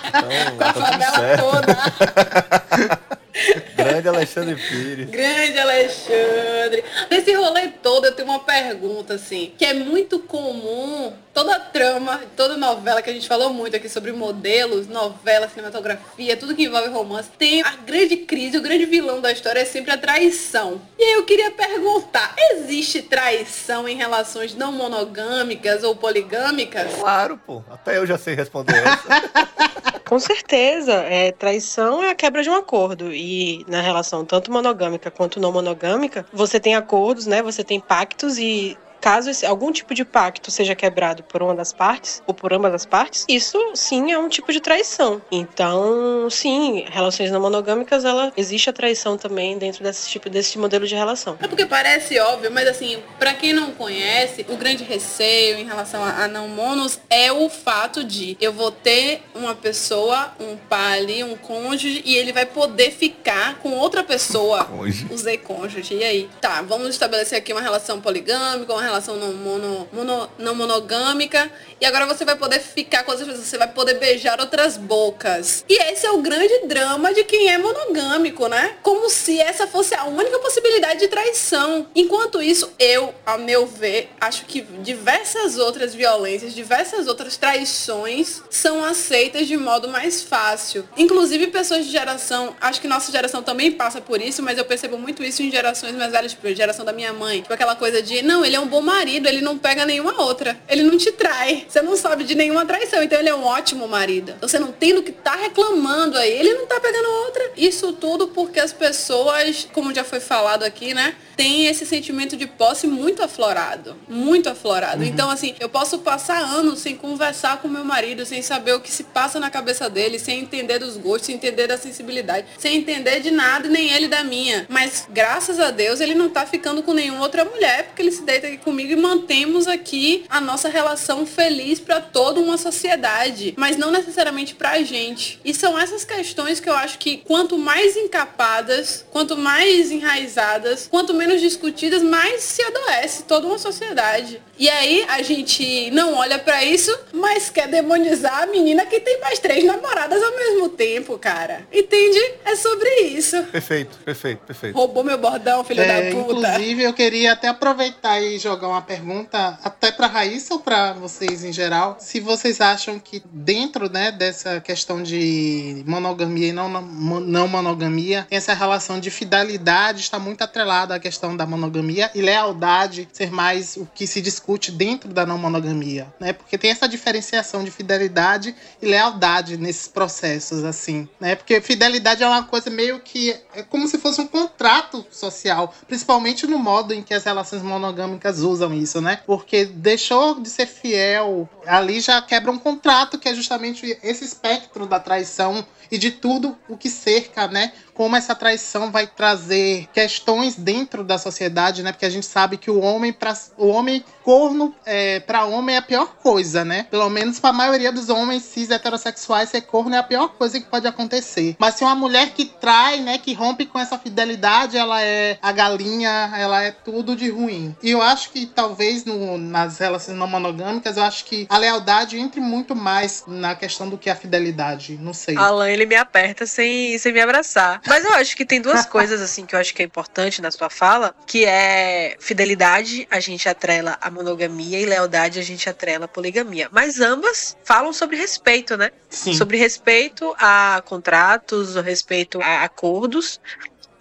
Então, 0.07 0.57
Com 0.57 0.63
a 0.63 0.73
tá 0.73 0.73
favela 0.73 1.37
toda. 1.37 3.17
Grande 3.75 4.07
Alexandre 4.07 4.55
Pires. 4.55 5.09
Grande 5.09 5.59
Alexandre. 5.59 6.83
Nesse 7.09 7.33
rolê 7.33 7.67
todo 7.67 8.05
eu 8.05 8.11
tenho 8.11 8.27
uma 8.27 8.39
pergunta, 8.39 9.15
assim, 9.15 9.53
que 9.57 9.65
é 9.65 9.73
muito 9.73 10.19
comum, 10.19 11.13
toda 11.33 11.59
trama, 11.59 12.21
toda 12.35 12.57
novela 12.57 13.01
que 13.01 13.09
a 13.09 13.13
gente 13.13 13.27
falou 13.27 13.53
muito 13.53 13.75
aqui 13.75 13.87
sobre 13.87 14.11
modelos, 14.11 14.87
novela, 14.87 15.47
cinematografia, 15.47 16.35
tudo 16.35 16.55
que 16.55 16.63
envolve 16.63 16.89
romance, 16.89 17.29
tem 17.37 17.61
a 17.61 17.75
grande 17.75 18.17
crise, 18.17 18.57
o 18.57 18.61
grande 18.61 18.85
vilão 18.85 19.21
da 19.21 19.31
história 19.31 19.59
é 19.59 19.65
sempre 19.65 19.91
a 19.91 19.97
traição. 19.97 20.81
E 20.97 21.03
aí 21.03 21.13
eu 21.13 21.25
queria 21.25 21.51
perguntar, 21.51 22.33
existe 22.53 23.01
traição 23.03 23.87
em 23.87 23.95
relações 23.95 24.55
não 24.55 24.71
monogâmicas 24.71 25.83
ou 25.83 25.95
poligâmicas? 25.95 26.93
Claro, 26.95 27.37
pô. 27.37 27.63
Até 27.69 27.97
eu 27.97 28.05
já 28.05 28.17
sei 28.17 28.33
responder 28.33 28.75
essa. 28.75 29.93
Com 30.07 30.19
certeza, 30.19 30.93
é, 30.93 31.33
traição 31.33 32.01
é 32.01 32.11
a 32.11 32.15
quebra 32.15 32.41
de 32.41 32.49
um 32.49 32.55
acordo. 32.55 33.13
E 33.13 33.65
na 33.67 33.81
relação 33.81 34.23
tanto 34.23 34.49
monogâmica 34.49 35.11
quanto 35.11 35.37
não 35.37 35.51
monogâmica, 35.51 36.25
você 36.31 36.61
tem 36.61 36.75
acordos, 36.75 37.25
né? 37.27 37.41
Você 37.43 37.61
tem 37.61 37.77
pactos 37.77 38.37
e 38.37 38.77
caso 39.07 39.29
esse- 39.29 39.45
algum 39.45 39.71
tipo 39.71 39.93
de 39.93 40.03
pacto 40.03 40.51
seja 40.51 40.75
quebrado 40.75 41.23
por 41.23 41.41
uma 41.41 41.55
das 41.55 41.71
partes 41.71 42.21
ou 42.27 42.33
por 42.33 42.51
ambas 42.51 42.73
as 42.73 42.85
partes, 42.85 43.23
isso 43.29 43.57
sim 43.73 44.11
é 44.11 44.19
um 44.19 44.27
tipo 44.27 44.51
de 44.51 44.59
traição. 44.59 45.21
Então, 45.31 46.29
sim, 46.29 46.83
relações 46.91 47.31
não 47.31 47.39
monogâmicas, 47.39 48.03
ela 48.03 48.33
existe 48.35 48.69
a 48.69 48.73
traição 48.73 49.17
também 49.17 49.57
dentro 49.57 49.81
desse 49.81 50.09
tipo 50.09 50.29
desse 50.29 50.57
modelo 50.59 50.85
de 50.85 50.93
relação. 50.93 51.37
É 51.41 51.47
porque 51.47 51.65
parece 51.65 52.19
óbvio, 52.19 52.51
mas 52.51 52.67
assim, 52.67 53.01
pra 53.17 53.33
quem 53.33 53.53
não 53.53 53.71
conhece, 53.71 54.45
o 54.49 54.57
grande 54.57 54.83
receio 54.83 55.57
em 55.57 55.63
relação 55.63 56.03
a, 56.03 56.25
a 56.25 56.27
não 56.27 56.49
monos 56.49 56.99
é 57.09 57.31
o 57.31 57.47
fato 57.49 58.03
de 58.03 58.35
eu 58.41 58.51
vou 58.51 58.71
ter 58.71 59.21
uma 59.33 59.55
pessoa, 59.55 60.33
um 60.37 60.57
pai 60.57 60.99
ali, 60.99 61.23
um 61.23 61.37
cônjuge, 61.37 62.01
e 62.05 62.13
ele 62.17 62.33
vai 62.33 62.45
poder 62.45 62.91
ficar 62.91 63.55
com 63.59 63.71
outra 63.71 64.03
pessoa. 64.03 64.65
Cônjuge. 64.65 65.07
Usei 65.09 65.37
cônjuge. 65.37 65.93
E 65.95 66.03
aí? 66.03 66.29
Tá, 66.41 66.61
vamos 66.61 66.89
estabelecer 66.89 67.37
aqui 67.37 67.53
uma 67.53 67.61
relação 67.61 68.01
poligâmica, 68.01 68.73
uma 68.73 68.81
relação 68.81 68.96
não, 69.05 69.33
mono, 69.33 69.87
mono- 69.93 70.29
não 70.37 70.55
monogâmica. 70.55 71.51
E 71.79 71.85
agora 71.85 72.05
você 72.05 72.25
vai 72.25 72.35
poder 72.35 72.59
ficar 72.59 73.03
com 73.03 73.11
outras 73.11 73.27
pessoas, 73.27 73.47
você 73.47 73.57
vai 73.57 73.67
poder 73.67 73.95
beijar 73.95 74.39
outras 74.39 74.77
bocas. 74.77 75.63
E 75.69 75.73
esse 75.91 76.05
é 76.05 76.11
o 76.11 76.17
grande 76.21 76.65
drama 76.65 77.13
de 77.13 77.23
quem 77.23 77.49
é 77.49 77.57
monogâmico, 77.57 78.47
né? 78.47 78.75
Como 78.81 79.09
se 79.09 79.39
essa 79.39 79.67
fosse 79.67 79.93
a 79.93 80.05
única 80.05 80.39
possibilidade 80.39 80.99
de 80.99 81.07
traição. 81.07 81.87
Enquanto 81.95 82.41
isso, 82.41 82.71
eu, 82.79 83.13
a 83.25 83.37
meu 83.37 83.65
ver, 83.67 84.09
acho 84.19 84.45
que 84.45 84.61
diversas 84.61 85.57
outras 85.57 85.93
violências, 85.93 86.53
diversas 86.53 87.07
outras 87.07 87.37
traições 87.37 88.41
são 88.49 88.83
aceitas 88.83 89.47
de 89.47 89.55
modo 89.57 89.87
mais 89.87 90.21
fácil. 90.23 90.87
Inclusive 90.97 91.47
pessoas 91.47 91.85
de 91.85 91.91
geração, 91.91 92.55
acho 92.59 92.81
que 92.81 92.87
nossa 92.87 93.11
geração 93.11 93.43
também 93.43 93.71
passa 93.71 94.01
por 94.01 94.21
isso, 94.21 94.41
mas 94.41 94.57
eu 94.57 94.65
percebo 94.65 94.97
muito 94.97 95.23
isso 95.23 95.43
em 95.43 95.51
gerações 95.51 95.93
mais 95.95 96.11
velhas, 96.11 96.31
tipo 96.31 96.47
geração 96.53 96.85
da 96.85 96.93
minha 96.93 97.13
mãe. 97.13 97.41
Tipo 97.41 97.53
aquela 97.53 97.75
coisa 97.75 98.01
de, 98.01 98.21
não, 98.21 98.43
ele 98.43 98.55
é 98.55 98.59
um 98.59 98.67
bom 98.77 98.81
marido, 98.81 99.27
ele 99.27 99.41
não 99.41 99.57
pega 99.57 99.85
nenhuma 99.85 100.21
outra. 100.21 100.57
Ele 100.69 100.83
não 100.83 100.97
te 100.97 101.11
trai. 101.11 101.65
Você 101.67 101.81
não 101.81 101.97
sabe 101.97 102.23
de 102.23 102.35
nenhuma 102.35 102.65
traição, 102.65 103.01
então 103.01 103.19
ele 103.19 103.29
é 103.29 103.35
um 103.35 103.43
ótimo 103.43 103.87
marido. 103.87 104.33
Então 104.37 104.47
você 104.47 104.59
não 104.59 104.71
tem 104.71 104.93
do 104.93 105.01
que 105.01 105.11
tá 105.11 105.35
reclamando 105.35 106.17
aí. 106.17 106.31
Ele 106.31 106.53
não 106.53 106.67
tá 106.67 106.79
pegando 106.79 107.09
outra. 107.25 107.51
Isso 107.57 107.93
tudo 107.93 108.27
porque 108.27 108.59
as 108.59 108.71
pessoas, 108.71 109.67
como 109.73 109.93
já 109.93 110.03
foi 110.03 110.19
falado 110.19 110.63
aqui, 110.63 110.93
né? 110.93 111.15
Tem 111.35 111.67
esse 111.67 111.85
sentimento 111.85 112.35
de 112.35 112.47
posse 112.47 112.87
muito 112.87 113.23
aflorado. 113.23 113.95
Muito 114.07 114.49
aflorado. 114.49 115.03
Então, 115.03 115.29
assim, 115.29 115.55
eu 115.59 115.69
posso 115.69 115.99
passar 115.99 116.39
anos 116.39 116.79
sem 116.79 116.95
conversar 116.95 117.57
com 117.61 117.67
meu 117.67 117.85
marido, 117.85 118.25
sem 118.25 118.41
saber 118.41 118.73
o 118.73 118.79
que 118.79 118.91
se 118.91 119.03
passa 119.03 119.39
na 119.39 119.49
cabeça 119.49 119.89
dele, 119.89 120.17
sem 120.17 120.39
entender 120.39 120.79
dos 120.79 120.97
gostos, 120.97 121.27
sem 121.27 121.35
entender 121.35 121.67
da 121.67 121.77
sensibilidade, 121.77 122.47
sem 122.57 122.77
entender 122.77 123.19
de 123.19 123.29
nada, 123.29 123.69
nem 123.69 123.91
ele 123.91 124.07
da 124.07 124.23
minha. 124.23 124.65
Mas, 124.67 125.07
graças 125.09 125.59
a 125.59 125.69
Deus, 125.69 125.99
ele 125.99 126.15
não 126.15 126.29
tá 126.29 126.45
ficando 126.45 126.81
com 126.81 126.93
nenhuma 126.93 127.21
outra 127.21 127.45
mulher, 127.45 127.83
porque 127.83 128.01
ele 128.01 128.11
se 128.11 128.23
deita 128.23 128.47
aqui 128.47 128.57
comigo 128.67 128.91
e 128.91 128.95
mantemos 128.97 129.65
aqui 129.65 130.25
a 130.27 130.41
nossa 130.41 130.67
relação 130.67 131.25
feliz 131.25 131.79
para 131.79 132.01
toda 132.01 132.41
uma 132.41 132.57
sociedade, 132.57 133.53
mas 133.55 133.77
não 133.77 133.91
necessariamente 133.91 134.53
pra 134.55 134.81
gente. 134.83 135.39
E 135.45 135.53
são 135.53 135.79
essas 135.79 136.03
questões 136.03 136.59
que 136.59 136.69
eu 136.69 136.75
acho 136.75 136.97
que 136.99 137.17
quanto 137.25 137.57
mais 137.57 137.95
encapadas, 137.95 139.05
quanto 139.09 139.37
mais 139.37 139.89
enraizadas, 139.89 140.85
quanto 140.91 141.13
menos 141.13 141.39
discutidas, 141.39 142.03
mais 142.03 142.43
se 142.43 142.61
adoece 142.61 143.23
toda 143.23 143.47
uma 143.47 143.57
sociedade. 143.57 144.41
E 144.59 144.67
aí 144.67 145.05
a 145.07 145.21
gente 145.21 145.89
não 145.91 146.15
olha 146.15 146.37
pra 146.37 146.61
isso, 146.65 146.93
mas 147.13 147.49
quer 147.49 147.69
demonizar 147.69 148.43
a 148.43 148.47
menina 148.47 148.85
que 148.85 148.99
tem 148.99 149.21
mais 149.21 149.39
três 149.39 149.63
namoradas 149.63 150.21
ao 150.21 150.35
mesmo 150.35 150.67
tempo, 150.69 151.17
cara. 151.17 151.65
Entende? 151.71 152.19
É 152.43 152.55
sobre 152.57 152.89
isso. 153.01 153.41
Perfeito, 153.43 153.97
perfeito, 154.03 154.39
perfeito. 154.45 154.75
Roubou 154.75 155.03
meu 155.05 155.17
bordão, 155.17 155.63
filho 155.63 155.81
É, 155.81 156.09
da 156.11 156.15
puta. 156.15 156.33
inclusive, 156.49 156.83
eu 156.83 156.93
queria 156.93 157.33
até 157.33 157.47
aproveitar 157.47 158.19
e 158.21 158.39
jogar 158.39 158.56
uma 158.65 158.81
pergunta 158.81 159.59
até 159.63 159.91
para 159.91 160.07
Raíssa 160.07 160.53
ou 160.53 160.59
para 160.59 160.93
vocês 160.93 161.43
em 161.43 161.51
geral, 161.51 161.97
se 161.99 162.19
vocês 162.19 162.61
acham 162.61 162.97
que 162.97 163.21
dentro 163.31 163.89
né, 163.89 164.11
dessa 164.11 164.61
questão 164.61 165.03
de 165.03 165.83
monogamia 165.85 166.47
e 166.47 166.53
não, 166.53 166.69
não 166.69 167.47
monogamia, 167.47 168.25
essa 168.31 168.53
relação 168.53 168.99
de 168.99 169.11
fidelidade 169.11 169.99
está 170.01 170.17
muito 170.17 170.41
atrelada 170.41 170.95
à 170.95 170.99
questão 170.99 171.35
da 171.35 171.45
monogamia 171.45 172.09
e 172.15 172.21
lealdade 172.21 173.07
ser 173.11 173.31
mais 173.31 173.77
o 173.77 173.85
que 173.93 174.07
se 174.07 174.21
discute 174.21 174.71
dentro 174.71 175.13
da 175.13 175.25
não 175.25 175.37
monogamia, 175.37 176.07
né? 176.19 176.33
Porque 176.33 176.57
tem 176.57 176.71
essa 176.71 176.87
diferenciação 176.87 177.63
de 177.63 177.71
fidelidade 177.71 178.55
e 178.81 178.85
lealdade 178.85 179.57
nesses 179.57 179.87
processos, 179.87 180.63
assim, 180.63 181.07
né? 181.19 181.35
Porque 181.35 181.59
fidelidade 181.61 182.23
é 182.23 182.27
uma 182.27 182.43
coisa 182.43 182.69
meio 182.69 182.99
que 182.99 183.35
é 183.53 183.63
como 183.63 183.87
se 183.87 183.97
fosse 183.97 184.21
um 184.21 184.27
contrato 184.27 185.05
social, 185.11 185.73
principalmente 185.87 186.47
no 186.47 186.57
modo 186.57 186.93
em 186.93 187.01
que 187.01 187.13
as 187.13 187.23
relações 187.23 187.61
monogâmicas 187.61 188.41
usam 188.47 188.73
isso, 188.73 189.01
né? 189.01 189.19
Porque 189.25 189.65
deixou 189.65 190.39
de 190.39 190.49
ser 190.49 190.65
fiel, 190.65 191.47
ali 191.65 191.99
já 191.99 192.21
quebra 192.21 192.51
um 192.51 192.57
contrato 192.57 193.17
que 193.17 193.29
é 193.29 193.35
justamente 193.35 193.97
esse 194.01 194.23
espectro 194.23 194.85
da 194.85 194.99
traição 194.99 195.65
e 195.91 195.97
de 195.97 196.11
tudo 196.11 196.57
o 196.67 196.75
que 196.77 196.89
cerca, 196.89 197.47
né? 197.47 197.71
Como 197.97 198.15
essa 198.15 198.35
traição 198.35 198.91
vai 198.91 199.07
trazer 199.07 199.87
questões 199.91 200.53
dentro 200.53 201.03
da 201.03 201.17
sociedade, 201.17 201.81
né? 201.81 201.91
Porque 201.91 202.05
a 202.05 202.11
gente 202.11 202.27
sabe 202.27 202.55
que 202.55 202.69
o 202.69 202.79
homem 202.79 203.11
para 203.11 203.35
o 203.57 203.69
homem 203.69 204.05
corno 204.23 204.75
é, 204.85 205.19
para 205.19 205.45
homem 205.45 205.75
é 205.75 205.79
a 205.79 205.81
pior 205.81 206.13
coisa, 206.21 206.63
né? 206.63 206.85
Pelo 206.91 207.09
menos 207.09 207.39
para 207.39 207.49
a 207.49 207.53
maioria 207.53 207.91
dos 207.91 208.09
homens 208.09 208.43
cis 208.43 208.69
heterossexuais 208.69 209.49
ser 209.49 209.61
corno 209.61 209.95
é 209.95 209.97
a 209.97 210.03
pior 210.03 210.29
coisa 210.29 210.59
que 210.59 210.67
pode 210.67 210.85
acontecer. 210.85 211.55
Mas 211.57 211.73
se 211.73 211.83
uma 211.83 211.95
mulher 211.95 212.29
que 212.31 212.45
trai, 212.45 212.99
né, 212.99 213.17
que 213.17 213.33
rompe 213.33 213.65
com 213.65 213.79
essa 213.79 213.97
fidelidade, 213.97 214.77
ela 214.77 215.01
é 215.01 215.39
a 215.41 215.51
galinha, 215.51 216.31
ela 216.37 216.61
é 216.61 216.71
tudo 216.71 217.15
de 217.15 217.29
ruim. 217.29 217.75
E 217.81 217.89
eu 217.89 218.01
acho 218.01 218.29
que 218.29 218.45
talvez 218.45 219.05
no, 219.05 219.37
nas 219.39 219.79
relações 219.79 220.17
não 220.17 220.27
monogâmicas, 220.27 220.97
eu 220.97 221.03
acho 221.03 221.25
que 221.25 221.47
a 221.49 221.57
lealdade 221.57 222.19
entre 222.19 222.39
muito 222.39 222.75
mais 222.75 223.23
na 223.25 223.55
questão 223.55 223.89
do 223.89 223.97
que 223.97 224.09
a 224.09 224.15
fidelidade. 224.15 224.99
Não 225.01 225.13
sei. 225.13 225.35
Alan, 225.35 225.69
ele 225.69 225.85
me 225.85 225.95
aperta 225.95 226.45
sem, 226.45 226.97
sem 226.99 227.11
me 227.11 227.21
abraçar. 227.21 227.81
Mas 227.87 228.05
eu 228.05 228.13
acho 228.13 228.35
que 228.35 228.45
tem 228.45 228.61
duas 228.61 228.85
coisas, 228.87 229.21
assim, 229.21 229.45
que 229.45 229.55
eu 229.55 229.59
acho 229.59 229.73
que 229.73 229.81
é 229.81 229.85
importante 229.85 230.41
na 230.41 230.51
sua 230.51 230.69
fala, 230.69 231.15
que 231.25 231.45
é 231.45 232.15
fidelidade, 232.19 233.07
a 233.09 233.19
gente 233.19 233.47
atrela 233.47 233.97
a 234.01 234.11
monogamia, 234.11 234.79
e 234.79 234.85
lealdade, 234.85 235.39
a 235.39 235.43
gente 235.43 235.69
atrela 235.69 236.05
a 236.05 236.07
poligamia. 236.07 236.67
Mas 236.71 236.99
ambas 236.99 237.57
falam 237.63 237.93
sobre 237.93 238.17
respeito, 238.17 238.77
né? 238.77 238.91
Sim. 239.09 239.33
Sobre 239.33 239.57
respeito 239.57 240.35
a 240.37 240.81
contratos, 240.85 241.75
o 241.75 241.81
respeito 241.81 242.41
a 242.41 242.63
acordos. 242.63 243.39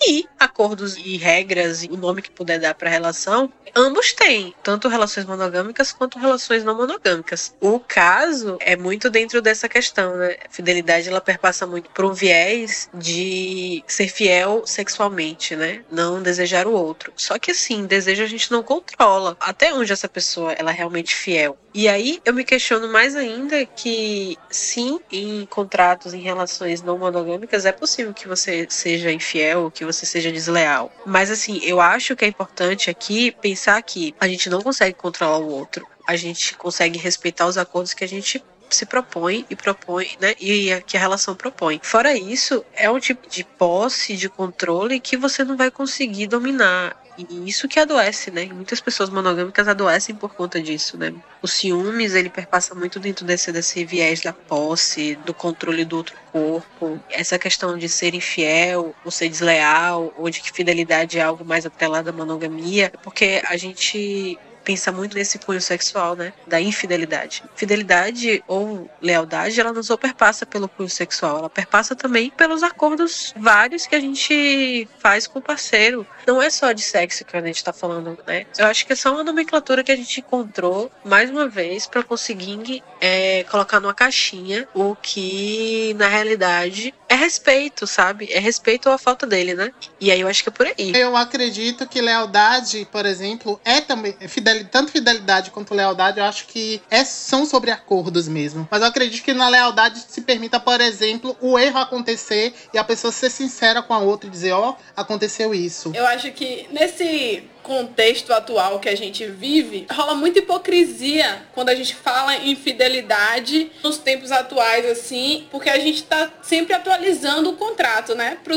E 0.01 0.27
acordos 0.39 0.97
e 0.97 1.17
regras, 1.17 1.83
e 1.83 1.89
o 1.91 1.97
nome 1.97 2.23
que 2.23 2.31
puder 2.31 2.59
dar 2.59 2.75
para 2.75 2.91
relação, 2.91 3.53
ambos 3.75 4.13
têm, 4.13 4.55
tanto 4.63 4.89
relações 4.89 5.27
monogâmicas 5.27 5.93
quanto 5.93 6.19
relações 6.19 6.65
não 6.65 6.77
monogâmicas. 6.77 7.55
O 7.61 7.81
caso 7.81 8.57
é 8.61 8.77
muito 8.77 9.11
dentro 9.11 9.43
dessa 9.43 9.69
questão, 9.69 10.17
né? 10.17 10.37
A 10.47 10.51
fidelidade 10.51 11.09
ela 11.09 11.21
perpassa 11.21 11.67
muito 11.67 11.91
por 11.91 12.05
um 12.05 12.13
viés 12.13 12.89
de 12.95 13.83
ser 13.87 14.09
fiel 14.09 14.67
sexualmente, 14.67 15.57
né? 15.57 15.85
Não 15.91 16.23
desejar 16.23 16.67
o 16.67 16.73
outro. 16.73 17.13
Só 17.17 17.39
que 17.39 17.51
assim, 17.51 17.87
desejo 17.87 18.23
a 18.23 18.27
gente 18.27 18.51
não 18.51 18.63
controla. 18.63 19.37
Até 19.41 19.73
onde 19.73 19.93
essa 19.93 20.09
pessoa 20.09 20.53
ela 20.53 20.71
é 20.71 20.75
realmente 20.75 21.15
fiel. 21.15 21.57
E 21.77 21.91
aí 21.91 22.23
eu 22.25 22.33
me 22.33 22.43
questiono 22.43 22.89
mais 22.91 23.15
ainda 23.15 23.67
que 23.67 24.39
sim, 24.51 24.99
em 25.13 25.45
contratos, 25.45 26.15
em 26.15 26.23
relações 26.23 26.81
não 26.81 26.97
monogâmicas, 26.97 27.67
é 27.67 27.71
possível 27.71 28.15
que 28.15 28.27
você 28.27 28.67
seja 28.71 29.13
infiel, 29.13 29.71
que 29.71 29.85
você 29.85 30.07
seja 30.07 30.33
desleal. 30.33 30.91
Mas 31.05 31.31
assim, 31.31 31.61
eu 31.63 31.79
acho 31.79 32.17
que 32.17 32.25
é 32.25 32.29
importante 32.29 32.89
aqui 32.89 33.31
pensar 33.43 33.83
que 33.83 34.15
a 34.19 34.27
gente 34.27 34.49
não 34.49 34.63
consegue 34.63 34.95
controlar 34.97 35.37
o 35.37 35.51
outro. 35.51 35.87
A 36.09 36.17
gente 36.17 36.57
consegue 36.57 36.99
respeitar 36.99 37.47
os 37.47 37.59
acordos 37.59 37.93
que 37.93 38.05
a 38.05 38.09
gente 38.09 38.43
se 38.71 38.87
propõe 38.87 39.45
e 39.51 39.55
propõe, 39.55 40.09
né? 40.19 40.35
E 40.41 40.73
a- 40.73 40.81
que 40.81 40.97
a 40.97 41.01
relação 41.01 41.35
propõe. 41.35 41.79
Fora 41.83 42.17
isso, 42.17 42.65
é 42.75 42.91
um 42.91 42.99
tipo 42.99 43.29
de 43.29 43.45
posse, 43.45 44.17
de 44.17 44.31
controle 44.31 44.99
que 44.99 45.15
você 45.15 45.45
não 45.45 45.59
vai 45.59 45.71
conseguir 45.71 46.27
dominar 46.27 46.97
E 47.19 47.49
isso 47.49 47.69
que 47.69 47.79
adoece, 47.79 48.31
né? 48.31 48.47
Muitas 48.47 48.81
pessoas 48.81 49.09
monogâmicas 49.09 49.67
adoecem 49.69 50.15
por 50.15 50.35
conta 50.35 50.61
disso, 50.61 50.99
né? 50.99 51.15
O 51.43 51.49
ciúmes, 51.49 52.15
ele 52.15 52.29
perpassa 52.29 52.75
muito 52.75 53.01
dentro 53.01 53.25
desse, 53.25 53.51
desse 53.51 53.85
viés 53.85 54.21
da 54.21 54.33
posse, 54.33 55.17
do 55.25 55.33
controle 55.33 55.85
do 55.85 55.97
outro 55.97 56.17
corpo. 56.31 57.01
Essa 57.11 57.39
questão 57.39 57.79
de 57.79 57.89
ser 57.89 58.15
infiel, 58.15 58.95
ou 59.05 59.11
ser 59.11 59.29
desleal, 59.29 60.13
ou 60.17 60.29
de 60.29 60.41
que 60.41 60.53
fidelidade 60.53 61.19
é 61.19 61.23
algo 61.23 61.45
mais 61.45 61.65
atrelado 61.65 62.11
à 62.11 62.13
monogamia, 62.13 62.93
porque 63.03 63.43
a 63.47 63.57
gente 63.57 64.39
pensa 64.67 64.91
muito 64.91 65.15
nesse 65.15 65.39
cunho 65.39 65.61
sexual, 65.61 66.17
né? 66.17 66.33
Da 66.45 66.61
infidelidade. 66.61 67.45
Fidelidade 67.55 68.43
ou 68.49 68.91
lealdade, 69.01 69.61
ela 69.61 69.73
não 69.73 69.83
só 69.83 69.97
perpassa 69.97 70.45
pelo 70.45 70.69
cunho 70.69 70.91
sexual, 70.91 71.39
ela 71.39 71.49
perpassa 71.49 71.95
também 71.95 72.31
pelos 72.31 72.65
acordos 72.65 73.33
vários 73.37 73.87
que 73.87 73.95
a 73.95 74.01
gente 74.01 74.89
faz 74.99 75.29
com 75.29 75.39
o 75.39 75.43
parceiro. 75.43 76.05
Não 76.27 76.43
é 76.43 76.51
só 76.51 76.73
de 76.73 76.83
sexo 76.83 77.25
que 77.25 77.37
a 77.37 77.41
gente 77.41 77.63
tá 77.63 77.73
falando, 77.73 78.19
né? 78.27 78.45
Eu 78.59 78.67
acho 78.67 78.85
que 78.85 78.93
é 78.93 78.97
só 78.97 79.13
uma 79.13 79.23
nomenclatura 79.23 79.85
que 79.85 79.93
a 79.93 79.97
gente 79.97 80.19
encontrou, 80.19 80.91
mais 81.05 81.31
uma 81.31 81.49
vez, 81.49 81.87
para 81.87 82.03
conseguir 82.03 82.83
é, 83.01 83.45
colocar 83.45 83.79
numa 83.79 83.95
caixinha 83.95 84.67
o 84.75 84.97
que, 84.97 85.95
na 85.97 86.09
realidade, 86.09 86.93
é 87.09 87.15
respeito, 87.15 87.87
sabe? 87.87 88.33
É 88.33 88.41
respeito 88.41 88.89
à 88.89 88.99
falta 88.99 89.27
dele, 89.27 89.55
né? 89.55 89.73
E 90.01 90.11
aí 90.11 90.21
eu 90.21 90.29
acho 90.29 90.43
que 90.43 90.49
é 90.49 90.53
por 90.53 90.67
aí. 90.67 90.93
Eu 90.95 91.17
acredito 91.17 91.87
que 91.89 92.01
lealdade, 92.01 92.87
por 92.91 93.07
exemplo, 93.07 93.61
é 93.65 93.81
também 93.81 94.17
fidelidade, 94.29 94.56
tanto 94.65 94.93
fidelidade 94.93 95.51
quanto 95.51 95.75
lealdade, 95.75 96.19
eu 96.19 96.25
acho 96.25 96.47
que 96.47 96.81
é, 96.91 97.05
são 97.05 97.47
sobre 97.47 97.71
acordos 97.71 98.29
mesmo. 98.29 98.67
Mas 98.71 98.81
eu 98.81 98.89
acredito 98.89 99.23
que 99.23 99.33
na 99.33 99.49
lealdade 99.49 100.05
se 100.09 100.21
permita, 100.21 100.59
por 100.59 100.81
exemplo, 100.81 101.37
o 101.41 101.59
erro 101.59 101.79
acontecer 101.79 102.55
e 102.73 102.79
a 102.79 102.85
pessoa 102.85 103.13
ser 103.13 103.31
sincera 103.31 103.83
com 103.83 103.95
a 103.95 103.99
outra 103.99 104.29
e 104.29 104.31
dizer, 104.33 104.53
ó, 104.53 104.71
oh, 104.71 104.77
aconteceu 104.97 105.55
isso. 105.55 105.93
Eu 105.95 106.07
acho 106.07 106.31
que 106.33 106.67
nesse 106.71 107.45
contexto 107.67 108.33
atual 108.33 108.79
que 108.79 108.89
a 108.89 108.97
gente 108.97 109.27
vive, 109.27 109.89
rola 109.91 110.15
muita 110.15 110.39
hipocrisia 110.39 111.43
quando 111.53 111.71
a 111.71 111.75
gente 111.75 111.97
fala 111.97 112.37
em 112.37 112.55
fidelidade 112.55 113.73
nos 113.83 113.99
tempos 113.99 114.31
atuais, 114.31 114.87
assim, 114.87 115.49
porque 115.51 115.69
a 115.69 115.79
gente 115.81 115.97
está 115.97 116.31
sempre 116.43 116.73
atualizando 116.75 117.51
o 117.51 117.57
contrato, 117.57 118.15
né, 118.15 118.39
para 118.45 118.55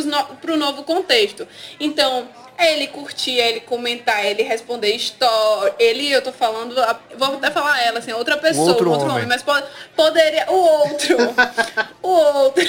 o 0.54 0.56
no, 0.56 0.58
novo 0.58 0.84
contexto. 0.84 1.48
Então, 1.80 2.30
é 2.60 2.74
ele 2.74 2.88
curtir, 2.88 3.40
é 3.40 3.50
ele 3.50 3.60
comentar, 3.62 4.26
é 4.26 4.32
ele 4.32 4.44
responder 4.44 4.94
story. 4.96 5.74
Ele, 5.80 6.12
eu 6.12 6.22
tô 6.22 6.34
falando, 6.34 6.76
vou 7.18 7.36
até 7.36 7.50
falar 7.50 7.82
ela, 7.82 8.00
assim, 8.00 8.12
outra 8.12 8.36
pessoa, 8.38 8.68
Outro 8.68 8.92
outro, 8.92 9.06
homem. 9.06 9.18
homem, 9.18 9.28
mas 9.28 9.42
pode, 9.42 9.66
poderia. 9.96 10.46
O 10.52 10.56
outro. 10.56 11.18
o 12.04 12.10
outro. 12.10 12.66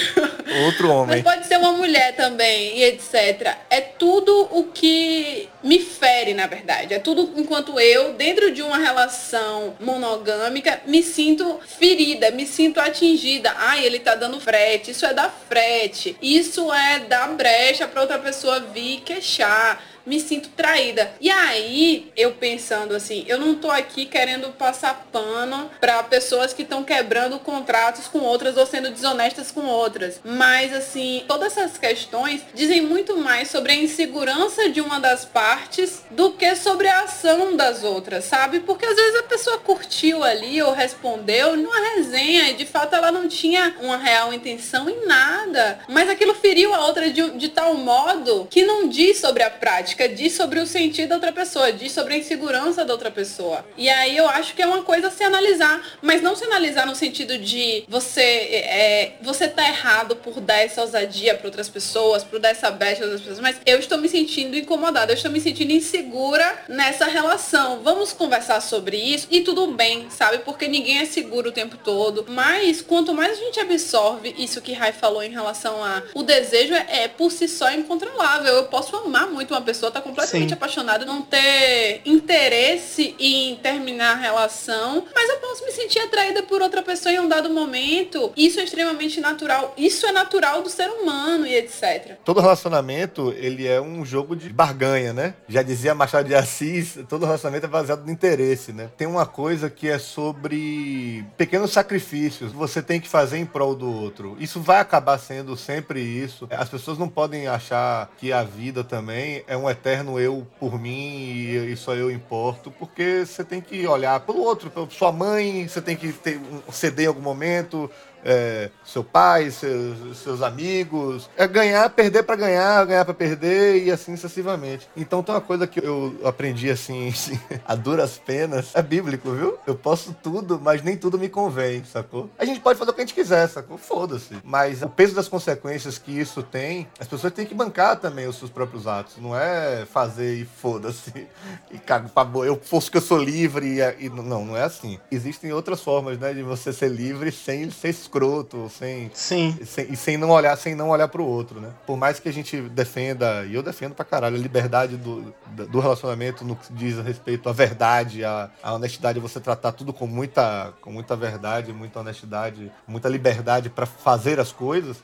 Outro 0.65 0.91
homem. 0.91 1.21
Mas 1.21 1.35
pode 1.35 1.47
ser 1.47 1.57
uma 1.57 1.73
mulher 1.73 2.15
também, 2.15 2.77
e 2.77 2.83
etc. 2.83 3.57
É 3.69 3.81
tudo 3.81 4.47
o 4.51 4.63
que 4.65 5.49
me 5.61 5.79
fere, 5.79 6.33
na 6.33 6.47
verdade. 6.47 6.93
É 6.93 6.99
tudo 6.99 7.33
enquanto 7.35 7.79
eu, 7.79 8.13
dentro 8.13 8.51
de 8.51 8.61
uma 8.61 8.77
relação 8.77 9.75
monogâmica, 9.79 10.81
me 10.85 11.03
sinto 11.03 11.59
ferida, 11.65 12.31
me 12.31 12.45
sinto 12.45 12.79
atingida. 12.79 13.53
Ai, 13.57 13.85
ele 13.85 13.99
tá 13.99 14.15
dando 14.15 14.39
frete, 14.39 14.91
isso 14.91 15.05
é 15.05 15.13
dar 15.13 15.29
frete, 15.49 16.15
isso 16.21 16.71
é 16.73 16.99
dar 16.99 17.27
brecha 17.33 17.87
para 17.87 18.01
outra 18.01 18.19
pessoa 18.19 18.59
vir 18.59 19.01
queixar 19.01 19.80
me 20.05 20.19
sinto 20.19 20.49
traída. 20.49 21.11
E 21.19 21.29
aí, 21.29 22.11
eu 22.15 22.33
pensando 22.33 22.95
assim, 22.95 23.23
eu 23.27 23.39
não 23.39 23.55
tô 23.55 23.69
aqui 23.69 24.05
querendo 24.05 24.49
passar 24.53 25.07
pano 25.11 25.69
para 25.79 26.03
pessoas 26.03 26.53
que 26.53 26.63
estão 26.63 26.83
quebrando 26.83 27.39
contratos 27.39 28.07
com 28.07 28.19
outras 28.19 28.57
ou 28.57 28.65
sendo 28.65 28.91
desonestas 28.91 29.51
com 29.51 29.65
outras. 29.65 30.19
Mas 30.23 30.73
assim, 30.73 31.23
todas 31.27 31.57
essas 31.57 31.77
questões 31.77 32.41
dizem 32.53 32.81
muito 32.81 33.17
mais 33.17 33.49
sobre 33.49 33.71
a 33.71 33.75
insegurança 33.75 34.69
de 34.69 34.81
uma 34.81 34.99
das 34.99 35.25
partes 35.25 36.03
do 36.11 36.31
que 36.31 36.55
sobre 36.55 36.87
a 36.87 37.01
ação 37.01 37.55
das 37.55 37.83
outras, 37.83 38.25
sabe? 38.25 38.59
Porque 38.61 38.85
às 38.85 38.95
vezes 38.95 39.19
a 39.19 39.23
pessoa 39.23 39.57
curtiu 39.59 40.23
ali 40.23 40.61
ou 40.61 40.73
respondeu 40.73 41.55
numa 41.55 41.95
resenha 41.95 42.49
e 42.49 42.53
de 42.53 42.65
fato 42.65 42.95
ela 42.95 43.11
não 43.11 43.27
tinha 43.27 43.75
uma 43.81 43.97
real 43.97 44.33
intenção 44.33 44.89
em 44.89 45.05
nada. 45.05 45.79
Mas 45.87 46.09
aquilo 46.09 46.33
feriu 46.33 46.73
a 46.73 46.85
outra 46.85 47.09
de, 47.09 47.31
de 47.31 47.49
tal 47.49 47.75
modo 47.75 48.47
que 48.49 48.63
não 48.63 48.87
diz 48.87 49.19
sobre 49.19 49.43
a 49.43 49.49
prática 49.49 49.90
diz 50.07 50.33
sobre 50.33 50.59
o 50.59 50.67
sentido 50.67 51.09
da 51.09 51.15
outra 51.15 51.31
pessoa, 51.31 51.71
diz 51.71 51.91
sobre 51.91 52.13
a 52.13 52.17
insegurança 52.17 52.85
da 52.85 52.93
outra 52.93 53.11
pessoa. 53.11 53.65
E 53.77 53.89
aí 53.89 54.15
eu 54.17 54.27
acho 54.27 54.55
que 54.55 54.61
é 54.61 54.67
uma 54.67 54.83
coisa 54.83 55.07
a 55.07 55.11
se 55.11 55.23
analisar, 55.23 55.81
mas 56.01 56.21
não 56.21 56.35
se 56.35 56.43
analisar 56.43 56.85
no 56.85 56.95
sentido 56.95 57.37
de 57.37 57.83
você 57.87 58.21
é, 58.21 59.13
você 59.21 59.47
tá 59.47 59.67
errado 59.67 60.15
por 60.15 60.39
dar 60.39 60.59
essa 60.59 60.81
ousadia 60.81 61.35
para 61.35 61.47
outras 61.47 61.69
pessoas, 61.69 62.23
por 62.23 62.39
dar 62.39 62.49
essa 62.49 62.69
brecha 62.71 62.97
para 62.97 63.05
outras 63.05 63.21
pessoas, 63.21 63.39
mas 63.39 63.61
eu 63.65 63.79
estou 63.79 63.97
me 63.97 64.09
sentindo 64.09 64.57
incomodada, 64.57 65.11
eu 65.11 65.15
estou 65.15 65.31
me 65.31 65.39
sentindo 65.41 65.71
insegura 65.71 66.63
nessa 66.67 67.05
relação. 67.05 67.81
Vamos 67.83 68.13
conversar 68.13 68.61
sobre 68.61 68.97
isso 68.97 69.27
e 69.29 69.41
tudo 69.41 69.67
bem, 69.67 70.09
sabe? 70.09 70.39
Porque 70.39 70.67
ninguém 70.67 70.99
é 70.99 71.05
seguro 71.05 71.49
o 71.49 71.51
tempo 71.51 71.77
todo. 71.77 72.25
Mas 72.27 72.81
quanto 72.81 73.13
mais 73.13 73.31
a 73.31 73.35
gente 73.35 73.59
absorve 73.59 74.35
isso 74.37 74.61
que 74.61 74.73
Rai 74.73 74.91
falou 74.91 75.23
em 75.23 75.29
relação 75.29 75.83
a 75.83 76.03
o 76.13 76.23
desejo 76.23 76.73
é, 76.73 77.03
é 77.03 77.07
por 77.07 77.31
si 77.31 77.47
só 77.47 77.71
incontrolável. 77.71 78.53
Eu 78.53 78.65
posso 78.65 78.95
amar 78.95 79.27
muito 79.27 79.53
uma 79.53 79.61
pessoa, 79.61 79.80
tá 79.89 80.01
completamente 80.01 80.49
Sim. 80.49 80.53
apaixonado, 80.53 81.05
não 81.05 81.21
ter 81.21 82.01
interesse 82.05 83.15
em 83.17 83.55
terminar 83.55 84.13
a 84.13 84.15
relação, 84.15 85.05
mas 85.15 85.29
eu 85.29 85.37
posso 85.37 85.65
me 85.65 85.71
sentir 85.71 85.99
atraída 85.99 86.43
por 86.43 86.61
outra 86.61 86.83
pessoa 86.83 87.13
em 87.13 87.19
um 87.19 87.27
dado 87.27 87.49
momento. 87.49 88.31
Isso 88.35 88.59
é 88.59 88.63
extremamente 88.63 89.19
natural. 89.19 89.73
Isso 89.77 90.05
é 90.05 90.11
natural 90.11 90.61
do 90.61 90.69
ser 90.69 90.89
humano 90.89 91.47
e 91.47 91.55
etc. 91.55 92.17
Todo 92.23 92.41
relacionamento, 92.41 93.33
ele 93.37 93.67
é 93.67 93.81
um 93.81 94.05
jogo 94.05 94.35
de 94.35 94.49
barganha, 94.49 95.13
né? 95.13 95.33
Já 95.47 95.61
dizia 95.61 95.95
Machado 95.95 96.27
de 96.27 96.35
Assis, 96.35 96.99
todo 97.07 97.25
relacionamento 97.25 97.65
é 97.65 97.69
baseado 97.69 98.05
no 98.05 98.11
interesse, 98.11 98.73
né? 98.73 98.89
Tem 98.97 99.07
uma 99.07 99.25
coisa 99.25 99.69
que 99.69 99.87
é 99.87 99.97
sobre 99.97 101.25
pequenos 101.37 101.71
sacrifícios 101.71 102.51
que 102.51 102.57
você 102.57 102.81
tem 102.81 102.99
que 102.99 103.07
fazer 103.07 103.37
em 103.37 103.45
prol 103.45 103.75
do 103.75 103.91
outro. 103.91 104.35
Isso 104.39 104.59
vai 104.59 104.79
acabar 104.79 105.17
sendo 105.17 105.55
sempre 105.55 106.01
isso. 106.01 106.47
As 106.51 106.69
pessoas 106.69 106.97
não 106.97 107.07
podem 107.07 107.47
achar 107.47 108.11
que 108.17 108.31
a 108.31 108.43
vida 108.43 108.83
também 108.83 109.43
é 109.47 109.55
um 109.55 109.69
eterno 109.71 110.19
eu 110.19 110.45
por 110.59 110.79
mim 110.79 111.17
e, 111.17 111.75
só 111.75 111.95
eu 111.95 112.11
importo, 112.11 112.71
porque 112.71 113.25
você 113.25 113.43
tem 113.43 113.59
que 113.61 113.85
olhar 113.87 114.19
pelo 114.21 114.39
outro, 114.39 114.69
pela 114.69 114.89
sua 114.89 115.11
mãe, 115.11 115.67
você 115.67 115.81
tem 115.81 115.95
que 115.95 116.11
ter, 116.11 116.39
ceder 116.71 117.05
em 117.05 117.07
algum 117.07 117.21
momento, 117.21 117.89
é, 118.23 118.69
seu 118.85 119.03
pai, 119.03 119.51
seus, 119.51 120.17
seus 120.17 120.41
amigos. 120.41 121.29
É 121.37 121.47
ganhar, 121.47 121.89
perder 121.89 122.23
pra 122.23 122.35
ganhar, 122.35 122.85
ganhar 122.85 123.05
pra 123.05 123.13
perder 123.13 123.83
e 123.83 123.91
assim 123.91 124.15
sucessivamente. 124.15 124.87
Então 124.95 125.23
tem 125.23 125.33
uma 125.33 125.41
coisa 125.41 125.67
que 125.67 125.83
eu 125.83 126.15
aprendi 126.23 126.69
assim, 126.69 127.09
assim, 127.09 127.39
a 127.65 127.75
duras 127.75 128.17
penas. 128.17 128.71
É 128.73 128.81
bíblico, 128.81 129.31
viu? 129.31 129.57
Eu 129.65 129.75
posso 129.75 130.15
tudo, 130.21 130.59
mas 130.61 130.83
nem 130.83 130.97
tudo 130.97 131.17
me 131.17 131.29
convém, 131.29 131.83
sacou? 131.83 132.29
A 132.37 132.45
gente 132.45 132.59
pode 132.59 132.77
fazer 132.77 132.91
o 132.91 132.93
que 132.93 133.01
a 133.01 133.05
gente 133.05 133.15
quiser, 133.15 133.47
sacou? 133.47 133.77
Foda-se. 133.77 134.37
Mas 134.43 134.81
o 134.81 134.89
peso 134.89 135.15
das 135.15 135.27
consequências 135.27 135.97
que 135.97 136.11
isso 136.11 136.43
tem, 136.43 136.87
as 136.99 137.07
pessoas 137.07 137.33
têm 137.33 137.45
que 137.45 137.55
bancar 137.55 137.97
também 137.97 138.27
os 138.27 138.37
seus 138.37 138.51
próprios 138.51 138.87
atos. 138.87 139.17
Não 139.17 139.35
é 139.35 139.85
fazer 139.85 140.35
e 140.35 140.45
foda-se. 140.45 141.11
E 141.71 141.77
cago 141.77 142.09
pra 142.09 142.23
boa. 142.23 142.45
Eu 142.45 142.59
fosse 142.61 142.91
que 142.91 142.97
eu 142.97 143.01
sou 143.01 143.17
livre 143.17 143.79
e, 143.79 144.05
e 144.05 144.09
não, 144.09 144.45
não 144.45 144.57
é 144.57 144.63
assim. 144.63 144.99
Existem 145.09 145.53
outras 145.53 145.81
formas, 145.81 146.17
né, 146.19 146.33
de 146.33 146.43
você 146.43 146.73
ser 146.73 146.89
livre 146.89 147.31
sem 147.31 147.69
ser 147.69 147.93
escroto, 148.11 148.69
sem 148.69 149.09
Sim. 149.13 149.57
sem- 149.65 149.87
e 149.91 149.95
sem 149.95 150.17
não 150.17 150.29
olhar, 150.29 150.55
sem 150.57 150.75
não 150.75 150.89
olhar 150.89 151.07
pro 151.07 151.23
outro, 151.25 151.61
né? 151.61 151.69
Por 151.87 151.95
mais 151.97 152.19
que 152.19 152.27
a 152.27 152.33
gente 152.33 152.59
defenda, 152.63 153.45
e 153.45 153.55
eu 153.55 153.63
defendo 153.63 153.95
pra 153.95 154.03
caralho, 154.03 154.35
a 154.35 154.39
liberdade 154.39 154.97
do, 154.97 155.33
do 155.69 155.79
relacionamento 155.79 156.43
no 156.43 156.55
que 156.57 156.71
diz 156.73 156.99
a 156.99 157.01
respeito 157.01 157.47
à 157.47 157.53
verdade, 157.53 158.23
à, 158.25 158.49
à 158.61 158.73
honestidade, 158.73 159.19
você 159.19 159.39
tratar 159.39 159.71
tudo 159.71 159.93
com 159.93 160.05
muita, 160.05 160.73
com 160.81 160.91
muita 160.91 161.15
verdade, 161.15 161.71
muita 161.71 162.01
honestidade, 162.01 162.69
muita 162.85 163.07
liberdade 163.07 163.69
pra 163.69 163.85
fazer 163.85 164.39
as 164.39 164.51
coisas. 164.51 164.97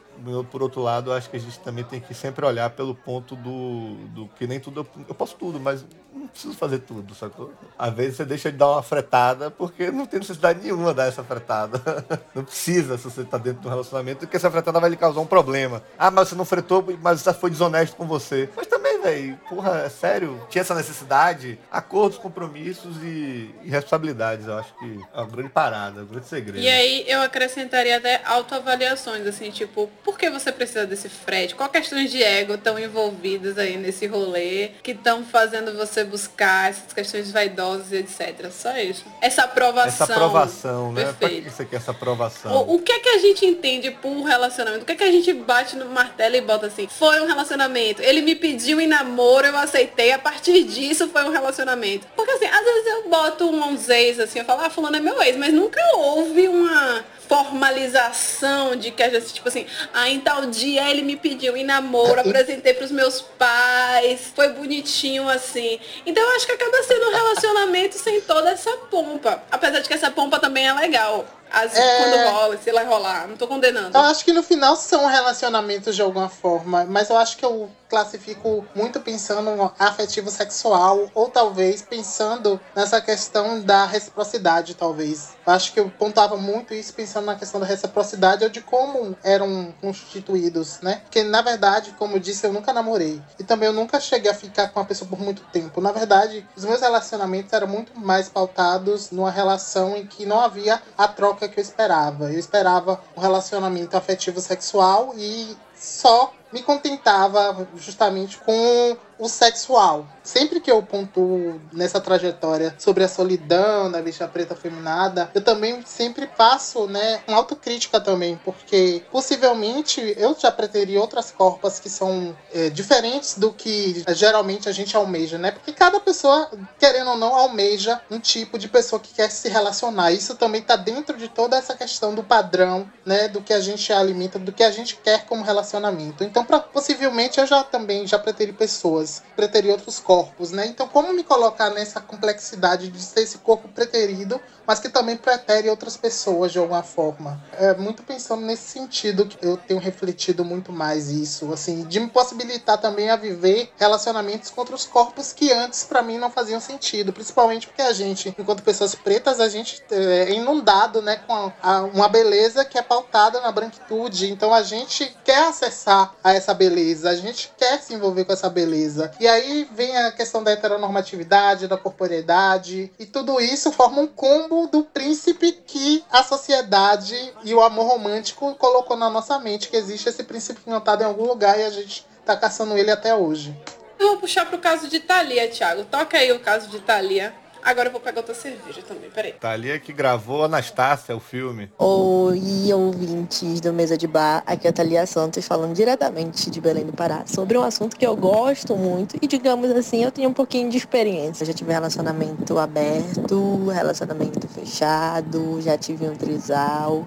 Por 0.52 0.62
outro 0.62 0.82
lado, 0.82 1.14
acho 1.14 1.30
que 1.30 1.38
a 1.38 1.40
gente 1.40 1.60
também 1.60 1.84
tem 1.84 2.00
que 2.00 2.14
sempre 2.14 2.46
olhar 2.46 2.70
pelo 2.72 2.96
ponto 2.96 3.36
do, 3.36 3.96
do 4.08 4.28
que 4.36 4.48
nem 4.48 4.60
tudo 4.60 4.82
eu, 4.82 5.04
eu 5.10 5.16
posso 5.16 5.36
tudo, 5.36 5.60
mas 5.60 5.86
não 6.14 6.28
preciso 6.28 6.54
fazer 6.56 6.80
tudo, 6.80 7.14
sacou? 7.14 7.52
Às 7.78 7.94
vezes 7.94 8.18
você 8.18 8.26
deixa 8.26 8.52
de 8.52 8.58
dar 8.58 8.72
uma 8.72 8.84
fretada 8.84 9.52
porque 9.52 9.92
não 9.92 10.06
tem 10.06 10.20
necessidade 10.20 10.60
nenhuma 10.62 10.94
dar 10.94 11.06
essa 11.06 11.24
fretada. 11.24 11.82
Não 12.34 12.44
precisa 12.44 12.98
se 12.98 13.04
você 13.04 13.24
tá 13.24 13.38
dentro 13.38 13.62
de 13.62 13.68
um 13.68 13.70
relacionamento, 13.70 14.20
porque 14.20 14.38
essa 14.38 14.52
fretada 14.52 14.80
vai 14.80 14.90
lhe 14.90 14.96
causar 14.96 15.20
um 15.20 15.26
problema. 15.26 15.82
Ah, 15.98 16.12
mas 16.12 16.30
você 16.30 16.36
não 16.36 16.46
fretou, 16.46 16.86
mas 17.02 17.22
você 17.22 17.34
foi 17.34 17.50
desonesto 17.50 17.96
com 17.96 18.06
você. 18.06 18.50
Mas 18.56 18.68
também, 18.68 18.87
velho, 18.98 19.40
porra, 19.50 19.84
é 19.86 19.90
sério? 19.90 20.42
Tinha 20.50 20.62
essa 20.62 20.76
necessidade? 20.76 21.60
Acordos, 21.72 22.18
compromissos 22.18 22.98
e, 23.04 23.54
e 23.64 23.70
responsabilidades, 23.70 24.48
eu 24.48 24.58
acho 24.58 24.74
que 24.78 25.00
é 25.14 25.18
uma 25.18 25.28
grande 25.28 25.50
parada, 25.50 26.02
um 26.02 26.06
grande 26.06 26.28
segredo. 26.28 26.60
E 26.60 26.70
aí 26.70 27.06
eu 27.08 27.22
acrescentaria 27.22 27.98
até 27.98 28.22
autoavaliações, 28.26 29.26
assim, 29.26 29.52
tipo, 29.52 29.90
por 30.04 30.18
que 30.18 30.30
você 30.30 30.52
precisa 30.52 30.86
desse 30.86 31.10
frete? 31.10 31.56
Qual 31.56 31.70
questões 31.70 32.12
de 32.12 32.22
ego 32.24 32.56
estão 32.56 32.78
envolvidas 32.78 33.58
aí 33.58 33.78
nesse 33.78 34.08
rolê 34.08 34.72
que 34.84 34.92
estão 34.92 35.24
fazendo 35.24 35.76
você 35.76 36.04
buscar, 36.04 36.70
essas 36.70 36.94
questões 36.94 37.32
vaidosas 37.32 37.92
e 37.92 37.98
etc. 37.98 38.52
Só 38.52 38.76
isso. 38.78 39.06
Essa 39.22 39.44
aprovação. 39.44 40.06
Essa 40.06 40.14
aprovação, 40.14 40.92
né? 40.92 41.04
Pra 41.04 41.14
que 41.14 41.20
Perfeito. 41.20 41.52
você 41.52 41.66
quer 41.66 41.76
essa 41.78 41.92
aprovação? 41.92 42.52
O, 42.52 42.76
o 42.76 42.82
que 42.82 42.92
é 42.92 43.00
que 43.00 43.10
a 43.10 43.20
gente 43.20 43.46
entende 43.46 43.92
por 43.92 44.24
relacionamento? 44.24 44.84
O 44.84 44.86
que 44.86 44.92
é 44.92 44.96
que 44.96 45.04
a 45.04 45.12
gente 45.12 45.34
bate 45.34 45.76
no 45.76 45.90
martelo 45.90 46.36
e 46.36 46.42
bota 46.42 46.68
assim? 46.68 46.88
Foi 46.88 47.22
um 47.22 47.28
relacionamento. 47.28 48.02
Ele 48.02 48.22
me 48.22 48.36
pediu 48.36 48.80
em 48.88 48.90
namoro, 48.90 49.46
eu 49.46 49.58
aceitei. 49.58 50.12
A 50.12 50.20
partir 50.20 50.64
disso 50.64 51.10
foi 51.10 51.24
um 51.24 51.30
relacionamento. 51.30 52.08
Porque 52.16 52.32
assim, 52.32 52.46
às 52.46 52.64
vezes 52.64 52.88
eu 52.88 53.10
boto 53.10 53.50
uns 53.50 53.90
ex 53.90 54.20
assim, 54.20 54.40
eu 54.40 54.46
falo, 54.46 54.62
ah, 54.64 54.70
fulano 54.70 54.96
é 54.96 55.00
meu 55.00 55.22
ex, 55.22 55.36
mas 55.36 55.54
nunca 55.54 55.80
houve 55.96 56.48
uma 56.48 57.06
formalização 57.28 58.76
de 58.76 58.90
que 58.92 59.04
a 59.04 59.10
gente, 59.10 59.34
tipo 59.34 59.48
assim, 59.48 59.66
ah, 59.94 60.10
em 60.10 60.20
tal 60.20 60.46
dia 60.46 60.90
ele 60.90 61.02
me 61.02 61.18
pediu 61.18 61.58
em 61.58 61.64
namoro, 61.64 62.22
apresentei 62.22 62.74
pros 62.74 62.92
meus 62.92 63.22
pais, 63.22 64.32
foi 64.34 64.50
bonitinho 64.50 65.28
assim. 65.28 65.80
Então 66.06 66.24
eu 66.24 66.36
acho 66.38 66.46
que 66.46 66.54
acaba 66.54 66.84
sendo 66.84 67.06
um 67.08 67.14
relacionamento 67.14 67.98
sem 68.00 68.22
toda 68.22 68.52
essa 68.52 68.72
pompa. 68.90 69.44
Apesar 69.52 69.80
de 69.80 69.88
que 69.88 69.94
essa 69.94 70.10
pompa 70.10 70.40
também 70.40 70.68
é 70.68 70.74
legal. 70.74 71.26
As, 71.50 71.76
É. 71.76 71.98
Quando 71.98 72.32
rola, 72.32 72.58
se 72.58 72.70
ela 72.70 72.84
rolar, 72.84 73.28
não 73.28 73.38
tô 73.38 73.48
condenando. 73.48 73.98
Eu 73.98 74.02
acho 74.02 74.24
que 74.26 74.34
no 74.34 74.44
final 74.44 74.76
são 74.76 75.06
relacionamentos 75.06 75.96
de 75.96 76.02
alguma 76.02 76.30
forma, 76.30 76.86
mas 76.86 77.10
eu 77.10 77.18
acho 77.18 77.38
que 77.38 77.46
eu 77.46 77.70
classifico 77.90 78.66
muito 78.76 79.00
pensando 79.00 79.56
no 79.56 79.72
afetivo 79.80 80.30
sexual, 80.30 81.10
ou 81.14 81.30
talvez 81.30 81.82
pensando 81.82 82.60
nessa 82.76 83.02
questão 83.02 83.62
da 83.62 83.86
reciprocidade, 83.86 84.76
talvez. 84.76 85.36
Acho 85.46 85.74
que 85.74 85.80
eu 85.80 85.90
pontuava 85.90 86.38
muito 86.38 86.74
isso 86.74 86.94
pensando 86.94 87.26
na 87.26 87.36
questão 87.36 87.60
da 87.60 87.66
reciprocidade 87.66 88.44
ou 88.44 88.50
de 88.50 88.62
como 88.62 89.18
eram 89.24 89.74
constituídos, 89.82 90.80
né? 90.82 91.02
Porque, 91.04 91.24
na 91.24 91.42
verdade, 91.42 91.96
como 91.98 92.16
eu 92.16 92.20
disse, 92.20 92.46
eu 92.46 92.54
nunca 92.54 92.74
namorei. 92.74 93.22
E 93.40 93.44
também 93.44 93.68
eu 93.68 93.74
nunca 93.74 94.00
cheguei 94.00 94.32
a 94.32 94.34
ficar 94.34 94.70
com 94.70 94.80
uma 94.80 94.86
pessoa 94.86 95.10
por 95.10 95.20
muito 95.20 95.42
tempo. 95.52 95.82
Na 95.82 95.92
verdade, 95.92 96.46
os 96.56 96.66
meus 96.66 96.82
relacionamentos 96.82 97.54
eram 97.54 97.68
muito 97.68 97.98
mais 97.98 98.30
pautados 98.30 99.12
numa 99.12 99.32
relação 99.32 99.96
em 99.96 100.06
que 100.06 100.26
não 100.26 100.40
havia 100.40 100.82
a 100.98 101.08
troca 101.08 101.48
que 101.48 101.60
eu 101.60 101.62
esperava. 101.62 102.32
Eu 102.32 102.40
esperava 102.40 103.02
um 103.16 103.22
relacionamento 103.22 103.96
afetivo 103.96 104.42
sexual 104.42 105.14
e 105.16 105.56
só 105.76 106.34
me 106.52 106.62
contentava 106.62 107.68
justamente 107.76 108.38
com 108.38 108.98
o 109.20 109.28
sexual. 109.28 110.08
Sempre 110.24 110.60
que 110.60 110.70
eu 110.70 110.84
pontuo 110.84 111.60
nessa 111.72 112.00
trajetória 112.00 112.76
sobre 112.78 113.04
a 113.04 113.08
solidão 113.08 113.90
da 113.92 114.02
bicha 114.02 114.28
preta 114.28 114.56
feminada, 114.56 115.30
eu 115.34 115.42
também 115.42 115.82
sempre 115.86 116.30
faço, 116.36 116.88
né, 116.88 117.22
uma 117.28 117.38
autocrítica 117.38 118.00
também, 118.00 118.40
porque 118.44 119.04
possivelmente 119.12 120.16
eu 120.18 120.36
já 120.38 120.52
preteria 120.52 121.00
outras 121.00 121.32
corpas 121.32 121.80
que 121.80 121.90
são 121.90 122.36
é, 122.54 122.70
diferentes 122.70 123.38
do 123.38 123.54
que 123.54 124.04
geralmente 124.10 124.68
a 124.68 124.72
gente 124.72 124.96
almeja, 124.96 125.38
né? 125.38 125.52
Porque 125.52 125.72
cada 125.72 126.00
pessoa, 126.00 126.50
querendo 126.78 127.12
ou 127.12 127.18
não, 127.18 127.34
almeja 127.36 128.02
um 128.12 128.20
tipo 128.20 128.58
de 128.58 128.68
pessoa 128.68 129.00
que 129.00 129.14
quer 129.14 129.32
se 129.32 129.50
relacionar. 129.50 130.12
Isso 130.12 130.36
também 130.36 130.62
tá 130.62 130.76
dentro 130.76 131.18
de 131.18 131.28
toda 131.28 131.58
essa 131.58 131.76
questão 131.76 132.14
do 132.14 132.24
padrão, 132.24 132.90
né, 133.06 133.28
do 133.28 133.42
que 133.42 133.54
a 133.54 133.60
gente 133.60 133.92
alimenta, 133.94 134.38
do 134.38 134.52
que 134.52 134.64
a 134.64 134.72
gente 134.72 134.96
quer 134.98 135.26
como 135.26 135.44
relacionamento. 135.44 136.24
Então, 136.24 136.44
pra, 136.44 136.60
possivelmente 136.60 137.40
eu 137.40 137.48
já 137.48 137.64
também 137.64 138.06
já 138.06 138.20
preteri 138.20 138.54
pessoas, 138.54 139.07
preteri 139.36 139.70
outros 139.70 140.00
corpos, 140.00 140.52
né? 140.52 140.66
Então, 140.68 140.88
como 140.88 141.14
me 141.14 141.24
colocar 141.24 141.70
nessa 141.72 142.00
complexidade 142.02 142.90
de 142.90 143.02
ser 143.02 143.22
esse 143.22 143.38
corpo 143.40 143.68
preterido, 143.68 144.40
mas 144.66 144.80
que 144.80 144.90
também 144.90 145.16
pretere 145.16 145.70
outras 145.70 145.96
pessoas 145.98 146.52
de 146.52 146.60
alguma 146.60 146.84
forma? 146.84 147.42
É 147.54 147.74
muito 147.76 148.04
pensando 148.04 148.42
nesse 148.42 148.70
sentido 148.72 149.26
que 149.26 149.38
eu 149.46 149.58
tenho 149.58 149.80
refletido 149.80 150.44
muito 150.44 150.72
mais 150.72 151.10
isso, 151.10 151.52
assim, 151.54 151.84
de 151.84 152.00
me 152.00 152.08
possibilitar 152.08 152.78
também 152.80 153.10
a 153.10 153.16
viver 153.16 153.72
relacionamentos 153.78 154.50
com 154.50 154.62
outros 154.62 154.86
corpos 154.86 155.32
que 155.34 155.52
antes 155.52 155.84
pra 155.84 156.02
mim 156.02 156.18
não 156.18 156.30
faziam 156.30 156.60
sentido, 156.60 157.14
principalmente 157.14 157.68
porque 157.68 157.82
a 157.82 157.94
gente, 157.94 158.34
enquanto 158.38 158.64
pessoas 158.64 158.94
pretas, 158.96 159.40
a 159.40 159.48
gente 159.50 159.82
é 159.90 160.32
inundado, 160.34 161.02
né, 161.02 161.18
com 161.28 161.34
a- 161.34 161.54
a- 161.62 161.82
uma 161.84 162.10
beleza 162.10 162.66
que 162.66 162.78
é 162.78 162.82
pautada 162.82 163.40
na 163.42 163.52
branquitude. 163.52 164.32
Então 164.32 164.54
a 164.54 164.62
gente 164.64 165.16
quer 165.24 165.48
acessar 165.48 166.14
a 166.24 166.34
essa 166.34 166.54
beleza, 166.54 167.10
a 167.10 167.16
gente 167.16 167.52
quer 167.58 167.82
se 167.82 167.94
envolver 167.94 168.26
com 168.26 168.34
essa 168.34 168.50
beleza. 168.50 168.97
E 169.20 169.28
aí 169.28 169.68
vem 169.74 169.96
a 169.98 170.12
questão 170.12 170.44
da 170.44 170.52
heteronormatividade, 170.52 171.68
da 171.68 171.78
corporeidade, 171.78 172.92
e 172.98 173.06
tudo 173.06 173.40
isso 173.40 173.72
forma 173.72 174.02
um 174.02 174.08
combo 174.08 174.68
do 174.68 174.84
príncipe 174.84 175.52
que 175.52 176.04
a 176.12 176.24
sociedade 176.24 177.34
e 177.44 177.54
o 177.54 177.62
amor 177.62 177.88
romântico 177.88 178.56
colocou 178.56 178.98
na 178.98 179.10
nossa 179.10 179.40
mente, 179.40 179.70
que 179.70 179.78
existe 179.78 180.10
esse 180.10 180.24
príncipe 180.24 180.62
encantado 180.66 181.04
em 181.04 181.06
algum 181.06 181.26
lugar 181.26 181.60
e 181.60 181.64
a 181.64 181.70
gente 181.70 182.06
tá 182.26 182.36
caçando 182.36 182.78
ele 182.78 182.92
até 182.92 183.16
hoje. 183.16 183.56
Eu 184.00 184.10
vou 184.10 184.18
puxar 184.18 184.46
pro 184.46 184.60
caso 184.60 184.88
de 184.88 185.00
Thalia, 185.00 185.50
Thiago. 185.50 185.86
Toca 185.86 186.18
aí 186.18 186.32
o 186.32 186.40
caso 186.40 186.68
de 186.70 186.80
Thalia. 186.80 187.34
Agora 187.68 187.90
eu 187.90 187.92
vou 187.92 188.00
pegar 188.00 188.22
outra 188.22 188.34
cerveja 188.34 188.82
também, 188.82 189.10
peraí. 189.10 189.34
Thalia 189.34 189.78
que 189.78 189.92
gravou 189.92 190.46
Anastácia, 190.46 191.14
o 191.14 191.20
filme. 191.20 191.70
Oi, 191.78 192.72
ouvintes 192.74 193.60
do 193.60 193.74
Mesa 193.74 193.98
de 193.98 194.08
Bar, 194.08 194.42
aqui 194.46 194.68
é 194.68 194.70
a 194.70 194.74
Thalia 194.74 195.06
Santos 195.06 195.46
falando 195.46 195.76
diretamente 195.76 196.50
de 196.50 196.62
Belém 196.62 196.86
do 196.86 196.94
Pará 196.94 197.26
sobre 197.26 197.58
um 197.58 197.64
assunto 197.64 197.98
que 197.98 198.08
eu 198.08 198.16
gosto 198.16 198.74
muito 198.78 199.18
e, 199.22 199.28
digamos 199.28 199.70
assim, 199.72 200.02
eu 200.02 200.14
tenho 200.14 200.30
um 200.30 200.34
pouquinho 200.34 200.70
de 200.70 200.78
experiência. 200.78 201.46
Já 201.46 201.52
tive 201.52 201.74
relacionamento 201.74 202.58
aberto, 202.58 203.66
relacionamento 203.66 204.48
fechado, 204.48 205.60
já 205.62 205.78
tive 205.78 206.08
um 206.08 206.16
trisal. 206.16 207.06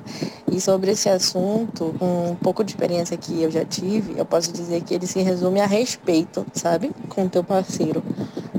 E 0.53 0.61
sobre 0.61 0.91
esse 0.91 1.09
assunto, 1.09 1.95
um 2.03 2.35
pouco 2.35 2.63
de 2.63 2.73
experiência 2.73 3.17
que 3.17 3.43
eu 3.43 3.51
já 3.51 3.65
tive, 3.65 4.19
eu 4.19 4.27
posso 4.27 4.53
dizer 4.53 4.83
que 4.83 4.93
ele 4.93 5.07
se 5.07 5.23
resume 5.23 5.63
a 5.63 5.67
respeito, 5.67 6.45
sabe? 6.53 6.91
Com 7.09 7.25
o 7.25 7.31
teu 7.31 7.43
parceiro. 7.43 8.05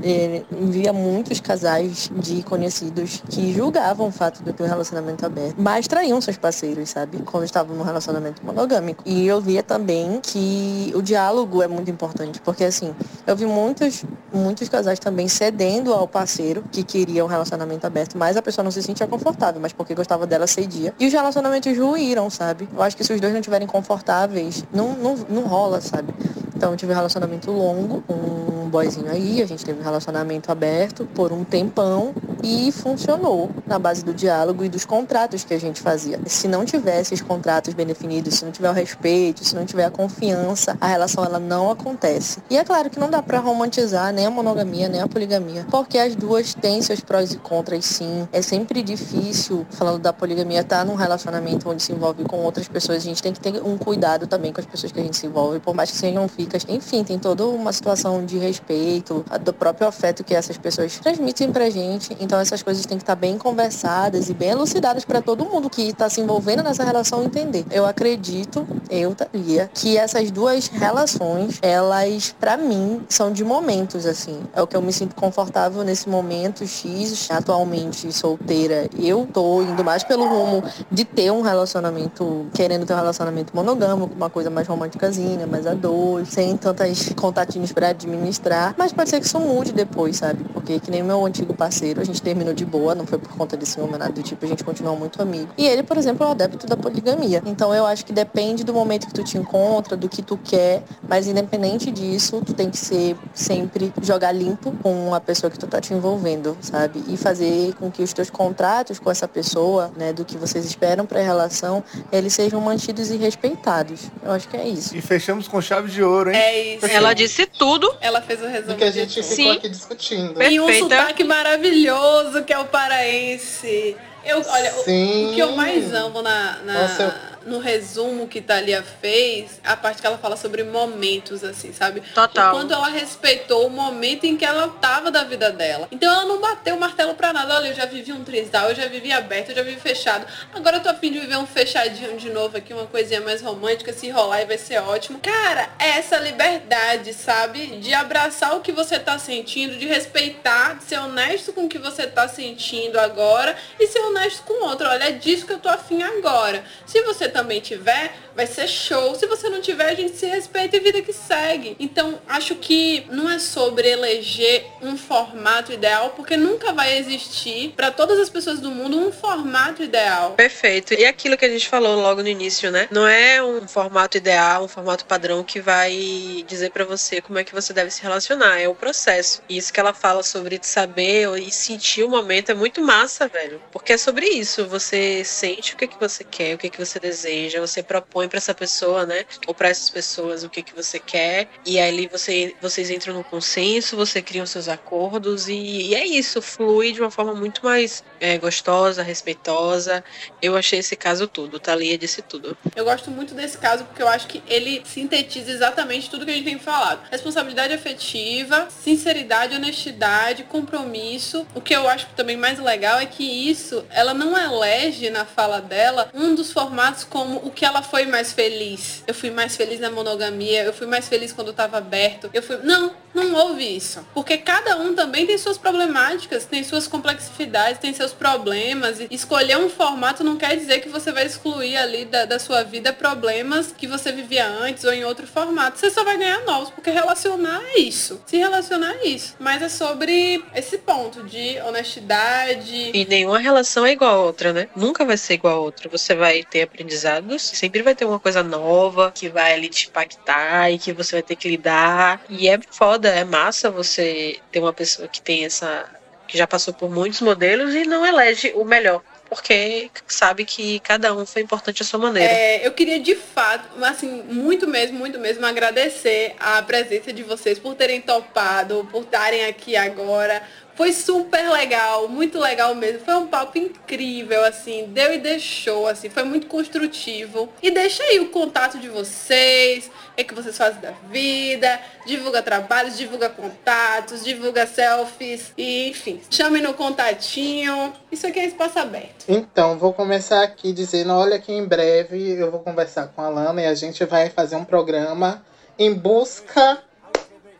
Eh, 0.04 0.42
via 0.50 0.92
muitos 0.92 1.40
casais 1.40 2.10
de 2.16 2.42
conhecidos 2.42 3.22
que 3.28 3.52
julgavam 3.52 4.08
o 4.08 4.10
fato 4.10 4.42
de 4.42 4.52
ter 4.52 4.62
um 4.64 4.66
relacionamento 4.66 5.24
aberto, 5.24 5.54
mas 5.58 5.86
traíam 5.86 6.20
seus 6.20 6.36
parceiros, 6.36 6.90
sabe? 6.90 7.18
Quando 7.18 7.44
estavam 7.44 7.76
num 7.76 7.84
relacionamento 7.84 8.44
monogâmico. 8.44 9.02
E 9.06 9.26
eu 9.26 9.40
via 9.40 9.62
também 9.62 10.20
que 10.20 10.92
o 10.94 11.02
diálogo 11.02 11.62
é 11.62 11.68
muito 11.68 11.90
importante, 11.90 12.40
porque 12.40 12.64
assim, 12.64 12.94
eu 13.26 13.36
vi 13.36 13.46
muitos, 13.46 14.04
muitos 14.32 14.68
casais 14.68 14.98
também 14.98 15.28
cedendo 15.28 15.92
ao 15.94 16.08
parceiro 16.08 16.64
que 16.72 16.82
queria 16.82 17.24
um 17.24 17.28
relacionamento 17.28 17.86
aberto, 17.86 18.18
mas 18.18 18.36
a 18.36 18.42
pessoa 18.42 18.64
não 18.64 18.72
se 18.72 18.82
sentia 18.82 19.06
confortável, 19.06 19.60
mas 19.60 19.72
porque 19.72 19.94
gostava 19.94 20.26
dela 20.26 20.48
cedia. 20.48 20.92
E 20.98 21.06
os 21.06 21.12
relacionamentos 21.12 21.76
ruíram, 21.78 22.28
sabe? 22.28 22.68
Eu 22.74 22.82
acho 22.82 22.96
que 22.96 23.04
se 23.04 23.12
os 23.12 23.20
dois 23.20 23.32
não 23.32 23.40
estiverem 23.40 23.68
confortáveis, 23.68 24.64
não, 24.72 24.94
não, 24.94 25.14
não 25.28 25.42
rola, 25.42 25.80
sabe? 25.80 26.12
Então 26.56 26.70
eu 26.70 26.76
tive 26.76 26.92
um 26.92 26.94
relacionamento 26.94 27.50
longo 27.50 28.02
com 28.02 28.14
um 28.14 28.68
boyzinho 28.68 29.10
aí, 29.10 29.42
a 29.42 29.46
gente 29.46 29.64
teve 29.64 29.80
um 29.80 29.82
relacionamento 29.92 30.50
aberto 30.50 31.06
por 31.14 31.32
um 31.32 31.44
tempão 31.44 32.14
e 32.42 32.72
funcionou 32.72 33.50
na 33.66 33.78
base 33.78 34.04
do 34.04 34.12
diálogo 34.12 34.64
e 34.64 34.68
dos 34.68 34.84
contratos 34.84 35.44
que 35.44 35.54
a 35.54 35.60
gente 35.60 35.80
fazia. 35.80 36.18
Se 36.26 36.48
não 36.48 36.64
tivesse 36.64 37.14
os 37.14 37.20
contratos 37.20 37.74
bem 37.74 37.86
definidos, 37.86 38.34
se 38.34 38.44
não 38.44 38.50
tiver 38.50 38.70
o 38.70 38.72
respeito, 38.72 39.44
se 39.44 39.54
não 39.54 39.64
tiver 39.64 39.84
a 39.84 39.90
confiança, 39.90 40.76
a 40.80 40.86
relação 40.86 41.24
ela 41.24 41.38
não 41.38 41.70
acontece. 41.70 42.40
E 42.50 42.56
é 42.56 42.64
claro 42.64 42.90
que 42.90 42.98
não 42.98 43.08
dá 43.08 43.22
pra 43.22 43.38
romantizar 43.38 44.12
nem 44.12 44.26
a 44.26 44.30
monogamia, 44.30 44.88
nem 44.88 45.00
a 45.00 45.06
poligamia, 45.06 45.66
porque 45.70 45.98
as 45.98 46.16
duas 46.16 46.54
têm 46.54 46.82
seus 46.82 47.00
prós 47.00 47.32
e 47.32 47.36
contras 47.36 47.84
sim. 47.84 48.26
É 48.32 48.42
sempre 48.42 48.82
difícil, 48.82 49.66
falando 49.70 50.00
da 50.00 50.12
poligamia, 50.12 50.60
estar 50.60 50.84
num 50.84 50.94
relacionamento 50.94 51.68
onde 51.68 51.82
se 51.82 51.92
envolve 51.92 52.24
com 52.24 52.38
outras 52.38 52.66
pessoas, 52.66 52.98
a 52.98 53.06
gente 53.06 53.22
tem 53.22 53.32
que 53.32 53.40
ter 53.40 53.62
um 53.62 53.76
cuidado 53.78 54.26
também 54.26 54.52
com 54.52 54.60
as 54.60 54.66
pessoas 54.66 54.90
que 54.90 54.98
a 54.98 55.02
gente 55.02 55.16
se 55.16 55.26
envolve, 55.26 55.60
por 55.60 55.74
mais 55.74 55.90
que 55.90 55.96
sejam 55.96 56.26
ficas. 56.28 56.64
Enfim, 56.68 57.04
tem 57.04 57.18
toda 57.18 57.46
uma 57.46 57.72
situação 57.72 58.24
de 58.24 58.38
respeito, 58.38 59.24
do 59.42 59.52
próprio 59.52 59.81
afeto 59.86 60.24
que 60.24 60.34
essas 60.34 60.56
pessoas 60.56 60.98
transmitem 60.98 61.52
pra 61.52 61.70
gente. 61.70 62.16
Então 62.20 62.38
essas 62.38 62.62
coisas 62.62 62.84
têm 62.86 62.98
que 62.98 63.02
estar 63.02 63.16
bem 63.16 63.38
conversadas 63.38 64.28
e 64.28 64.34
bem 64.34 64.50
elucidadas 64.50 65.04
para 65.04 65.20
todo 65.20 65.44
mundo 65.44 65.68
que 65.70 65.82
está 65.82 66.08
se 66.08 66.20
envolvendo 66.20 66.62
nessa 66.62 66.84
relação 66.84 67.22
entender. 67.22 67.64
Eu 67.70 67.86
acredito, 67.86 68.66
eu, 68.90 69.14
Thalia, 69.14 69.70
que 69.72 69.96
essas 69.96 70.30
duas 70.30 70.68
relações, 70.68 71.58
elas, 71.62 72.34
pra 72.38 72.56
mim, 72.56 73.04
são 73.08 73.32
de 73.32 73.44
momentos, 73.44 74.06
assim. 74.06 74.40
É 74.54 74.62
o 74.62 74.66
que 74.66 74.76
eu 74.76 74.82
me 74.82 74.92
sinto 74.92 75.14
confortável 75.14 75.82
nesse 75.84 76.08
momento 76.08 76.66
X. 76.66 77.30
Atualmente 77.30 78.12
solteira, 78.12 78.88
eu 78.98 79.28
tô 79.32 79.62
indo 79.62 79.84
mais 79.84 80.04
pelo 80.04 80.26
rumo 80.28 80.62
de 80.90 81.04
ter 81.04 81.30
um 81.30 81.42
relacionamento, 81.42 82.46
querendo 82.54 82.86
ter 82.86 82.92
um 82.92 82.96
relacionamento 82.96 83.54
monogâmico, 83.54 84.14
uma 84.14 84.30
coisa 84.30 84.50
mais 84.50 84.66
românticazinha, 84.66 85.46
mais 85.46 85.66
a 85.66 85.74
dois, 85.74 86.28
sem 86.28 86.56
tantas 86.56 87.08
contatinhos 87.10 87.72
pra 87.72 87.88
administrar. 87.88 88.74
Mas 88.76 88.92
pode 88.92 89.10
ser 89.10 89.20
que 89.20 89.26
isso 89.26 89.38
mude 89.40 89.71
depois, 89.72 90.16
sabe? 90.16 90.44
Porque 90.52 90.78
que 90.80 90.90
nem 90.90 91.02
meu 91.02 91.24
antigo 91.24 91.54
parceiro, 91.54 92.00
a 92.00 92.04
gente 92.04 92.20
terminou 92.22 92.54
de 92.54 92.64
boa, 92.64 92.94
não 92.94 93.06
foi 93.06 93.18
por 93.18 93.30
conta 93.36 93.56
de 93.56 93.66
ciúme, 93.66 93.98
nada 93.98 94.12
do 94.12 94.22
tipo, 94.22 94.44
a 94.44 94.48
gente 94.48 94.64
continuou 94.64 94.96
muito 94.96 95.20
amigo. 95.20 95.48
E 95.56 95.66
ele, 95.66 95.82
por 95.82 95.96
exemplo, 95.96 96.24
é 96.24 96.28
um 96.28 96.32
adepto 96.32 96.66
da 96.66 96.76
poligamia. 96.76 97.42
Então 97.46 97.74
eu 97.74 97.86
acho 97.86 98.04
que 98.04 98.12
depende 98.12 98.64
do 98.64 98.72
momento 98.72 99.06
que 99.06 99.14
tu 99.14 99.22
te 99.24 99.38
encontra, 99.38 99.96
do 99.96 100.08
que 100.08 100.22
tu 100.22 100.36
quer, 100.36 100.82
mas 101.08 101.26
independente 101.26 101.90
disso, 101.90 102.42
tu 102.44 102.52
tem 102.52 102.70
que 102.70 102.78
ser 102.78 103.16
sempre 103.34 103.92
jogar 104.02 104.32
limpo 104.32 104.72
com 104.82 105.14
a 105.14 105.20
pessoa 105.20 105.50
que 105.50 105.58
tu 105.58 105.66
tá 105.66 105.80
te 105.80 105.94
envolvendo, 105.94 106.56
sabe? 106.60 107.02
E 107.08 107.16
fazer 107.16 107.74
com 107.74 107.90
que 107.90 108.02
os 108.02 108.12
teus 108.12 108.30
contratos 108.30 108.98
com 108.98 109.10
essa 109.10 109.26
pessoa, 109.28 109.90
né, 109.96 110.12
do 110.12 110.24
que 110.24 110.36
vocês 110.36 110.64
esperam 110.64 111.06
pra 111.06 111.20
relação, 111.20 111.82
eles 112.10 112.32
sejam 112.32 112.60
mantidos 112.60 113.10
e 113.10 113.16
respeitados. 113.16 114.10
Eu 114.22 114.32
acho 114.32 114.48
que 114.48 114.56
é 114.56 114.66
isso. 114.66 114.96
E 114.96 115.00
fechamos 115.00 115.48
com 115.48 115.60
chave 115.60 115.90
de 115.90 116.02
ouro, 116.02 116.30
hein? 116.30 116.36
É 116.36 116.74
isso. 116.76 116.86
Ela 116.86 117.12
disse 117.14 117.46
tudo. 117.46 117.92
Ela 118.00 118.20
fez 118.20 118.40
o 118.42 118.46
resumo 118.46 118.72
do 118.72 118.76
que 118.76 118.84
a 118.84 118.90
de 118.90 119.00
gente 119.00 119.14
tudo. 119.20 119.24
ficou 119.24 119.51
Sim. 119.51 119.51
Aqui 119.52 119.68
discutindo. 119.68 120.42
E 120.42 120.60
um 120.60 120.72
sotaque 120.78 121.24
maravilhoso 121.24 122.42
que 122.44 122.52
é 122.52 122.58
o 122.58 122.64
paraense. 122.66 123.96
Eu, 124.24 124.40
olha, 124.48 124.74
o- 124.76 124.84
Sim. 124.84 125.30
o 125.30 125.34
que 125.34 125.40
eu 125.40 125.52
mais 125.56 125.92
amo 125.92 126.22
na, 126.22 126.58
na- 126.64 126.82
Nossa, 126.82 127.02
eu- 127.02 127.31
no 127.46 127.58
resumo 127.58 128.28
que 128.28 128.40
Thalia 128.40 128.82
fez, 128.82 129.60
a 129.64 129.76
parte 129.76 130.00
que 130.00 130.06
ela 130.06 130.18
fala 130.18 130.36
sobre 130.36 130.62
momentos, 130.62 131.44
assim, 131.44 131.72
sabe? 131.72 132.00
Total. 132.14 132.48
O 132.48 132.58
quanto 132.58 132.72
ela 132.72 132.88
respeitou 132.88 133.66
o 133.66 133.70
momento 133.70 134.24
em 134.24 134.36
que 134.36 134.44
ela 134.44 134.68
tava 134.68 135.10
da 135.10 135.24
vida 135.24 135.50
dela. 135.50 135.88
Então 135.90 136.12
ela 136.12 136.24
não 136.24 136.40
bateu 136.40 136.76
o 136.76 136.80
martelo 136.80 137.14
pra 137.14 137.32
nada. 137.32 137.54
Olha, 137.56 137.68
eu 137.68 137.74
já 137.74 137.86
vivi 137.86 138.12
um 138.12 138.24
trisal, 138.24 138.70
eu 138.70 138.74
já 138.74 138.86
vivi 138.86 139.12
aberto, 139.12 139.50
eu 139.50 139.56
já 139.56 139.62
vivi 139.62 139.80
fechado. 139.80 140.26
Agora 140.54 140.76
eu 140.76 140.82
tô 140.82 140.88
afim 140.88 141.12
de 141.12 141.20
viver 141.20 141.36
um 141.36 141.46
fechadinho 141.46 142.16
de 142.16 142.30
novo 142.30 142.56
aqui, 142.56 142.72
uma 142.72 142.86
coisinha 142.86 143.20
mais 143.20 143.42
romântica, 143.42 143.92
se 143.92 144.10
rolar 144.10 144.42
e 144.42 144.46
vai 144.46 144.58
ser 144.58 144.80
ótimo. 144.80 145.18
Cara, 145.20 145.70
é 145.78 145.98
essa 145.98 146.18
liberdade, 146.18 147.12
sabe? 147.12 147.78
De 147.78 147.92
abraçar 147.94 148.56
o 148.56 148.60
que 148.60 148.72
você 148.72 148.98
tá 148.98 149.18
sentindo, 149.18 149.76
de 149.76 149.86
respeitar, 149.86 150.76
de 150.76 150.84
ser 150.84 150.98
honesto 150.98 151.52
com 151.52 151.64
o 151.64 151.68
que 151.68 151.78
você 151.78 152.06
tá 152.06 152.28
sentindo 152.28 152.98
agora 152.98 153.56
e 153.78 153.86
ser 153.86 154.00
honesto 154.00 154.42
com 154.42 154.54
o 154.54 154.68
outro. 154.68 154.88
Olha, 154.88 155.04
é 155.04 155.12
disso 155.12 155.46
que 155.46 155.52
eu 155.52 155.58
tô 155.58 155.68
afim 155.68 156.02
agora. 156.02 156.64
Se 156.86 157.02
você 157.02 157.28
também 157.32 157.60
tiver, 157.60 158.14
vai 158.34 158.46
ser 158.46 158.68
show. 158.68 159.14
Se 159.14 159.26
você 159.26 159.48
não 159.48 159.60
tiver, 159.60 159.90
a 159.90 159.94
gente 159.94 160.16
se 160.16 160.26
respeita 160.26 160.76
e 160.76 160.80
vida 160.80 161.02
que 161.02 161.12
segue. 161.12 161.76
Então, 161.78 162.20
acho 162.28 162.54
que 162.56 163.06
não 163.10 163.28
é 163.28 163.38
sobre 163.38 163.88
eleger 163.88 164.64
um 164.80 164.96
formato 164.96 165.72
ideal, 165.72 166.10
porque 166.10 166.36
nunca 166.36 166.72
vai 166.72 166.98
existir 166.98 167.72
para 167.76 167.90
todas 167.90 168.18
as 168.18 168.28
pessoas 168.28 168.60
do 168.60 168.70
mundo 168.70 168.98
um 168.98 169.12
formato 169.12 169.82
ideal. 169.82 170.32
Perfeito. 170.32 170.94
E 170.94 171.04
aquilo 171.04 171.36
que 171.36 171.44
a 171.44 171.48
gente 171.48 171.68
falou 171.68 172.00
logo 172.00 172.22
no 172.22 172.28
início, 172.28 172.70
né? 172.70 172.88
Não 172.90 173.06
é 173.06 173.42
um 173.42 173.66
formato 173.66 174.16
ideal, 174.16 174.64
um 174.64 174.68
formato 174.68 175.04
padrão 175.04 175.42
que 175.42 175.60
vai 175.60 176.44
dizer 176.46 176.70
pra 176.70 176.84
você 176.84 177.20
como 177.20 177.38
é 177.38 177.44
que 177.44 177.54
você 177.54 177.72
deve 177.72 177.90
se 177.90 178.02
relacionar. 178.02 178.60
É 178.60 178.68
o 178.68 178.74
processo. 178.74 179.42
E 179.48 179.56
isso 179.56 179.72
que 179.72 179.80
ela 179.80 179.92
fala 179.92 180.22
sobre 180.22 180.60
saber 180.62 181.28
e 181.38 181.50
sentir 181.50 182.04
o 182.04 182.08
momento 182.08 182.50
é 182.50 182.54
muito 182.54 182.80
massa, 182.82 183.28
velho. 183.28 183.60
Porque 183.70 183.92
é 183.92 183.96
sobre 183.96 184.26
isso. 184.26 184.66
Você 184.66 185.24
sente 185.24 185.74
o 185.74 185.76
que, 185.76 185.86
que 185.86 185.98
você 185.98 186.24
quer, 186.24 186.54
o 186.54 186.58
que, 186.58 186.70
que 186.70 186.78
você 186.78 186.98
deseja, 186.98 187.21
você 187.60 187.82
propõe 187.82 188.28
pra 188.28 188.38
essa 188.38 188.54
pessoa, 188.54 189.06
né? 189.06 189.24
Ou 189.46 189.54
pra 189.54 189.68
essas 189.68 189.90
pessoas 189.90 190.44
o 190.44 190.50
que, 190.50 190.62
que 190.62 190.74
você 190.74 190.98
quer. 190.98 191.48
E 191.64 191.78
aí 191.78 192.06
você, 192.06 192.54
vocês 192.60 192.90
entram 192.90 193.14
no 193.14 193.24
consenso, 193.24 193.96
você 193.96 194.20
cria 194.20 194.42
os 194.42 194.50
seus 194.50 194.68
acordos 194.68 195.48
e, 195.48 195.54
e 195.54 195.94
é 195.94 196.06
isso, 196.06 196.40
flui 196.42 196.92
de 196.92 197.00
uma 197.00 197.10
forma 197.10 197.34
muito 197.34 197.64
mais 197.64 198.02
é, 198.20 198.38
gostosa, 198.38 199.02
respeitosa. 199.02 200.04
Eu 200.40 200.56
achei 200.56 200.78
esse 200.78 200.96
caso 200.96 201.26
tudo. 201.26 201.58
Thalia 201.58 201.98
disse 201.98 202.22
tudo. 202.22 202.56
Eu 202.74 202.84
gosto 202.84 203.10
muito 203.10 203.34
desse 203.34 203.58
caso 203.58 203.84
porque 203.84 204.02
eu 204.02 204.08
acho 204.08 204.26
que 204.26 204.42
ele 204.46 204.82
sintetiza 204.84 205.50
exatamente 205.50 206.10
tudo 206.10 206.24
que 206.24 206.30
a 206.30 206.34
gente 206.34 206.44
tem 206.44 206.58
falado. 206.58 207.00
Responsabilidade 207.10 207.72
afetiva, 207.72 208.68
sinceridade, 208.70 209.54
honestidade, 209.54 210.44
compromisso. 210.44 211.46
O 211.54 211.60
que 211.60 211.74
eu 211.74 211.88
acho 211.88 212.06
também 212.16 212.36
mais 212.36 212.58
legal 212.58 212.98
é 212.98 213.06
que 213.06 213.24
isso, 213.24 213.84
ela 213.90 214.14
não 214.14 214.36
elege 214.36 215.10
na 215.10 215.24
fala 215.24 215.60
dela 215.60 216.10
um 216.14 216.34
dos 216.34 216.52
formatos 216.52 217.04
como 217.12 217.36
o 217.44 217.50
que 217.50 217.62
ela 217.62 217.82
foi 217.82 218.06
mais 218.06 218.32
feliz. 218.32 219.04
Eu 219.06 219.12
fui 219.12 219.30
mais 219.30 219.54
feliz 219.54 219.78
na 219.78 219.90
monogamia, 219.90 220.64
eu 220.64 220.72
fui 220.72 220.86
mais 220.86 221.06
feliz 221.06 221.30
quando 221.30 221.48
eu 221.48 221.52
tava 221.52 221.76
aberto. 221.76 222.30
Eu 222.32 222.42
fui, 222.42 222.56
não, 222.62 222.90
não 223.12 223.34
houve 223.34 223.76
isso. 223.76 224.02
Porque 224.14 224.38
cada 224.38 224.78
um 224.78 224.94
também 224.94 225.26
tem 225.26 225.36
suas 225.36 225.58
problemáticas, 225.58 226.46
tem 226.46 226.64
suas 226.64 226.88
complexidades, 226.88 227.78
tem 227.78 227.92
seus 227.92 228.12
problemas. 228.12 228.98
E 228.98 229.08
escolher 229.10 229.58
um 229.58 229.68
formato 229.68 230.24
não 230.24 230.38
quer 230.38 230.56
dizer 230.56 230.80
que 230.80 230.88
você 230.88 231.12
vai 231.12 231.26
excluir 231.26 231.76
ali 231.76 232.06
da, 232.06 232.24
da 232.24 232.38
sua 232.38 232.62
vida 232.62 232.94
problemas 232.94 233.74
que 233.76 233.86
você 233.86 234.10
vivia 234.10 234.46
antes 234.46 234.84
ou 234.84 234.92
em 234.92 235.04
outro 235.04 235.26
formato. 235.26 235.78
Você 235.78 235.90
só 235.90 236.02
vai 236.04 236.16
ganhar 236.16 236.42
novos, 236.46 236.70
porque 236.70 236.90
relacionar 236.90 237.62
é 237.74 237.80
isso. 237.80 238.22
Se 238.24 238.38
relacionar 238.38 238.94
é 239.02 239.08
isso. 239.08 239.36
Mas 239.38 239.60
é 239.60 239.68
sobre 239.68 240.42
esse 240.54 240.78
ponto 240.78 241.22
de 241.24 241.60
honestidade. 241.60 242.90
E 242.94 243.04
nenhuma 243.04 243.38
relação 243.38 243.84
é 243.84 243.92
igual 243.92 244.14
a 244.14 244.24
outra, 244.24 244.54
né? 244.54 244.68
Nunca 244.74 245.04
vai 245.04 245.18
ser 245.18 245.34
igual 245.34 245.56
a 245.56 245.60
outra. 245.60 245.90
Você 245.90 246.14
vai 246.14 246.42
ter 246.42 246.62
aprendizados, 247.02 247.42
sempre 247.42 247.82
vai 247.82 247.94
ter 247.94 248.04
uma 248.04 248.20
coisa 248.20 248.42
nova 248.42 249.12
que 249.12 249.28
vai 249.28 249.54
ali 249.54 249.68
te 249.68 249.88
impactar 249.88 250.70
e 250.70 250.78
que 250.78 250.92
você 250.92 251.16
vai 251.16 251.22
ter 251.22 251.36
que 251.36 251.48
lidar. 251.48 252.24
E 252.28 252.48
é 252.48 252.58
foda, 252.70 253.08
é 253.08 253.24
massa 253.24 253.70
você 253.70 254.38
ter 254.50 254.60
uma 254.60 254.72
pessoa 254.72 255.08
que 255.08 255.20
tem 255.20 255.44
essa. 255.44 255.86
que 256.28 256.38
já 256.38 256.46
passou 256.46 256.72
por 256.72 256.90
muitos 256.90 257.20
modelos 257.20 257.74
e 257.74 257.84
não 257.84 258.06
elege 258.06 258.52
o 258.54 258.64
melhor. 258.64 259.02
Porque 259.28 259.90
sabe 260.06 260.44
que 260.44 260.78
cada 260.80 261.14
um 261.14 261.24
foi 261.24 261.40
importante 261.40 261.80
à 261.80 261.86
sua 261.86 261.98
maneira. 261.98 262.30
É, 262.30 262.66
eu 262.66 262.72
queria 262.72 263.00
de 263.00 263.14
fato, 263.14 263.82
assim, 263.82 264.22
muito 264.24 264.68
mesmo, 264.68 264.98
muito 264.98 265.18
mesmo 265.18 265.46
agradecer 265.46 266.34
a 266.38 266.60
presença 266.62 267.14
de 267.14 267.22
vocês 267.22 267.58
por 267.58 267.74
terem 267.74 268.02
topado, 268.02 268.86
por 268.92 269.04
estarem 269.04 269.46
aqui 269.46 269.74
agora. 269.74 270.42
Foi 270.74 270.92
super 270.92 271.50
legal, 271.50 272.08
muito 272.08 272.38
legal 272.38 272.74
mesmo. 272.74 273.00
Foi 273.00 273.14
um 273.14 273.26
papo 273.26 273.58
incrível, 273.58 274.44
assim, 274.44 274.86
deu 274.88 275.12
e 275.12 275.18
deixou, 275.18 275.86
assim, 275.86 276.08
foi 276.08 276.22
muito 276.24 276.46
construtivo. 276.46 277.48
E 277.62 277.70
deixa 277.70 278.02
aí 278.04 278.20
o 278.20 278.30
contato 278.30 278.78
de 278.78 278.88
vocês, 278.88 279.86
o 279.86 280.14
que, 280.14 280.22
é 280.22 280.24
que 280.24 280.34
vocês 280.34 280.56
fazem 280.56 280.80
da 280.80 280.92
vida, 281.10 281.80
divulga 282.06 282.42
trabalhos, 282.42 282.96
divulga 282.96 283.28
contatos, 283.28 284.24
divulga 284.24 284.66
selfies, 284.66 285.52
e 285.56 285.90
enfim, 285.90 286.20
chame 286.30 286.60
no 286.60 286.74
contatinho. 286.74 287.92
Isso 288.10 288.26
aqui 288.26 288.40
é 288.40 288.46
espaço 288.46 288.78
aberto. 288.78 289.26
Então, 289.28 289.78
vou 289.78 289.92
começar 289.92 290.42
aqui 290.42 290.72
dizendo, 290.72 291.12
olha 291.12 291.38
que 291.38 291.52
em 291.52 291.66
breve 291.66 292.32
eu 292.32 292.50
vou 292.50 292.60
conversar 292.60 293.08
com 293.08 293.20
a 293.20 293.28
Lana 293.28 293.62
e 293.62 293.66
a 293.66 293.74
gente 293.74 294.04
vai 294.04 294.30
fazer 294.30 294.56
um 294.56 294.64
programa 294.64 295.44
em 295.78 295.92
busca 295.92 296.82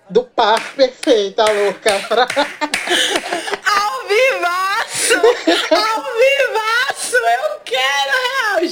do 0.08 0.22
par 0.22 0.74
perfeito, 0.74 1.40
a 1.40 1.50
louca. 1.50 2.70
Ao 3.64 4.08
vivaço! 4.08 5.14
Ao 5.70 6.02
vivaço! 6.02 6.31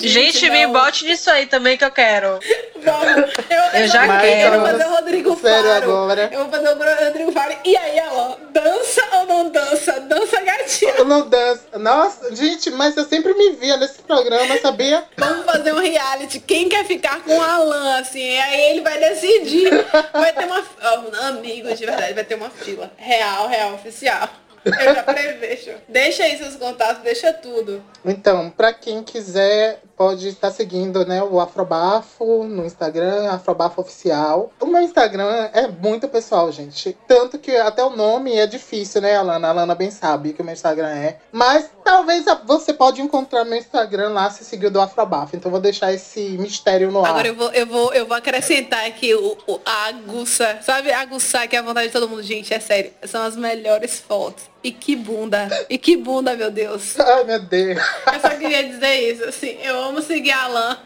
Gente! 0.07 0.31
Gente, 0.41 0.51
me 0.51 0.67
bote 0.67 1.05
nisso 1.05 1.31
aí 1.31 1.47
também 1.47 1.77
que 1.77 1.85
eu 1.85 1.91
quero. 1.91 2.39
Vamos. 2.83 3.31
Eu, 3.51 3.81
Eu 3.81 3.87
já 3.89 4.21
quero. 4.21 4.55
Eu 4.55 4.61
vou 4.61 4.71
fazer 4.71 4.85
o 4.85 4.91
Rodrigo 4.91 5.37
Sério 5.37 5.69
Faro. 5.71 5.83
agora. 5.83 6.31
Eu 6.33 6.41
vou 6.41 6.49
fazer 6.51 6.69
o 6.69 7.05
Rodrigo 7.07 7.33
Faro. 7.33 7.57
E 7.65 7.77
aí, 7.77 7.99
ela, 7.99 8.39
dança 8.51 9.03
ou 9.17 9.27
não 9.27 9.51
dança? 9.51 10.01
Dança 10.01 10.41
gatinho. 10.41 10.95
Eu 10.97 11.05
não 11.05 11.29
danço. 11.29 11.63
Nossa, 11.79 12.35
gente, 12.35 12.71
mas 12.71 12.97
eu 12.97 13.05
sempre 13.05 13.35
me 13.35 13.51
via 13.53 13.77
nesse 13.77 14.01
programa, 14.03 14.57
sabia? 14.59 15.05
Vamos 15.17 15.45
fazer 15.45 15.75
um 15.75 15.79
reality. 15.81 16.41
Quem 16.41 16.69
quer 16.69 16.85
ficar 16.87 17.21
com 17.23 17.37
o 17.37 17.43
Alan, 17.43 17.99
assim? 17.99 18.21
E 18.21 18.41
aí 18.41 18.61
ele 18.71 18.81
vai 18.81 18.99
decidir. 18.99 19.71
Vai 20.13 20.33
ter 20.33 20.45
uma... 20.47 20.61
Oh, 20.61 21.27
amigos, 21.27 21.79
de 21.79 21.85
verdade, 21.85 22.15
vai 22.15 22.25
ter 22.25 22.35
uma 22.35 22.51
fila. 22.51 22.91
Real, 22.97 23.47
real, 23.49 23.75
oficial. 23.75 24.29
Eu 24.65 24.95
já 24.95 25.03
prevejo. 25.05 25.73
Deixa 25.89 26.23
aí 26.25 26.37
seus 26.39 26.57
contatos, 26.57 27.03
deixa 27.03 27.33
tudo. 27.33 27.83
Então, 28.05 28.51
pra 28.51 28.73
quem 28.73 29.03
quiser, 29.03 29.81
pode 30.01 30.29
estar 30.29 30.51
seguindo, 30.51 31.05
né, 31.05 31.23
o 31.23 31.39
Afrobafo 31.39 32.43
no 32.45 32.65
Instagram, 32.65 33.31
Afrobafo 33.33 33.83
Oficial. 33.83 34.51
O 34.59 34.65
meu 34.65 34.81
Instagram 34.81 35.51
é 35.53 35.67
muito 35.69 36.09
pessoal, 36.09 36.51
gente. 36.51 36.97
Tanto 37.07 37.39
que 37.39 37.55
até 37.55 37.85
o 37.85 37.91
nome 37.91 38.33
é 38.35 38.47
difícil, 38.47 39.03
né, 39.03 39.15
Alana? 39.17 39.49
A 39.49 39.51
Alana 39.51 39.75
bem 39.75 39.91
sabe 39.91 40.33
que 40.33 40.41
o 40.41 40.45
meu 40.45 40.55
Instagram 40.55 40.89
é. 40.89 41.19
Mas 41.31 41.69
talvez 41.85 42.25
você 42.47 42.73
pode 42.73 43.03
encontrar 43.03 43.45
meu 43.45 43.59
Instagram 43.59 44.09
lá 44.15 44.31
se 44.31 44.43
seguir 44.43 44.71
do 44.71 44.81
Afrobafo. 44.81 45.37
Então 45.37 45.51
vou 45.51 45.61
deixar 45.61 45.93
esse 45.93 46.21
mistério 46.39 46.91
no 46.91 47.05
ar. 47.05 47.11
Agora 47.11 47.29
eu 47.29 47.35
vou, 47.35 47.51
eu 47.51 47.67
vou, 47.67 47.93
eu 47.93 48.07
vou 48.07 48.17
acrescentar 48.17 48.87
aqui 48.87 49.15
o, 49.15 49.37
o- 49.47 49.61
a 49.67 49.89
aguça. 49.89 50.61
Sabe 50.63 50.91
aguçar 50.93 51.47
que 51.47 51.57
é 51.57 51.59
a 51.59 51.63
vontade 51.63 51.89
de 51.89 51.93
todo 51.93 52.09
mundo? 52.09 52.23
Gente, 52.23 52.55
é 52.55 52.59
sério. 52.61 52.91
São 53.05 53.23
as 53.23 53.37
melhores 53.37 54.01
fotos. 54.01 54.45
E 54.63 54.71
que 54.71 54.95
bunda. 54.95 55.49
E 55.71 55.79
que 55.79 55.97
bunda, 55.97 56.35
meu 56.37 56.51
Deus. 56.51 56.95
Ai, 57.01 57.25
meu 57.25 57.41
Deus. 57.41 57.79
Eu 58.13 58.21
só 58.21 58.29
queria 58.31 58.63
dizer 58.63 58.95
isso. 59.11 59.25
Assim, 59.25 59.57
eu 59.63 59.90
amo 59.91 60.01
seguir 60.03 60.31
a 60.33 60.45
Alan. 60.45 60.79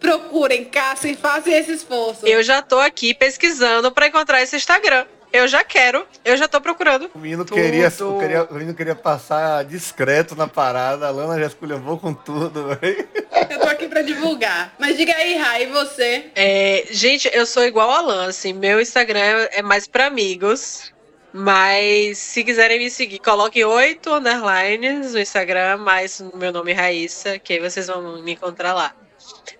Procurem, 0.00 0.64
caçem, 0.64 1.16
façam 1.16 1.52
esse 1.52 1.72
esforço. 1.72 2.24
Eu 2.26 2.42
já 2.42 2.62
tô 2.62 2.78
aqui 2.78 3.12
pesquisando 3.14 3.90
pra 3.90 4.06
encontrar 4.06 4.40
esse 4.42 4.54
Instagram. 4.56 5.04
Eu 5.30 5.46
já 5.46 5.62
quero, 5.62 6.06
eu 6.24 6.36
já 6.38 6.48
tô 6.48 6.58
procurando. 6.58 7.10
O 7.14 7.18
menino, 7.18 7.44
Tudo. 7.44 7.60
queria, 7.60 7.88
o 7.88 8.18
queria- 8.18 8.44
o 8.44 8.54
menino 8.54 8.74
queria 8.74 8.94
passar 8.94 9.62
discreto 9.64 10.34
na 10.34 10.46
parada, 10.46 11.06
a 11.06 11.10
Lana 11.10 11.38
já 11.38 11.46
esculhambou 11.48 11.98
com 11.98 12.14
tudo, 12.14 12.68
velho. 12.76 13.06
Eu 13.50 13.58
tô 13.60 13.66
aqui 13.68 13.88
pra 13.88 14.00
divulgar. 14.00 14.72
Mas 14.78 14.96
diga 14.96 15.14
aí, 15.14 15.36
Rai, 15.36 15.64
e 15.64 15.66
você? 15.66 16.26
É, 16.34 16.84
gente, 16.90 17.28
eu 17.34 17.44
sou 17.44 17.62
igual 17.64 17.90
a 17.90 18.00
Lan, 18.00 18.28
assim, 18.28 18.54
meu 18.54 18.80
Instagram 18.80 19.20
é 19.50 19.60
mais 19.60 19.86
pra 19.86 20.06
amigos. 20.06 20.94
Mas 21.32 22.18
se 22.18 22.42
quiserem 22.42 22.78
me 22.78 22.90
seguir, 22.90 23.18
coloquem 23.18 23.64
oito 23.64 24.12
underlines 24.12 25.12
no 25.12 25.20
Instagram, 25.20 25.78
mais 25.78 26.20
o 26.20 26.36
meu 26.36 26.52
nome 26.52 26.72
é 26.72 26.74
Raíssa, 26.74 27.38
que 27.38 27.54
aí 27.54 27.60
vocês 27.60 27.86
vão 27.86 28.22
me 28.22 28.32
encontrar 28.32 28.72
lá. 28.72 28.94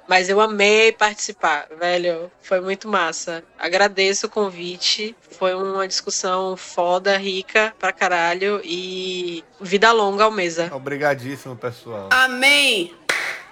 Mas 0.08 0.30
eu 0.30 0.40
amei 0.40 0.90
participar, 0.92 1.68
velho. 1.78 2.32
Foi 2.40 2.60
muito 2.60 2.88
massa. 2.88 3.44
Agradeço 3.58 4.26
o 4.26 4.30
convite. 4.30 5.14
Foi 5.38 5.54
uma 5.54 5.86
discussão 5.86 6.56
foda, 6.56 7.18
rica 7.18 7.74
pra 7.78 7.92
caralho. 7.92 8.60
E 8.64 9.44
vida 9.60 9.92
longa 9.92 10.24
ao 10.24 10.30
mesa. 10.30 10.70
Obrigadíssimo, 10.72 11.54
pessoal. 11.54 12.08
Amém. 12.10 12.94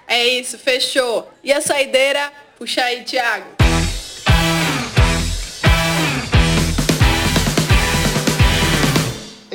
É 0.07 0.25
isso, 0.25 0.57
fechou. 0.57 1.31
E 1.43 1.53
a 1.53 1.61
saideira? 1.61 2.31
Puxa 2.57 2.81
aí, 2.81 3.03
Thiago. 3.03 3.56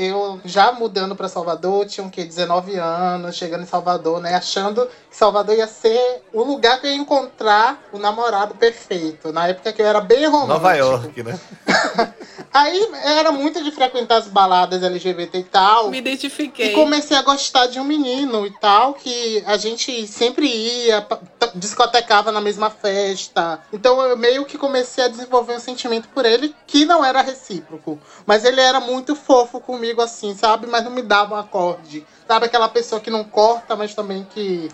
Eu 0.03 0.41
já 0.45 0.73
mudando 0.73 1.17
pra 1.17 1.29
Salvador, 1.29 1.87
tinha 1.87 2.07
o 2.07 2.11
quê? 2.11 2.25
19 2.25 2.77
anos, 2.77 3.37
chegando 3.37 3.63
em 3.63 3.67
Salvador, 3.67 4.21
né? 4.21 4.35
Achando 4.35 4.87
que 5.11 5.17
Salvador 5.17 5.57
ia 5.57 5.67
ser 5.67 6.23
o 6.33 6.43
lugar 6.43 6.81
que 6.81 6.87
eu 6.87 6.91
ia 6.91 6.97
encontrar 6.97 7.83
o 7.93 7.99
namorado 7.99 8.55
perfeito. 8.55 9.33
Na 9.33 9.49
época 9.49 9.73
que 9.73 9.83
eu 9.83 9.87
era 9.87 10.01
bem 10.01 10.27
romântico. 10.27 10.49
Nova 10.49 10.75
York, 10.75 11.23
né? 11.23 11.39
Aí 12.53 12.87
era 13.05 13.33
muito 13.33 13.63
de 13.65 13.71
frequentar 13.71 14.17
as 14.17 14.29
baladas 14.29 14.83
LGBT 14.83 15.39
e 15.39 15.45
tal. 15.45 15.91
Me 15.91 15.97
E 15.97 16.01
identifiquei. 16.01 16.73
comecei 16.73 17.17
a 17.17 17.23
gostar 17.23 17.67
de 17.67 17.81
um 17.81 17.85
menino 17.85 18.47
e 18.47 18.51
tal, 18.51 18.95
que 18.95 19.43
a 19.47 19.57
gente 19.57 20.07
sempre 20.07 20.47
ia, 20.47 21.07
discotecava 21.55 22.31
na 22.31 22.41
mesma 22.41 22.69
festa. 22.69 23.61
Então 23.73 24.01
eu 24.03 24.17
meio 24.17 24.45
que 24.45 24.59
comecei 24.59 25.05
a 25.05 25.09
desenvolver 25.09 25.55
um 25.57 25.61
sentimento 25.61 26.09
por 26.09 26.27
ele 26.27 26.55
que 26.67 26.85
não 26.85 27.05
era 27.05 27.23
recíproco. 27.23 27.99
Mas 28.27 28.45
ele 28.45 28.61
era 28.61 28.81
muito 28.81 29.17
fofo 29.17 29.61
comigo 29.61 30.03
assim, 30.03 30.35
sabe? 30.35 30.67
Mas 30.67 30.85
não 30.85 30.91
me 30.91 31.03
dava 31.03 31.35
um 31.35 31.39
acorde. 31.39 32.07
Sabe 32.29 32.47
aquela 32.47 32.69
pessoa 32.69 33.01
que 33.01 33.11
não 33.11 33.25
corta, 33.25 33.75
mas 33.77 33.95
também 33.95 34.27
que. 34.35 34.71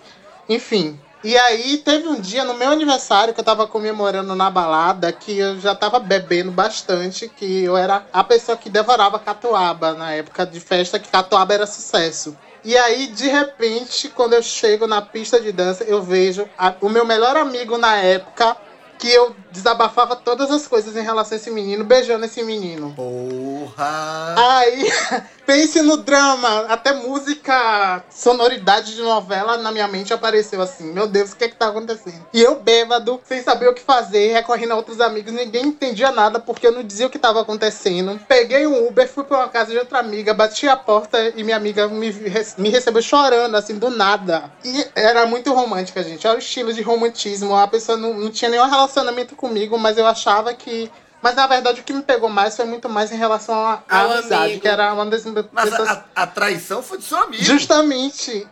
Enfim. 0.49 0.99
E 1.23 1.37
aí 1.37 1.79
teve 1.79 2.07
um 2.07 2.21
dia 2.21 2.45
no 2.45 2.55
meu 2.55 2.71
aniversário 2.71 3.35
que 3.35 3.41
eu 3.41 3.45
tava 3.45 3.67
comemorando 3.67 4.37
na 4.37 4.49
balada 4.49 5.13
que 5.13 5.37
eu 5.37 5.59
já 5.59 5.75
tava 5.75 5.99
bebendo 5.99 6.53
bastante, 6.53 7.29
que 7.29 7.65
eu 7.65 7.77
era 7.77 8.05
a 8.13 8.23
pessoa 8.23 8.57
que 8.57 8.71
devorava 8.71 9.19
catuaba 9.19 9.95
na 9.95 10.13
época 10.13 10.47
de 10.47 10.61
festa, 10.61 10.99
que 11.01 11.11
catuaba 11.11 11.53
era 11.55 11.67
sucesso. 11.67 12.37
E 12.65 12.77
aí, 12.77 13.09
de 13.09 13.27
repente, 13.27 14.09
quando 14.11 14.35
eu 14.35 14.43
chego 14.43 14.87
na 14.87 15.03
pista 15.03 15.41
de 15.41 15.51
dança, 15.51 15.83
eu 15.85 16.01
vejo 16.03 16.49
a- 16.57 16.75
o 16.81 16.89
meu 16.89 17.05
melhor 17.05 17.37
amigo 17.37 17.77
na 17.77 17.97
época, 17.97 18.57
que 18.97 19.09
eu 19.11 19.35
desabafava 19.53 20.17
todas 20.17 20.51
as 20.51 20.67
coisas 20.67 20.97
em 20.97 21.03
relação 21.03 21.37
a 21.37 21.41
esse 21.41 21.51
menino, 21.51 21.85
beijando 21.85 22.25
esse 22.25 22.43
menino. 22.43 22.93
Porra! 22.95 24.35
Aí, 24.37 24.91
pense 25.47 25.81
no 25.83 25.97
drama, 25.97 26.67
até 26.69 26.93
música, 26.93 28.05
sonoridade 28.11 28.95
de 28.95 29.03
novela 29.03 29.57
na 29.57 29.73
minha 29.73 29.89
mente 29.89 30.13
apareceu 30.13 30.61
assim. 30.61 30.93
Meu 30.93 31.07
Deus, 31.07 31.33
o 31.33 31.37
que 31.37 31.45
é 31.45 31.49
que 31.49 31.57
tá 31.57 31.69
acontecendo? 31.69 32.27
E 32.33 32.43
eu 32.43 32.61
bêbado, 32.61 33.21
sem 33.25 33.43
saber 33.43 33.69
o 33.69 33.75
que 33.75 33.81
fazer, 33.81 34.33
recorrendo 34.33 34.73
a 34.73 34.77
outros 34.77 35.01
amigos, 35.01 35.33
ninguém 35.33 35.67
entendia 35.67 36.11
nada 36.11 36.39
porque 36.39 36.67
eu 36.67 36.73
não 36.73 36.83
dizia 36.83 37.07
o 37.07 37.11
que 37.11 37.19
tava 37.19 37.41
acontecendo. 37.41 38.21
Peguei 38.29 38.67
um 38.67 38.87
Uber, 38.89 39.09
fui 39.09 39.25
pra 39.25 39.39
uma 39.39 39.49
casa 39.49 39.73
de 39.73 39.79
outra 39.79 39.99
amiga, 39.99 40.35
bati 40.35 40.69
a 40.69 40.77
porta 40.77 41.33
e 41.35 41.43
minha 41.43 41.57
amiga 41.57 41.89
me, 41.89 42.13
me 42.59 42.69
recebeu 42.69 43.03
chorando, 43.03 43.57
assim, 43.57 43.79
do 43.79 43.91
nada. 43.91 44.51
E 44.65 44.87
era 44.95 45.27
muito 45.27 45.53
romântica, 45.53 46.03
gente. 46.03 46.27
Olha 46.27 46.37
o 46.37 46.41
estilo 46.41 46.73
de 46.73 46.83
romantismo. 46.83 47.57
A 47.57 47.67
pessoa 47.67 47.97
não, 47.97 48.15
não 48.15 48.31
tinha 48.31 48.51
nenhum 48.51 48.69
relacionamento 48.69 49.35
comigo, 49.39 49.79
mas 49.79 49.97
eu 49.97 50.07
achava 50.07 50.53
que. 50.53 50.91
Mas 51.21 51.35
na 51.35 51.47
verdade 51.49 51.81
o 51.81 51.85
que 51.85 51.93
me 51.93 52.03
pegou 52.03 52.29
mais 52.29 52.55
foi 52.55 52.65
muito 52.65 52.89
mais 52.89 53.11
em 53.11 53.17
relação 53.17 53.57
à 53.57 53.83
amizade, 53.89 54.35
amigo. 54.45 54.61
que 54.61 54.69
era 54.69 54.93
uma 54.93 55.05
das 55.07 55.25
Mas 55.51 55.71
pessoas. 55.71 55.89
a, 55.89 56.05
a 56.15 56.27
traição 56.29 56.81
foi 56.81 56.99
do 56.99 57.03
seu 57.05 57.19
amigo. 57.19 57.43
Justamente. 57.43 58.47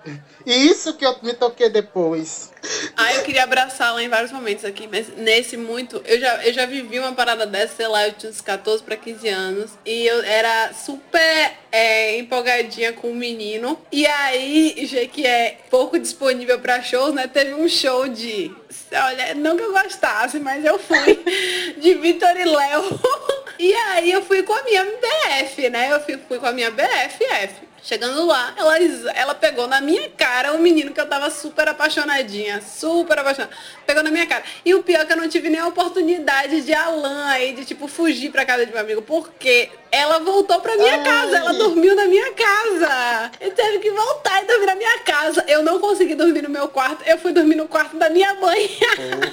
E 0.44 0.68
isso 0.68 0.94
que 0.94 1.04
eu 1.06 1.16
me 1.22 1.32
toquei 1.32 1.68
depois. 1.68 2.52
Ah, 2.96 3.14
eu 3.14 3.22
queria 3.22 3.44
abraçá-la 3.44 4.02
em 4.02 4.08
vários 4.08 4.32
momentos 4.32 4.64
aqui, 4.64 4.88
mas 4.90 5.08
nesse 5.16 5.56
muito, 5.56 6.02
eu 6.04 6.18
já, 6.20 6.44
eu 6.44 6.52
já 6.52 6.66
vivi 6.66 6.98
uma 6.98 7.12
parada 7.12 7.46
dessa, 7.46 7.76
sei 7.76 7.88
lá, 7.88 8.06
eu 8.06 8.12
tinha 8.12 8.30
uns 8.30 8.40
14 8.40 8.82
para 8.82 8.96
15 8.96 9.28
anos, 9.28 9.70
e 9.84 10.06
eu 10.06 10.22
era 10.22 10.72
super 10.72 11.52
é, 11.70 12.18
empolgadinha 12.18 12.92
com 12.92 13.10
o 13.10 13.14
menino, 13.14 13.78
e 13.92 14.06
aí, 14.06 14.86
já 14.86 15.04
que 15.06 15.26
é 15.26 15.58
pouco 15.70 15.98
disponível 15.98 16.58
para 16.58 16.82
shows, 16.82 17.14
né, 17.14 17.28
teve 17.28 17.54
um 17.54 17.68
show 17.68 18.08
de, 18.08 18.52
olha, 18.92 19.34
não 19.34 19.56
que 19.56 19.62
eu 19.62 19.72
gostasse, 19.72 20.38
mas 20.38 20.64
eu 20.64 20.78
fui, 20.78 21.24
de 21.78 21.94
Vitor 21.94 22.36
e 22.36 22.44
Léo, 22.44 23.00
e 23.58 23.72
aí 23.74 24.12
eu 24.12 24.22
fui 24.22 24.42
com 24.42 24.52
a 24.52 24.62
minha 24.62 24.84
BF, 24.84 25.70
né, 25.70 25.92
eu 25.92 26.00
fui, 26.00 26.18
fui 26.28 26.38
com 26.38 26.46
a 26.46 26.52
minha 26.52 26.70
BFF. 26.70 27.66
Chegando 27.86 28.26
lá, 28.26 28.52
ela, 28.56 28.76
ela 29.14 29.32
pegou 29.32 29.68
na 29.68 29.80
minha 29.80 30.10
cara 30.10 30.52
o 30.54 30.58
menino 30.58 30.92
que 30.92 31.00
eu 31.00 31.06
tava 31.06 31.30
super 31.30 31.68
apaixonadinha, 31.68 32.60
super 32.60 33.16
apaixonada. 33.16 33.54
Pegou 33.86 34.02
na 34.02 34.10
minha 34.10 34.26
cara. 34.26 34.42
E 34.64 34.74
o 34.74 34.82
pior 34.82 35.02
é 35.02 35.04
que 35.04 35.12
eu 35.12 35.16
não 35.16 35.28
tive 35.28 35.48
nem 35.48 35.60
a 35.60 35.68
oportunidade 35.68 36.62
de 36.62 36.74
Alan 36.74 37.26
aí, 37.26 37.52
de 37.52 37.64
tipo, 37.64 37.86
fugir 37.86 38.32
pra 38.32 38.44
casa 38.44 38.66
de 38.66 38.72
meu 38.72 38.80
amigo, 38.80 39.02
porque 39.02 39.70
ela 39.92 40.18
voltou 40.18 40.60
pra 40.60 40.76
minha 40.76 40.96
Ai. 40.96 41.04
casa, 41.04 41.36
ela 41.36 41.52
dormiu 41.52 41.94
na 41.94 42.06
minha 42.06 42.32
casa. 42.32 43.30
Eu 43.40 43.52
teve 43.52 43.78
que 43.78 43.90
voltar 43.92 44.42
e 44.42 44.46
dormir 44.46 44.66
na 44.66 44.74
minha 44.74 44.95
consegui 45.86 46.14
dormir 46.16 46.42
no 46.42 46.50
meu 46.50 46.68
quarto, 46.68 47.04
eu 47.06 47.16
fui 47.18 47.32
dormir 47.32 47.54
no 47.54 47.68
quarto 47.68 47.96
da 47.96 48.10
minha 48.10 48.34
mãe. 48.34 48.68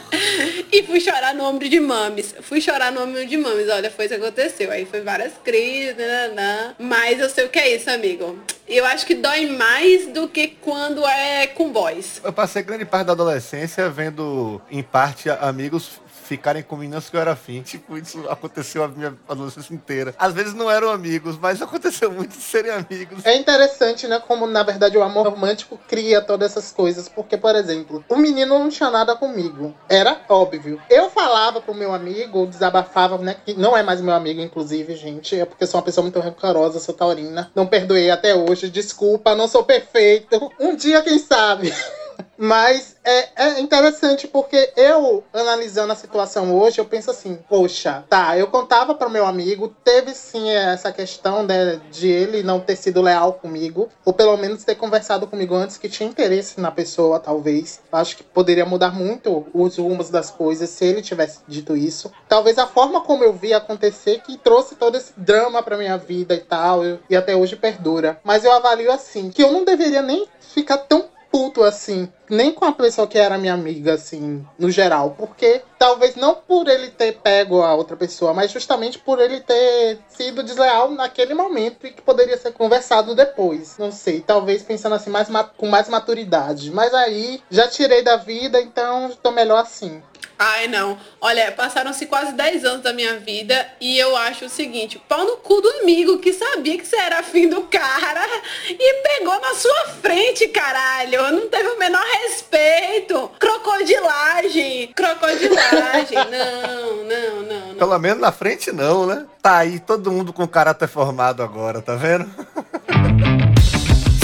e 0.72 0.84
fui 0.84 1.00
chorar 1.00 1.34
no 1.34 1.44
ombro 1.44 1.68
de 1.68 1.80
mames. 1.80 2.36
Fui 2.42 2.62
chorar 2.62 2.92
no 2.92 3.04
ombro 3.04 3.26
de 3.26 3.38
mames, 3.38 3.68
olha, 3.70 3.90
foi 3.90 4.06
isso 4.06 4.16
que 4.16 4.22
aconteceu. 4.22 4.72
Aí 4.72 4.86
foi 4.86 5.02
várias 5.02 5.34
crises, 5.44 5.96
nananã. 5.98 6.76
mas 6.78 7.20
eu 7.20 7.30
sei 7.30 7.46
o 7.46 7.50
que 7.50 7.58
é 7.58 7.76
isso, 7.76 7.90
amigo. 7.90 8.38
Eu 8.68 8.86
acho 8.86 9.06
que 9.06 9.16
dói 9.16 9.48
mais 9.48 10.08
do 10.08 10.28
que 10.28 10.48
quando 10.62 11.06
é 11.06 11.48
com 11.48 11.72
boys. 11.72 12.22
Eu 12.24 12.32
passei 12.32 12.62
grande 12.62 12.86
parte 12.86 13.08
da 13.08 13.14
adolescência 13.14 13.90
vendo, 13.90 14.62
em 14.70 14.84
parte, 14.84 15.30
amigos 15.30 16.02
ficarem 16.24 16.64
com 16.64 16.76
meninas 16.76 17.10
que 17.10 17.16
eu 17.16 17.22
era 17.22 17.34
afim. 17.34 17.62
Tipo, 17.62 17.98
isso 17.98 18.28
aconteceu 18.30 18.84
a 18.84 18.88
minha 18.88 19.16
adolescência 19.28 19.74
inteira. 19.74 20.16
Às 20.18 20.34
vezes 20.34 20.54
não 20.54 20.70
eram 20.70 20.90
amigos, 20.90 21.38
mas 21.38 21.62
aconteceu 21.62 22.12
muito 22.12 22.36
de 22.38 22.44
serem 22.44 22.72
amigos. 22.72 23.26
É 23.26 23.36
interessante, 23.36 24.08
né? 24.08 24.20
Como 24.20 24.48
na 24.48 24.64
verdade 24.64 24.98
o 24.98 25.04
amor 25.04 25.28
romântico 25.28 25.80
cria 25.88 26.22
todas 26.22 26.52
essas 26.52 26.72
coisas. 26.72 27.10
Porque, 27.10 27.38
por 27.38 27.56
exemplo, 27.56 28.04
o 28.10 28.16
menino 28.16 28.58
não 28.58 28.70
tinha 28.70 28.90
nada 28.90 29.16
comigo. 29.16 29.76
Era 29.90 30.22
óbvio. 30.30 30.82
Eu 30.90 31.10
falava 31.10 31.62
pro 31.62 31.74
meu 31.74 31.94
amigo, 31.94 32.48
desabafava, 32.48 33.18
né? 33.18 33.36
Que 33.46 33.54
não 33.54 33.76
é 33.76 33.84
mais 33.84 34.02
meu 34.02 34.14
amigo, 34.14 34.42
inclusive, 34.42 34.96
gente. 34.96 35.40
É 35.40 35.46
porque 35.46 35.66
sou 35.66 35.80
uma 35.80 35.86
pessoa 35.86 36.04
muito 36.04 36.20
rancorosa, 36.20 36.80
sou 36.80 36.94
taurina. 36.94 37.52
Não 37.56 37.68
perdoei 37.68 38.10
até 38.10 38.36
hoje. 38.36 38.70
Desculpa, 38.70 39.36
não 39.36 39.48
sou 39.48 39.64
perfeito. 39.64 40.52
Um 40.60 40.76
dia, 40.76 41.02
quem 41.02 41.20
sabe? 41.20 41.74
Mas 42.38 42.96
é, 43.04 43.30
é 43.36 43.60
interessante 43.60 44.28
porque 44.28 44.72
eu, 44.76 45.24
analisando 45.34 45.94
a 45.94 45.96
situação 45.96 46.54
hoje, 46.54 46.80
eu 46.80 46.86
penso 46.86 47.12
assim, 47.12 47.40
poxa, 47.48 48.04
tá, 48.10 48.38
eu 48.38 48.48
contava 48.48 48.96
para 48.96 49.10
meu 49.10 49.26
amigo, 49.26 49.74
teve 49.84 50.14
sim 50.14 50.50
essa 50.50 50.92
questão 50.92 51.44
né, 51.44 51.80
de 51.92 52.10
ele 52.10 52.44
não 52.44 52.60
ter 52.60 52.76
sido 52.76 53.02
leal 53.02 53.34
comigo, 53.34 53.90
ou 54.04 54.14
pelo 54.14 54.36
menos 54.38 54.64
ter 54.64 54.76
conversado 54.76 55.28
comigo 55.28 55.56
antes 55.56 55.78
que 55.78 55.90
tinha 55.90 56.10
interesse 56.10 56.60
na 56.60 56.72
pessoa, 56.72 57.20
talvez. 57.20 57.80
Acho 57.92 58.18
que 58.18 58.24
poderia 58.24 58.66
mudar 58.66 58.92
muito 58.92 59.46
os 59.54 59.78
rumos 59.78 60.10
das 60.10 60.30
coisas 60.30 60.70
se 60.70 60.86
ele 60.86 61.02
tivesse 61.02 61.40
dito 61.48 61.78
isso. 61.78 62.12
Talvez 62.28 62.58
a 62.58 62.68
forma 62.68 63.02
como 63.02 63.24
eu 63.24 63.34
vi 63.34 63.54
acontecer 63.54 64.22
que 64.22 64.38
trouxe 64.38 64.76
todo 64.76 64.98
esse 64.98 65.14
drama 65.16 65.62
pra 65.62 65.78
minha 65.78 65.98
vida 65.98 66.34
e 66.34 66.40
tal, 66.40 66.82
e 67.10 67.16
até 67.16 67.36
hoje 67.36 67.56
perdura. 67.56 68.20
Mas 68.24 68.44
eu 68.44 68.52
avalio 68.52 68.92
assim, 68.92 69.30
que 69.30 69.44
eu 69.44 69.52
não 69.52 69.64
deveria 69.64 70.02
nem 70.02 70.28
ficar 70.40 70.78
tão 70.78 71.06
puto 71.34 71.64
assim, 71.64 72.08
nem 72.30 72.52
com 72.54 72.64
a 72.64 72.72
pessoa 72.72 73.08
que 73.08 73.18
era 73.18 73.40
minha 73.40 73.56
amiga, 73.56 73.96
assim, 73.96 74.46
no 74.60 74.70
geral. 74.70 75.16
Porque 75.18 75.64
talvez 75.80 76.16
não 76.16 76.36
por 76.36 76.68
ele 76.68 76.90
ter 76.90 77.14
pego 77.14 77.64
a 77.64 77.74
outra 77.74 77.98
pessoa, 77.98 78.36
mas 78.36 78.52
justamente 78.52 79.00
por 79.00 79.20
ele 79.20 79.40
ter 79.40 79.98
sido 80.16 80.44
desleal 80.44 80.92
naquele 80.92 81.34
momento 81.34 81.88
e 81.88 81.92
que 81.92 82.04
poderia 82.04 82.38
ser 82.38 82.52
conversado 82.54 83.16
depois. 83.16 83.80
Não 83.80 83.92
sei, 83.92 84.22
talvez 84.22 84.62
pensando 84.62 84.94
assim, 84.94 85.10
mais 85.10 85.28
ma- 85.28 85.44
com 85.44 85.68
mais 85.68 85.90
maturidade. 85.90 86.70
Mas 86.70 86.94
aí 86.94 87.42
já 87.50 87.68
tirei 87.68 88.04
da 88.04 88.16
vida, 88.16 88.62
então 88.62 89.10
tô 89.24 89.32
melhor 89.32 89.58
assim. 89.60 90.04
Ai, 90.46 90.68
não. 90.68 90.98
Olha, 91.22 91.54
passaram-se 91.54 92.06
quase 92.06 92.34
10 92.34 92.66
anos 92.66 92.82
da 92.82 92.92
minha 92.92 93.18
vida 93.18 93.66
e 93.80 93.98
eu 93.98 94.14
acho 94.18 94.44
o 94.44 94.50
seguinte, 94.50 95.02
pau 95.08 95.26
no 95.26 95.38
cu 95.38 95.62
do 95.62 95.70
amigo 95.82 96.18
que 96.18 96.34
sabia 96.34 96.78
que 96.78 96.86
você 96.86 96.98
era 96.98 97.20
afim 97.20 97.48
do 97.48 97.62
cara 97.62 98.28
e 98.68 98.94
pegou 99.02 99.40
na 99.40 99.56
sua 99.56 99.86
frente, 100.02 100.50
caralho. 100.50 101.32
Não 101.32 101.48
teve 101.48 101.70
o 101.70 101.80
menor 101.80 102.04
respeito. 102.24 103.32
Crocodilagem. 103.40 104.92
Crocodilagem. 104.94 106.18
Não, 106.34 107.04
não, 107.04 107.42
não, 107.44 107.68
não. 107.70 107.76
Pelo 107.76 108.00
menos 108.00 108.20
na 108.20 108.32
frente 108.32 108.72
não, 108.72 109.06
né? 109.06 109.26
Tá 109.42 109.58
aí 109.58 109.80
todo 109.80 110.12
mundo 110.12 110.34
com 110.34 110.48
caráter 110.48 110.88
formado 110.88 111.44
agora, 111.44 111.82
tá 111.82 111.96
vendo? 111.96 112.30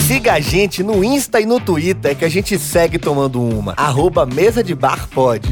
Siga 0.08 0.34
a 0.34 0.40
gente 0.40 0.82
no 0.82 1.04
Insta 1.04 1.40
e 1.40 1.46
no 1.46 1.60
Twitter 1.60 2.18
que 2.18 2.26
a 2.26 2.30
gente 2.30 2.58
segue 2.58 2.98
tomando 2.98 3.42
uma. 3.42 3.74
Arroba 3.78 4.26
Mesa 4.26 4.64
de 4.64 4.74
Bar 4.74 5.08
Pod. 5.10 5.48